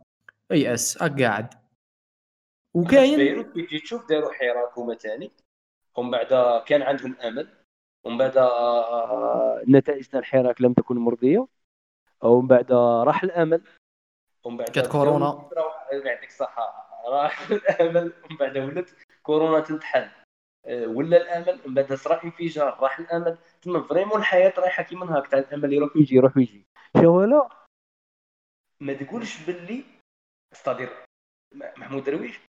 يأس 0.50 0.98
قاعد 0.98 1.54
وكاين 2.74 3.16
بيروت 3.16 3.58
كي 3.58 3.78
تشوف 3.78 4.08
داروا 4.08 4.32
حراك 4.32 4.98
ثاني 5.00 5.30
ومن 5.96 6.10
بعد 6.10 6.62
كان 6.66 6.82
عندهم 6.82 7.16
أمل. 7.20 7.48
ومن 8.04 8.18
بعد 8.18 8.38
نتائج 9.68 10.16
الحراك 10.16 10.60
لم 10.60 10.72
تكن 10.72 10.96
مرضية. 10.96 11.46
ومن 12.22 12.46
بعد 12.46 12.72
راح 13.06 13.22
الأمل. 13.22 13.62
ومن 14.44 14.56
بعد 14.56 14.72
جات 14.72 14.86
كورونا. 14.86 15.50
يعطيك 15.92 16.28
الصحة. 16.28 16.90
راح 17.06 17.50
الأمل. 17.50 18.12
ومن 18.24 18.36
بعد 18.36 18.58
ولات 18.58 18.90
كورونا 19.22 19.60
تنتحل. 19.60 20.10
آه، 20.66 20.86
ولا 20.86 21.16
الأمل. 21.16 21.60
من 21.66 21.74
بعد 21.74 21.92
صرا 21.92 22.24
انفجار. 22.24 22.80
راح 22.80 22.98
الأمل. 22.98 23.38
تما 23.62 23.82
فريمون 23.82 24.18
الحياة 24.18 24.52
رايحة 24.58 24.82
كيما 24.82 25.18
هكا 25.18 25.28
تاع 25.28 25.38
الأمل 25.38 25.72
يروح 25.72 25.96
ويجي 25.96 26.16
يروح 26.16 26.36
ويجي. 26.36 26.66
شو 27.00 27.22
لا. 27.22 27.48
ما 28.80 28.92
تقولش 28.92 29.46
باللي 29.46 29.84
استدير 30.52 30.88
محمود 31.54 32.04
درويش 32.04 32.40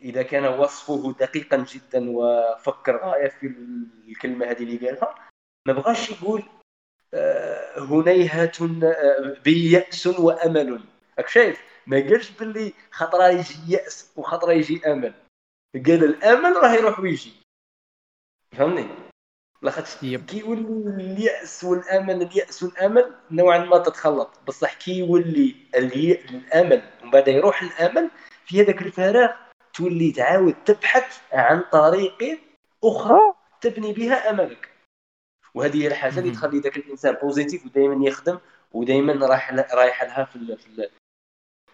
إذا 0.00 0.22
كان 0.22 0.44
وصفه 0.44 1.12
دقيقا 1.12 1.56
جدا 1.56 2.10
وفكر 2.10 2.96
غاية 2.96 3.28
في 3.28 3.46
الكلمة 4.08 4.46
هذه 4.50 4.62
اللي 4.62 4.88
قالها 4.88 5.28
ما 5.66 5.72
بغاش 5.72 6.10
يقول 6.10 6.42
آه، 7.14 7.78
هنيهة 7.78 8.52
آه، 8.84 9.40
بيأس 9.44 10.06
وأمل. 10.06 10.84
راك 11.18 11.28
شايف؟ 11.28 11.62
ما 11.86 11.96
قالش 11.96 12.30
باللي 12.30 12.72
خطرة 12.90 13.28
يجي 13.28 13.72
يأس 13.72 14.12
وخطرة 14.16 14.52
يجي 14.52 14.86
أمل. 14.86 15.14
قال 15.86 16.04
الأمل 16.04 16.56
راه 16.56 16.74
يروح 16.74 17.00
ويجي. 17.00 17.32
فهمني؟ 18.52 18.88
لاخاطش 19.66 19.96
كي 19.96 20.38
يولي 20.38 20.90
اليأس 20.90 21.64
والأمل 21.64 22.22
اليأس 22.22 22.62
والأمل 22.62 23.14
نوعا 23.30 23.58
ما 23.58 23.78
تتخلط. 23.78 24.30
بصح 24.46 24.74
كي 24.74 24.98
يولي 24.98 25.56
الأمل 25.74 26.82
ومن 27.02 27.10
بعد 27.10 27.28
يروح 27.28 27.62
الأمل 27.62 28.10
في 28.46 28.62
هذاك 28.62 28.82
الفراغ 28.82 29.30
تولي 29.74 30.12
تعاود 30.12 30.54
تبحث 30.64 31.20
عن 31.32 31.62
طريق 31.72 32.40
أخرى 32.84 33.20
تبني 33.60 33.92
بها 33.92 34.30
أملك 34.30 34.70
وهذه 35.54 35.82
هي 35.82 35.86
الحاجة 35.86 36.18
اللي 36.20 36.30
تخلي 36.30 36.58
ذاك 36.58 36.76
الإنسان 36.76 37.14
positif 37.22 37.66
ودائما 37.66 38.06
يخدم 38.06 38.38
ودائما 38.72 39.26
رايح 39.26 39.52
رايح 39.52 40.02
لها 40.02 40.24
في 40.24 40.36
ال 40.36 40.58
في, 40.58 40.66
ال 40.66 40.90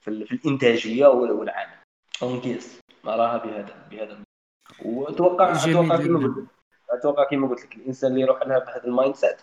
في, 0.01 0.09
ال 0.09 0.27
في 0.27 0.35
الإنتاجية 0.35 1.07
والعمل. 1.07 1.79
اونكيس 2.23 2.81
نراها 3.05 3.37
بهذا 3.37 3.89
بهذا. 3.91 4.23
واتوقع 4.85 5.53
أتوقع 5.53 5.97
أتوقع 6.93 7.25
كما 7.25 7.49
قلت 7.49 7.65
لك 7.65 7.77
الانسان 7.77 8.11
اللي 8.11 8.23
يروح 8.23 8.43
لها 8.43 8.59
بهذا 8.59 8.85
ال 8.85 9.15
mindset. 9.15 9.41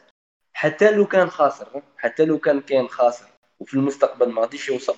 حتى 0.54 0.91
لو 0.91 1.06
كان 1.06 1.30
خاسر 1.30 1.82
حتى 1.97 2.26
لو 2.26 2.38
كان 2.39 2.62
كان 2.62 2.88
خاسر 2.88 3.30
وفي 3.60 3.74
المستقبل 3.74 4.32
ما 4.32 4.41
غاديش 4.41 4.70
يوصل 4.70 4.97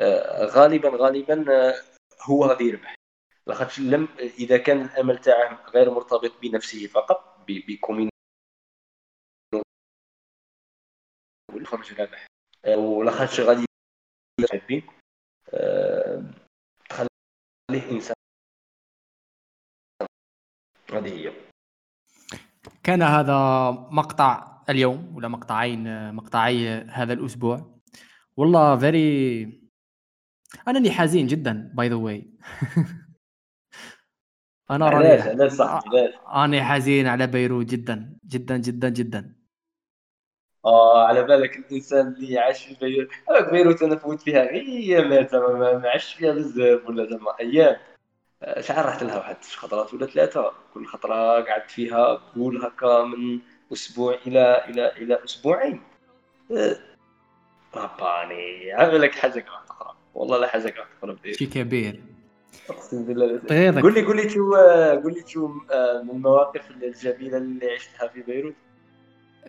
آه 0.00 0.44
غالبا 0.46 0.88
غالبا 0.88 1.44
آه 1.52 1.74
هو 2.22 2.44
غادي 2.44 2.64
يربح. 2.64 2.94
لاخاطش 3.46 3.80
لم 3.80 4.08
إذا 4.18 4.58
كان 4.58 4.82
الأمل 4.82 5.18
تاعه 5.18 5.66
غير 5.70 5.90
مرتبط 5.90 6.32
بنفسه 6.42 6.86
فقط 6.86 7.44
بكومين 7.48 8.10
والخرج 11.54 12.00
رابح 12.00 12.26
آه، 12.64 12.76
ولخاطش 12.76 13.40
غادي 13.40 13.64
آه، 15.54 16.24
تخليه 16.88 17.90
إنسان 17.90 18.16
هذه 20.94 21.08
هي. 21.08 21.32
كان 22.82 23.02
هذا 23.02 23.70
مقطع 23.90 24.62
اليوم 24.68 25.16
ولا 25.16 25.28
مقطعين 25.28 26.14
مقطعي 26.14 26.68
هذا 26.68 27.12
الأسبوع. 27.12 27.80
والله 28.36 28.76
very 28.76 29.60
أنا 30.68 30.78
اللي 30.78 30.90
حزين 30.90 31.26
جدا 31.26 31.72
by 31.74 31.88
the 31.88 31.94
way 31.94 32.30
أنا 34.70 34.88
راني 34.88 35.50
صح؟ 35.50 35.82
أنا 36.34 36.64
حزين 36.64 37.06
على 37.06 37.26
بيروت 37.26 37.66
جدا 37.66 38.18
جدا 38.24 38.56
جدا 38.56 38.88
جدا. 38.88 39.36
آه 40.64 41.06
على 41.06 41.22
بالك 41.22 41.56
الإنسان 41.56 42.06
اللي 42.06 42.38
عاش 42.38 42.64
في 42.66 42.74
بيروت. 42.74 43.08
بيروت 43.50 43.82
أنا 43.82 43.96
فوت 43.96 44.20
فيها 44.20 44.42
غير 44.42 45.08
ما 45.08 45.88
عشت 45.88 46.16
فيها 46.16 46.32
بزاف 46.32 46.88
ولا 46.88 47.10
زعما 47.10 47.38
أيام. 47.40 47.76
رحت 48.70 49.02
لها 49.02 49.16
واحد 49.16 49.36
خطرات 49.56 49.94
ولا 49.94 50.06
ثلاثة 50.06 50.52
كل 50.74 50.86
خطرة 50.86 51.40
قعدت 51.40 51.70
فيها 51.70 52.20
قول 52.36 52.64
هكا 52.64 53.04
من 53.04 53.38
أسبوع 53.72 54.18
إلى 54.26 54.64
إلى 54.68 54.92
إلى 54.96 55.24
أسبوعين. 55.24 55.80
آه، 56.52 56.76
رباني 57.74 58.72
على 58.72 58.90
بالك 58.90 59.14
حاجة 59.14 59.44
أخرى 59.70 59.94
والله 60.14 60.38
لا 60.38 60.46
حاجة 60.46 60.74
أخرى 60.98 61.34
شي 61.34 61.46
كبير. 61.46 62.00
أقسم 62.70 63.04
بالله. 63.04 63.80
قول 63.82 63.94
لي 63.94 64.04
قول 64.04 64.16
لي 64.16 64.30
شو 64.30 64.54
قول 65.02 65.12
لي 65.12 65.24
شو 65.26 65.50
آه، 65.70 66.02
من 66.02 66.10
المواقف 66.10 66.70
الجميلة 66.70 67.36
اللي 67.36 67.70
عشتها 67.72 68.08
في 68.08 68.22
بيروت. 68.22 68.54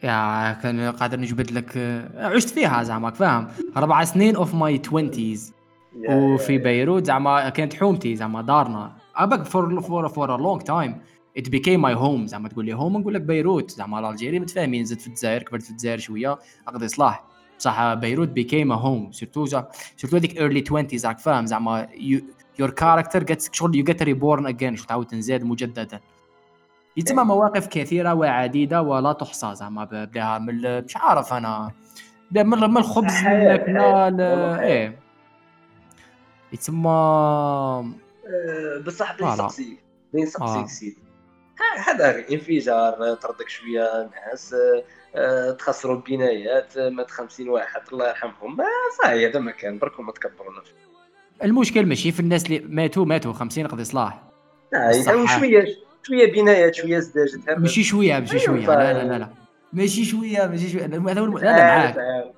يا 0.04 0.54
كان 0.64 0.92
قادر 0.92 1.20
نجبد 1.20 1.52
لك 1.52 1.78
عشت 2.16 2.50
فيها 2.50 2.84
زعما 2.84 3.12
فاهم؟ 3.12 3.48
أربع 3.78 4.04
سنين 4.04 4.36
of 4.36 4.56
my 4.56 4.78
twenties 4.78 5.54
وفي 5.96 6.58
بيروت 6.58 7.06
زعما 7.06 7.50
كانت 7.50 7.74
حومتي 7.74 8.16
زعما 8.16 8.42
دارنا. 8.42 8.94
ابك 9.16 9.44
for 9.44 9.82
for 9.82 10.10
for 10.10 10.36
a 10.36 10.38
long 10.38 10.62
time 10.62 11.02
it 11.38 11.50
became 11.50 11.82
my 11.82 11.94
home 11.94 12.28
زعما 12.28 12.50
تقول 12.50 12.66
لي 12.66 12.74
home 12.74 12.98
نقول 12.98 13.14
لك 13.14 13.22
بيروت. 13.22 13.72
زعما 13.72 14.10
l'Algérie 14.10 14.40
متفاهمين 14.40 14.86
زدت 14.86 15.02
في 15.02 15.08
الجزائر 15.08 15.44
كبرت 15.44 15.64
في 15.64 15.72
الجزائر 15.72 15.98
شوية 15.98 16.40
اقضي 16.68 16.88
صلاح 16.88 17.24
بصح 17.60 17.94
بيروت 17.94 18.30
became 18.30 18.72
home 18.72 19.12
surtout 19.12 19.46
surtout 19.46 20.18
هذيك 20.18 20.38
early 20.38 20.64
20 20.68 20.88
راك 21.06 21.20
فاهم. 21.20 21.46
زعما 21.46 21.88
your 22.60 22.70
character 22.70 23.24
جيت 23.24 23.50
شغل 23.56 23.76
you 23.76 23.84
get 23.84 24.04
reborn 24.04 24.48
again 24.48 24.76
تعاود 24.76 25.06
تنزاد 25.06 25.44
مجددا. 25.44 26.00
يتم 26.98 27.28
مواقف 27.28 27.68
كثيرة 27.68 28.14
وعديدة 28.14 28.82
ولا 28.82 29.14
تحصى 29.14 29.56
زعما 29.56 29.84
بلاها 29.84 30.40
من 30.40 30.84
مش 30.86 30.98
عارف 30.98 31.34
أنا. 31.34 31.72
من 32.32 32.46
من 32.46 32.78
الخبز 32.78 33.14
الماكله 33.26 34.60
إيه. 34.62 35.01
أه، 38.28 38.78
بصح 38.86 39.18
بين 39.18 39.36
سقسي 39.36 39.78
بين 40.14 40.26
سقسي 40.26 40.68
سيدي 40.68 40.98
هذا 41.88 42.30
انفجار 42.32 43.14
طردك 43.14 43.50
شوية 43.50 44.10
ناس 44.28 44.56
أه، 45.16 45.52
تخسروا 45.52 45.96
البنايات 45.96 46.78
مات 46.78 47.12
50 47.12 47.50
واحد 47.50 47.82
الله 47.94 48.10
يرحمهم. 48.10 48.58
صاي 49.04 49.30
هذا 49.30 49.40
ما 49.40 49.52
كان 49.52 49.78
بركم 49.78 50.06
ما 50.06 50.12
تكبروناش 50.12 50.68
المشكل 51.44 51.86
ماشي 51.86 52.12
في 52.12 52.20
الناس 52.20 52.46
اللي 52.46 52.60
ماتوا 52.60 53.06
ماتوا 53.06 53.34
50 53.34 53.68
قضي 53.68 53.84
صلاح. 53.84 54.24
آه 54.74 55.26
شوية 55.40 55.66
شوية 56.04 56.32
بنايات 56.34 56.76
شوية 56.76 57.00
زداجت 57.00 57.50
ماشي 57.50 57.84
شوية 57.84 58.20
ماشي 58.20 58.34
أيوة، 58.34 58.46
شوية. 58.46 58.68
لا 58.68 58.94
لا 58.94 59.04
لا, 59.04 59.18
لا. 59.18 59.30
ماشي 59.74 60.06
شوية 60.06 60.48
ماشي 60.48 60.70
شوية. 60.70 60.86
هذا 60.86 61.22
هو 61.22 61.38
لا 61.38 61.52
معاك. 61.52 62.34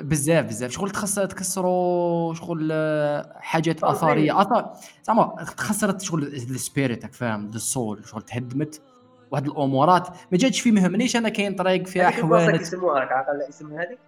بزاف 0.00 0.44
بزاف. 0.44 0.70
شغل 0.70 0.90
تخص 0.90 1.14
تكسروا 1.14 2.34
شغل 2.34 2.68
آه، 2.72 3.32
حاجات 3.40 3.84
أثرية. 3.84 4.40
اثر 4.40 4.70
زعما 5.04 5.44
تخسرت 5.56 6.00
شغل 6.00 6.22
السبيريت 6.22 7.14
فاهم 7.14 7.50
السول 7.54 8.06
شغل 8.06 8.22
تهدمت 8.22 8.82
واحد 9.30 9.46
الأمورات. 9.46 10.08
ما 10.08 10.38
جاتش 10.38 10.60
في 10.60 10.72
مهمنيش 10.72 11.16
أنا 11.16 11.28
كاين 11.28 11.54
طريق 11.54 11.86
فيها 11.86 12.10
حوانت 12.10 12.60
يسموها 12.60 13.00
راك 13.00 13.12
عاقل 13.12 13.42
هذيك. 13.78 13.98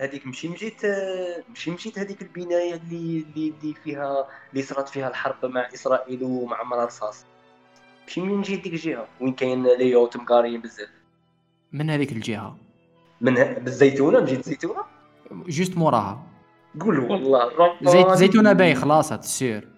هذيك 0.00 0.26
مشي 0.26 0.48
مشيت 0.48 0.80
مشي 1.50 1.70
مشيت 1.70 1.98
هذيك 1.98 2.22
البناية 2.22 2.74
اللي 2.74 3.26
اللي 3.36 3.74
فيها 3.84 4.26
اللي 4.52 4.62
صرات 4.62 4.88
فيها 4.88 5.08
الحرب 5.08 5.46
مع 5.46 5.68
إسرائيل 5.74 6.22
ومعمر 6.22 6.84
رصاص 6.84 7.24
مشي 8.06 8.20
من 8.20 8.34
مشيت 8.34 8.62
ديك 8.62 8.72
الجهة. 8.72 9.06
وين 9.20 9.32
كاين 9.32 9.66
ليوت 9.66 10.16
مقاريين 10.16 10.60
بزاف. 10.60 10.88
من 11.72 11.90
هذيك 11.90 12.12
الجهة؟ 12.12 12.56
من 13.22 13.34
بالزيتونة؟ 13.34 14.20
مشيت 14.20 14.44
زيتونه 14.44 14.80
جوست 15.32 15.76
موراها. 15.76 16.22
قول 16.80 16.98
والله 16.98 17.50
زيت 17.82 18.10
زيتونة 18.10 18.52
باي 18.52 18.74
خلاص 18.74 19.08
تسير 19.08 19.68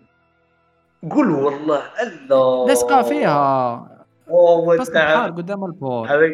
قول 1.11 1.31
والله 1.31 1.83
الله. 2.03 2.73
لصقه 2.73 3.03
فيها. 3.03 4.05
أوه 4.31 4.79
بس 4.79 4.89
البحر 4.89 5.31
قدام 5.31 5.65
البور. 5.65 6.09
هذيك 6.09 6.33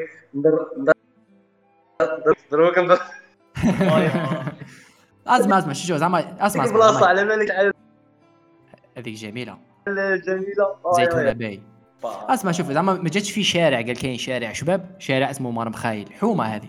دروك 2.51 2.79
اسمع 5.27 5.59
اسمع 5.59 5.73
شو 5.73 5.97
زعما 5.97 6.47
اسمع 6.47 6.65
اسمع 6.65 6.77
بلاصه 6.77 7.07
على 7.07 7.25
بالك 7.25 7.75
هذيك 8.97 9.15
جميلة. 9.15 9.59
جميلة. 10.27 10.77
زيتونة 10.97 11.33
باي 11.33 11.63
اسمع 12.05 12.53
شوف 12.53 12.71
زعما 12.71 12.93
ما 12.93 13.09
جاتش 13.09 13.31
في 13.31 13.43
شارع 13.43 13.77
قال 13.77 13.99
كاين 13.99 14.19
شارع 14.19 14.53
شباب 14.53 14.97
شارع 14.99 15.31
اسمه 15.31 15.51
مار 15.51 15.69
مخايل 15.69 16.13
حومة 16.13 16.45
هذه. 16.45 16.69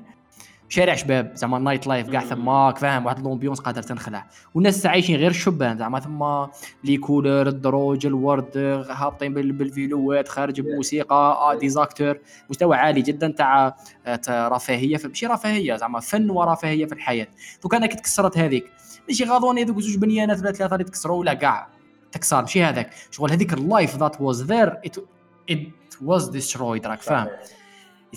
شارع 0.71 0.95
شباب 0.95 1.31
زعما 1.35 1.57
ال 1.57 1.62
night 1.62 1.87
life 1.87 2.09
كاع 2.09 2.21
ثماك 2.21 2.77
فاهم؟ 2.77 3.05
واحد 3.05 3.19
l'ambiance 3.19 3.59
قادر 3.59 3.83
تنخلع. 3.83 4.27
والناس 4.55 4.85
عايشين 4.85 5.15
غير 5.15 5.29
الشبان 5.29 5.77
زعما 5.77 5.99
ثم 5.99 6.51
les 6.83 6.97
couleurs 6.97 7.47
الدروج 7.47 8.05
الورد 8.05 8.57
هابطين 8.89 9.33
بالفيلوات 9.33 10.27
خارج 10.27 10.61
بموسيقى 10.61 11.15
آه 11.15 11.59
des 11.59 11.77
acteurs 11.77 12.19
مستوى 12.49 12.75
عالي 12.75 13.01
جدا 13.01 13.27
تاع 13.27 13.75
رفاهية 14.29 14.99
ماشي 15.05 15.25
رفاهية 15.25 15.75
زعما 15.75 15.99
فن 15.99 16.29
ورفاهية 16.29 16.85
في 16.85 16.93
الحياة. 16.93 17.27
لو 17.63 17.69
كان 17.69 17.85
كي 17.85 17.95
تكسرت 17.95 18.37
هذيك 18.37 18.71
ماشي 19.07 19.23
غاضوني 19.23 19.63
ذوك 19.63 19.79
زوج 19.79 19.97
بنيانات 19.97 20.39
ولا 20.39 20.51
ثلاثة 20.51 20.73
اللي 20.73 20.83
تكسروا 20.83 21.19
ولا 21.19 21.33
كاع 21.33 21.67
تكسر 22.11 22.41
ماشي 22.41 22.63
هذاك. 22.63 22.89
شغل 23.11 23.31
هذيك 23.31 23.53
ال 23.53 23.62
life 23.62 23.95
that 23.95 24.21
was 24.21 24.43
there 24.43 24.79
it 24.85 24.97
was 26.01 26.29
destroyed 26.29 26.87
راك 26.87 27.01
فاهم؟ 27.01 27.27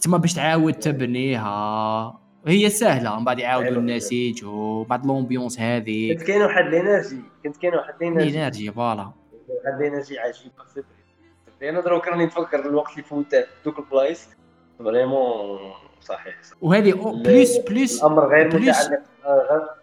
تما 0.02 0.18
باش 0.18 0.32
تعاود 0.32 0.72
تبنيها. 0.74 2.23
هي 2.46 2.70
سهلة 2.70 3.18
من 3.18 3.24
بعد 3.24 3.38
يعاودوا. 3.38 3.70
النسيج 3.70 4.44
وبعد 4.44 5.06
l'ambiance 5.06 5.60
هذه 5.60 6.14
كنت 6.14 6.22
كاين 6.22 6.42
واحد 6.42 6.64
ال 6.64 6.72
energy 6.72 7.20
كنت 7.44 7.56
كاين 7.56 7.74
واحد 7.74 7.94
ال 8.02 8.08
energy 8.08 8.42
energy. 8.42 8.72
voilà. 8.72 9.12
واحد 9.48 9.80
ال 9.80 9.86
energy 9.86 10.18
عجيب. 10.18 10.52
أنا 11.62 11.80
دروك 11.80 12.08
راني 12.08 12.26
نتفكر 12.26 12.66
الوقت 12.66 12.92
اللي 12.92 13.02
فوتات 13.02 13.46
دوك 13.64 13.78
البلايص. 13.78 14.28
vraiment 14.78 15.58
صحيح. 16.00 16.34
وهذه 16.60 16.92
plus 17.24 17.56
plus 17.56 17.98
الأمر 17.98 18.28
غير 18.28 18.46
متعلق 18.46 19.02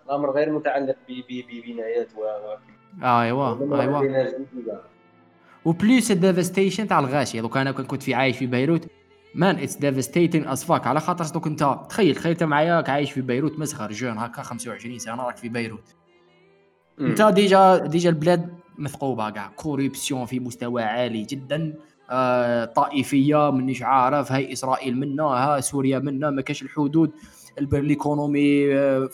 الأمر 0.06 0.32
غير 0.32 0.52
متعلق 0.52 0.96
ببنايات 1.10 2.08
و 2.18 2.26
أيوا 3.04 3.82
أيوا. 3.82 4.30
و 5.66 5.75
plus 5.75 6.12
ال 6.12 6.18
devastation 6.18 6.88
تاع 6.88 7.00
الغاشي. 7.00 7.42
دوك 7.42 7.58
أنا 7.58 7.72
كنت 7.72 8.04
في 8.04 8.14
عايش 8.14 8.38
في 8.38 8.46
بيروت. 8.46 8.88
man 9.36 9.56
it's 9.56 9.76
devastating 9.76 10.48
as 10.48 10.64
fuck 10.64 10.88
على 10.88 11.00
خاطر 11.00 11.26
دوك 11.26 11.48
انت 11.48 11.78
تخيل 11.90 12.16
تخيل 12.16 12.32
أنت 12.32 12.44
معايا 12.44 12.84
عايش 12.88 13.12
في 13.12 13.22
بيروت 13.22 13.60
مسخر 13.60 13.92
جون 13.92 14.18
هكا 14.18 14.42
25 14.42 15.00
سنة 15.00 15.24
راك 15.24 15.38
في 15.38 15.50
بيروت. 15.50 15.96
أنت 17.02 17.22
ديجا 17.22 17.78
ديجا 17.78 18.10
البلاد 18.10 18.54
مثقوبة 18.78 19.30
كاع. 19.30 19.48
كوريبسيون 19.48 20.26
في 20.26 20.40
مستوى 20.40 20.84
عالي 20.84 21.24
جدا. 21.24 21.74
آه 22.10 22.66
طائفية 22.66 23.52
مانيش 23.52 23.82
عارف 23.84 24.32
هاي 24.32 24.54
إسرائيل 24.54 24.98
منا 24.98 25.24
ها 25.24 25.60
سوريا 25.60 26.00
منا 26.00 26.30
ما 26.30 26.42
كاش 26.42 26.62
الحدود. 26.62 27.12
الإيكونومي 27.58 28.76
آه 28.76 29.10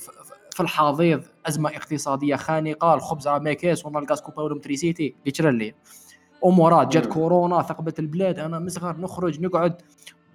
في 0.51 0.63
الحضيض 0.63 1.23
أزمة 1.45 1.69
اقتصادية 1.69 2.35
خانقة 2.35 2.93
الخبز 2.93 3.27
راه 3.27 3.39
ما 3.39 3.53
كاس 3.53 3.85
ولا 3.85 3.99
الغاز 3.99 4.21
كوبا 4.21 4.43
ولا 4.43 4.55
متريسيتي 4.55 5.15
ليترالي 5.25 5.73
امورات 6.45 6.87
جات 6.87 7.05
كورونا 7.05 7.61
ثقبت 7.61 7.99
البلاد 7.99 8.39
أنا 8.39 8.59
مصغر 8.59 8.97
نخرج 8.97 9.41
نقعد. 9.41 9.81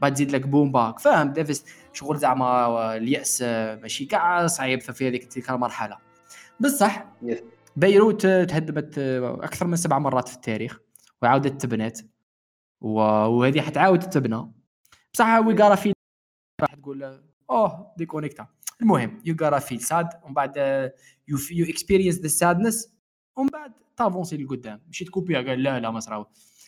بعد 0.00 0.14
تزيد 0.14 0.30
لك 0.30 0.46
بوم 0.46 0.72
باك. 0.72 0.98
فاهم 0.98 1.32
ديفست 1.32 1.68
شغل 1.92 2.18
زعما 2.18 2.96
اليأس 2.96 3.42
ماشي 3.82 4.04
كاع 4.04 4.46
صعيب 4.46 4.80
في 4.80 5.08
هذيك 5.08 5.24
تلك 5.24 5.50
المرحلة. 5.50 5.98
بصح 6.60 7.04
بيروت 7.76 8.26
تهدمت 8.26 8.98
أكثر 9.42 9.66
من 9.66 9.76
سبع 9.76 9.98
مرات 9.98 10.28
في 10.28 10.34
التاريخ 10.34 10.80
وعاودت 11.22 11.62
تبنت. 11.62 11.98
وهذه 12.80 13.60
حتعاود 13.60 13.98
تبنى. 13.98 14.52
بصح 15.14 15.38
we 15.38 15.54
gotta 15.54 15.74
feel 15.74 15.92
راح 16.60 16.74
تقول 16.74 17.22
أوه 17.50 17.92
déconnecta. 17.96 18.46
المهم 18.82 19.22
you 19.24 19.36
gotta 19.42 19.58
feel 19.58 19.80
sad 19.80 20.08
ومن 20.22 20.34
بعد 20.34 20.56
you 21.28 21.38
you 21.52 21.66
experience 21.66 22.18
the 22.18 22.28
sadness 22.28 22.92
ومن 23.36 23.48
بعد 23.48 23.72
ت 23.96 24.01
avancer 24.01 24.36
لقدام. 24.36 24.80
ماشي 24.86 25.04
تكوبيها 25.04 25.42
قال 25.42 25.62
لا 25.62 25.80
لا 25.80 25.90
ما 25.90 26.00
صراو. 26.00 26.26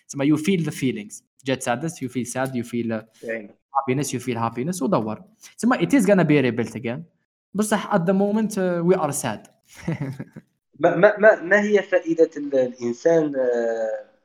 تسمى 0.09 0.27
you 0.27 0.37
feel 0.37 0.63
the 0.63 0.71
feelings 0.71 1.25
جات 1.45 1.63
sadness 1.63 2.03
you 2.03 2.09
feel 2.09 2.27
sad 2.27 2.57
you 2.57 2.65
feel 2.65 2.93
happiness 2.93 4.15
you 4.15 4.21
feel 4.21 4.37
happiness 4.37 4.83
ودور. 4.83 5.23
تسمى 5.59 5.83
it 5.83 5.95
is 5.95 6.11
gonna 6.11 6.23
be 6.23 6.41
rebuilt 6.41 6.77
again 6.77 7.05
بصح 7.55 7.95
at 7.95 8.01
the 8.01 8.13
moment 8.13 8.59
we 8.59 8.97
are 8.97 9.11
sad 9.11 9.47
ما 10.81 10.97
ما 10.97 11.43
ما 11.43 11.63
هي 11.63 11.83
فائدة 11.83 12.31
الإنسان 12.37 13.33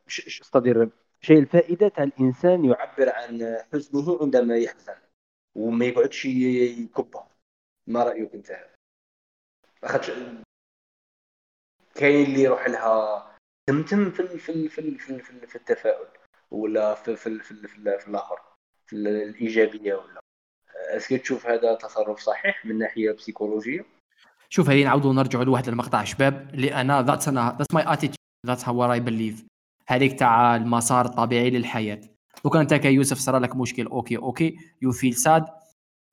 إيش 0.08 0.42
استدير 0.42 0.90
شيء 1.22 1.40
الفائدة 1.40 1.88
تاع 1.88 2.04
الإنسان 2.04 2.66
يعبر 2.66 3.10
عن 3.10 3.58
حزنه 3.74 4.18
عندما 4.22 4.58
يحزن 4.58 4.94
وما 5.56 5.86
يقعدش 5.86 6.26
يكبه. 6.26 7.24
ما 7.88 8.04
رأيك 8.04 8.34
أنت؟ 8.34 8.58
أخذت 9.84 10.14
كاين 12.00 12.26
اللي 12.26 12.42
يروح 12.42 12.68
لها. 12.68 13.26
تمتم 13.70 14.12
في 14.12 14.28
في 14.28 14.70
في 14.70 14.98
في, 14.98 15.20
في, 15.20 15.48
في 15.48 15.56
التفاؤل 15.56 16.08
ولا 16.52 16.94
في 16.94 17.16
في 17.16 17.40
في, 17.40 17.68
في, 17.68 17.98
في 18.00 18.08
الآخر 18.08 18.40
في 18.88 18.96
الإيجابية 18.96 19.94
ولا؟ 19.94 20.20
est-ce 20.98 21.11
que 21.11 21.18
تشوف 21.18 21.48
هذا 21.48 21.74
تصرف 21.76 22.20
صحيح 22.20 22.66
من 22.66 22.78
ناحية 22.78 23.12
psychologique 23.12 23.86
شوف 24.50 24.70
هذه 24.70 24.84
نعاودوا 24.84 25.14
نرجعوا 25.14 25.44
لواحد 25.44 25.68
المقطع 25.68 26.04
شباب 26.04 26.50
اللي 26.54 26.74
أنا 26.74 27.02
that's 27.02 27.28
أنا 27.28 27.56
that's 27.58 27.74
my 27.74 27.84
attitude 27.94 28.16
that's 28.48 28.68
how 28.68 28.94
I 28.94 29.00
believe 29.00 29.46
هذيك 29.88 30.20
تاع 30.20 30.56
المسار 30.56 31.06
الطبيعي 31.06 31.50
للحياة. 31.50 32.02
لو 32.46 32.52
كان 32.52 32.62
انت 32.62 32.74
كيوسف 32.74 33.18
صار 33.18 33.38
لك 33.38 33.56
مشكل 33.56 33.86
okay 33.86 34.18
okay 34.18 34.58
you 34.82 34.92
feel 34.92 35.14
sad 35.14 35.46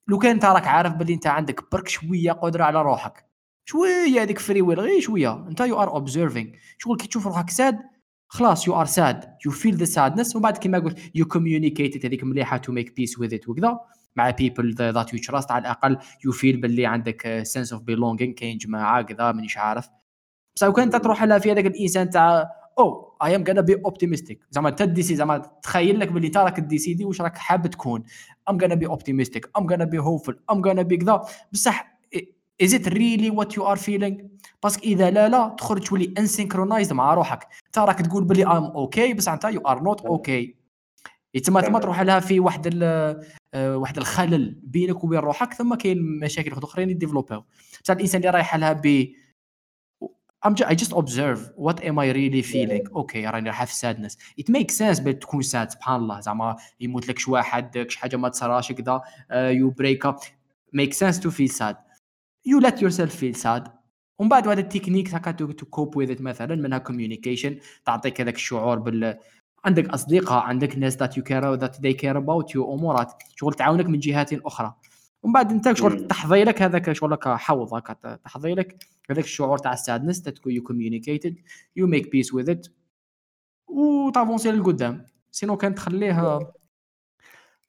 لو 0.07 0.19
كان 0.19 0.31
انت 0.31 0.45
راك 0.45 0.67
عارف 0.67 0.93
باللي 0.93 1.13
أنت 1.13 1.27
عندك 1.27 1.71
برك 1.71 1.87
شوية 1.87 2.31
قدرة 2.31 2.63
على 2.63 2.81
روحك. 2.81 3.26
شوية 3.69 4.21
هذيك 4.21 4.39
free 4.39 4.61
will 4.61 4.79
غير 4.79 5.01
شوية. 5.01 5.47
أنت 5.47 5.59
you 5.59 5.81
are 5.81 5.89
observing 5.89 6.49
شغل 6.77 6.97
كي 6.97 7.07
تشوف 7.07 7.27
روحك 7.27 7.49
sad 7.49 7.79
خلاص 8.27 8.67
you 8.67 8.79
are 8.79 8.85
sad 8.85 9.37
you 9.45 9.51
feel 9.51 9.75
the 9.75 9.85
sadness 9.85 10.35
ومن 10.35 10.43
بعد 10.43 10.57
كيما 10.57 10.79
قلت 10.79 10.99
you 11.15 11.25
communicate 11.25 12.05
هذيك 12.05 12.23
مليحة 12.23 12.57
to 12.57 12.71
make 12.71 12.95
peace 12.95 13.19
with 13.19 13.33
it 13.33 13.49
وكذا. 13.49 13.79
مع 14.15 14.29
people 14.29 14.73
that 14.73 15.13
you 15.13 15.19
trust 15.19 15.51
على 15.51 15.61
الأقل 15.61 15.97
you 16.25 16.31
feel 16.31 16.57
باللي 16.57 16.85
عندك 16.85 17.41
sense 17.43 17.73
of 17.73 17.81
belonging 17.81 18.33
كاين 18.33 18.57
جماعة 18.57 19.01
كذا 19.01 19.31
مانيش 19.31 19.57
عارف. 19.57 19.89
بس 20.55 20.63
لو 20.63 20.73
كان 20.73 20.89
تروح 20.89 21.23
لها 21.23 21.39
في 21.39 21.51
هذاك 21.51 21.65
الإنسان 21.65 22.09
تاع 22.09 22.49
أو 22.79 23.17
I 23.23 23.35
am 23.35 23.43
gonna 23.47 23.61
be 23.61 23.75
optimistic 23.75 24.39
زعما 24.51 24.69
انت 24.69 24.81
déci 24.83 25.15
زعما 25.15 25.37
تخيل 25.37 25.99
لك 25.99 26.11
باللي 26.11 26.27
انت 26.27 26.37
راك 26.37 26.59
décidé 26.59 27.05
واش 27.05 27.21
راك 27.21 27.37
حاب 27.37 27.67
تكون. 27.67 28.03
I'm 28.49 28.57
gonna 28.61 28.75
be 28.75 28.87
optimistic 28.87 29.49
I'm 29.57 29.67
gonna 29.69 29.85
be 29.85 29.99
hopeful 29.99 30.39
I'm 30.51 30.61
gonna 30.65 30.81
be 30.81 30.97
كذا. 30.97 31.21
بصح 31.53 31.96
is 32.61 32.73
it 32.73 32.87
really 32.87 33.29
what 33.29 33.57
you 33.57 33.67
are 33.67 33.77
feeling 33.77 34.17
parce 34.63 34.76
que 34.76 34.83
إذا 34.83 35.09
لا 35.09 35.29
لا 35.29 35.55
تخرج 35.57 35.83
تولي 35.83 36.13
unsynchronized 36.17 36.93
مع 36.93 37.13
روحك. 37.13 37.47
انت 37.65 37.79
راك 37.79 38.01
تقول 38.01 38.23
بلي 38.23 38.45
I'm 38.45 38.63
okay 38.63 39.13
بس 39.13 39.27
انت 39.27 39.43
you 39.43 39.61
are 39.61 39.83
not 39.83 40.01
okay 40.01 40.55
تما 41.43 41.61
تما 41.61 41.79
تروح 41.79 42.01
لها 42.01 42.19
في 42.19 42.39
واحد 42.39 42.79
آه، 43.53 43.77
واحد 43.77 43.97
الخلل 43.97 44.59
بينك 44.63 45.03
وبين 45.03 45.19
روحك 45.19 45.53
ثم 45.53 45.75
كاين 45.75 46.19
مشاكل 46.19 46.51
أخرين 46.51 46.89
ي 46.89 46.93
développ 46.93 47.30
يو. 47.30 47.43
بصح 47.83 47.93
الإنسان 47.93 48.21
اللي 48.21 48.31
رايح 48.31 48.55
لها 48.55 48.73
ب 48.73 49.07
I'm 50.45 50.53
just, 50.53 50.67
I 50.67 50.75
just 50.75 50.93
observe 50.93 51.39
what 51.65 51.77
am 51.83 51.97
I 51.99 52.13
really 52.13 52.43
feeling. 52.43 52.93
okay 52.95 53.27
راني 53.27 53.49
رايح 53.49 53.63
في 53.63 53.75
sadness 53.75 54.17
it 54.41 54.53
makes 54.53 54.77
sense 54.77 55.01
بل 55.01 55.13
تكون 55.13 55.41
sad 55.41 55.71
سبحان 55.71 55.95
الله. 55.95 56.19
زعما 56.19 56.55
يموت 56.79 57.07
لك 57.07 57.19
شي 57.19 57.31
واحد 57.31 57.85
شي 57.89 57.99
حاجة 57.99 58.15
ما 58.15 58.29
تصراش 58.29 58.71
كذا 58.71 59.01
you 59.31 59.69
break 59.69 60.05
up 60.05 60.17
make 60.75 60.93
sense 60.93 61.17
to 61.17 61.29
feel 61.29 61.57
sad. 61.59 61.86
You 62.45 62.59
let 62.61 62.81
yourself 62.81 63.11
feel 63.11 63.35
sad. 63.45 63.69
ومن 64.19 64.29
بعد 64.29 64.47
هذا 64.47 64.59
التكنيك 64.59 65.15
هكا 65.15 65.31
to 65.31 65.65
cope 65.65 65.97
with 65.97 66.23
مثلا 66.23 66.55
منها 66.55 66.77
communication 66.77 67.59
تعطيك 67.85 68.21
هذاك 68.21 68.35
الشعور 68.35 68.79
بال 68.79 69.17
عندك 69.65 69.89
أصدقاء 69.89 70.43
عندك 70.43 70.77
ناس 70.77 70.97
that 70.97 71.17
you 71.17 71.23
care 71.23 71.53
that 71.53 71.81
they 71.81 71.93
care 71.93 72.17
about 72.17 72.55
you 72.55 72.73
أمورات 72.73 73.13
شغل 73.35 73.53
تعاونك 73.53 73.85
من 73.85 73.99
جهات 73.99 74.33
أخرى. 74.33 74.75
ومن 75.23 75.33
بعد 75.33 75.51
أنت 75.51 75.73
شغل 75.73 76.07
تحظي 76.07 76.43
لك 76.43 76.61
هذاك 76.61 76.91
شغل 76.91 77.11
لك 77.11 77.27
حوض 77.27 77.73
هكا 77.73 78.15
تحظي 78.15 78.53
لك 78.53 78.85
هذاك 79.09 79.23
الشعور 79.23 79.57
تاع 79.57 79.73
ال 79.73 79.79
sadness 79.79 80.21
تكون 80.21 80.53
you 80.53 80.63
communicated 80.63 81.35
you 81.75 81.87
make 81.87 82.11
peace 82.11 82.33
with 82.33 82.49
it 82.49 82.67
وت 83.67 83.86
avancer 83.86 84.51
للقدام. 84.51 85.05
sinon 85.31 85.57
كان 85.57 85.75
تخليه 85.75 86.39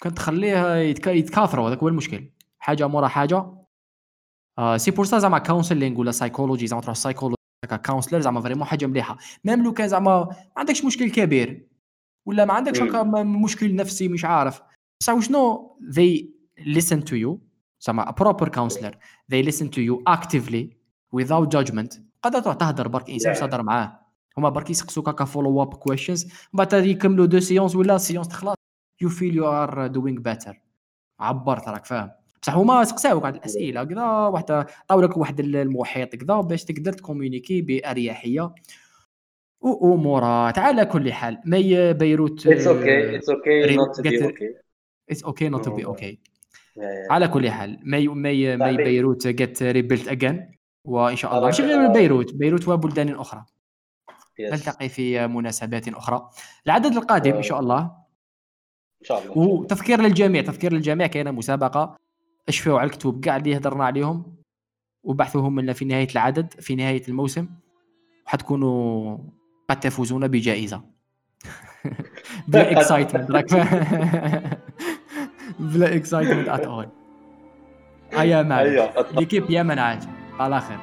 كان 0.01 0.15
تخليه 0.15 0.75
يتكاثروا 1.07 1.69
هذاك 1.69 1.79
هو 1.79 1.89
المشكل. 1.89 2.31
حاجة 2.59 2.89
مورا 2.89 3.09
حاجة. 3.09 3.58
c'est 4.77 4.91
pour 4.91 5.05
ça 5.05 5.19
زعما 5.19 5.39
counseling 5.39 6.01
ولا 6.01 6.11
سايكولوجي 6.11 6.67
زعما 6.67 6.83
تروح 6.83 6.97
psychology 6.97 7.39
counselor 7.87 8.21
زعما 8.21 8.41
vraiment 8.41 8.65
حاجة 8.65 8.87
مليحة. 8.87 9.19
même 9.45 9.65
لو 9.65 9.73
كان 9.73 9.89
زعما 9.89 10.25
ما 10.25 10.37
عندكش 10.57 10.85
مشكل 10.85 11.11
كبير. 11.11 11.69
ولا 12.27 12.45
ما 12.45 12.55
عندكش 12.55 12.83
هكا 12.83 13.03
مشكل 13.23 13.75
نفسي 13.75 14.09
مش 14.09 14.25
عارف. 14.25 14.63
بصح 15.01 15.21
شنو 15.21 15.77
they 15.83 16.25
listen 16.61 17.01
to 17.01 17.15
you. 17.15 17.39
زعما 17.81 18.05
a 18.05 18.13
proper 18.13 18.47
counselor. 18.47 18.95
They 19.33 19.43
listen 19.51 19.69
to 19.69 19.81
you 19.81 20.03
actively 20.09 20.65
without 21.17 21.49
judgment. 21.57 22.01
قادر 22.23 22.41
تروح 22.41 22.55
تهدر 22.55 22.89
برك 22.89 23.11
إنسان 23.11 23.35
تهدر 23.35 23.63
معاه. 23.63 24.01
هما 24.39 24.49
برك 24.49 24.71
يسقسوك 24.71 25.09
هكا 25.09 25.25
follow 25.25 25.63
up 25.63 25.75
questions 25.75 26.33
بعد 26.53 26.73
يكملوا 26.73 27.27
deux 27.27 27.41
séances 27.41 27.77
ولا 27.77 27.99
séance 27.99 28.29
تخلص. 28.29 28.55
you 29.01 29.09
feel 29.09 29.37
you 29.37 29.49
are 29.49 29.87
doing 29.87 30.21
better 30.21 30.63
عبرت 31.21 31.69
راك 31.69 31.85
فاهم؟ 31.85 32.11
بصح 32.43 32.55
هما 32.55 32.85
سقساوك 32.85 33.23
واحد 33.23 33.35
الأسئلة 33.35 33.85
كذا 33.85 34.03
واحد 34.03 34.51
عطاو 34.51 35.01
لك 35.01 35.17
واحد 35.17 35.41
المحيط 35.41 36.17
كذا 36.17 36.41
باش 36.41 36.65
تقدر 36.65 36.93
ت 36.93 36.99
communiquer 36.99 37.63
بأريحية. 37.63 38.55
وامورات 39.61 40.59
على 40.59 40.85
كل 40.85 41.13
حال 41.13 41.41
mais 41.45 41.93
بيروت 41.93 42.47
it's 42.47 42.67
okay 42.67 43.17
it's 43.17 43.31
okay 43.31 43.77
not 43.77 43.97
to 43.97 44.03
be 44.03 44.25
okay 44.25 44.55
it's 45.11 45.25
okay 45.25 45.49
not 45.49 45.65
to 45.65 45.75
be 45.75 45.85
okay 45.85 46.19
على 47.11 47.29
كل 47.29 47.51
حال 47.51 47.81
مي 47.83 48.09
مي 48.09 48.57
مي 48.57 48.77
بيروت 48.77 49.27
get 49.27 49.63
rebuilt 49.63 50.09
again 50.09 50.51
وان 50.85 51.17
شاء 51.17 51.37
الله 51.37 51.47
ماشي 51.47 51.63
غير 51.63 51.93
بيروت 51.93 52.35
بيروت 52.35 52.69
وبلدان 52.69 53.15
أخرى. 53.15 53.45
نلتقي 54.41 54.89
في 54.89 55.27
مناسبات 55.27 55.89
أخرى. 55.89 56.31
العدد 56.67 56.97
القادم 56.97 57.35
إن 57.35 57.43
شاء 57.43 57.61
الله 57.61 57.81
إن 59.01 59.07
شاء 59.07 59.23
الله. 59.23 59.39
وتذكير 59.39 60.01
للجميع 60.01 60.43
تذكير 60.43 60.73
للجميع 60.73 61.07
كاينة 61.07 61.31
مسابقة. 61.31 61.97
اشفوا 62.49 62.79
على 62.79 62.87
الكتب. 62.87 63.21
كاع 63.21 63.37
اللي 63.37 63.57
هضرنا 63.57 63.85
عليهم 63.85 64.37
وبحثوهم 65.05 65.61
لنا 65.61 65.73
في 65.73 65.85
نهاية 65.85 66.09
العدد 66.13 66.53
في 66.61 66.75
نهاية 66.75 67.03
الموسم 67.09 67.49
وحتكونوا 68.27 69.19
قد 69.71 69.81
تفوزون 69.81 70.29
بجائزة. 70.29 70.83
بلا 72.49 72.73
excitement 72.73 73.31
راك 73.31 73.55
بلا 75.59 75.97
excitement 75.97 76.49
at 76.49 76.61
all 76.61 76.89
هيا 78.13 78.43
مان 78.43 78.89
ليكيب 79.13 79.51
يا 79.51 79.63
من 79.63 79.79
عاد 79.79 80.05
على 80.41 80.61
خير 80.61 80.79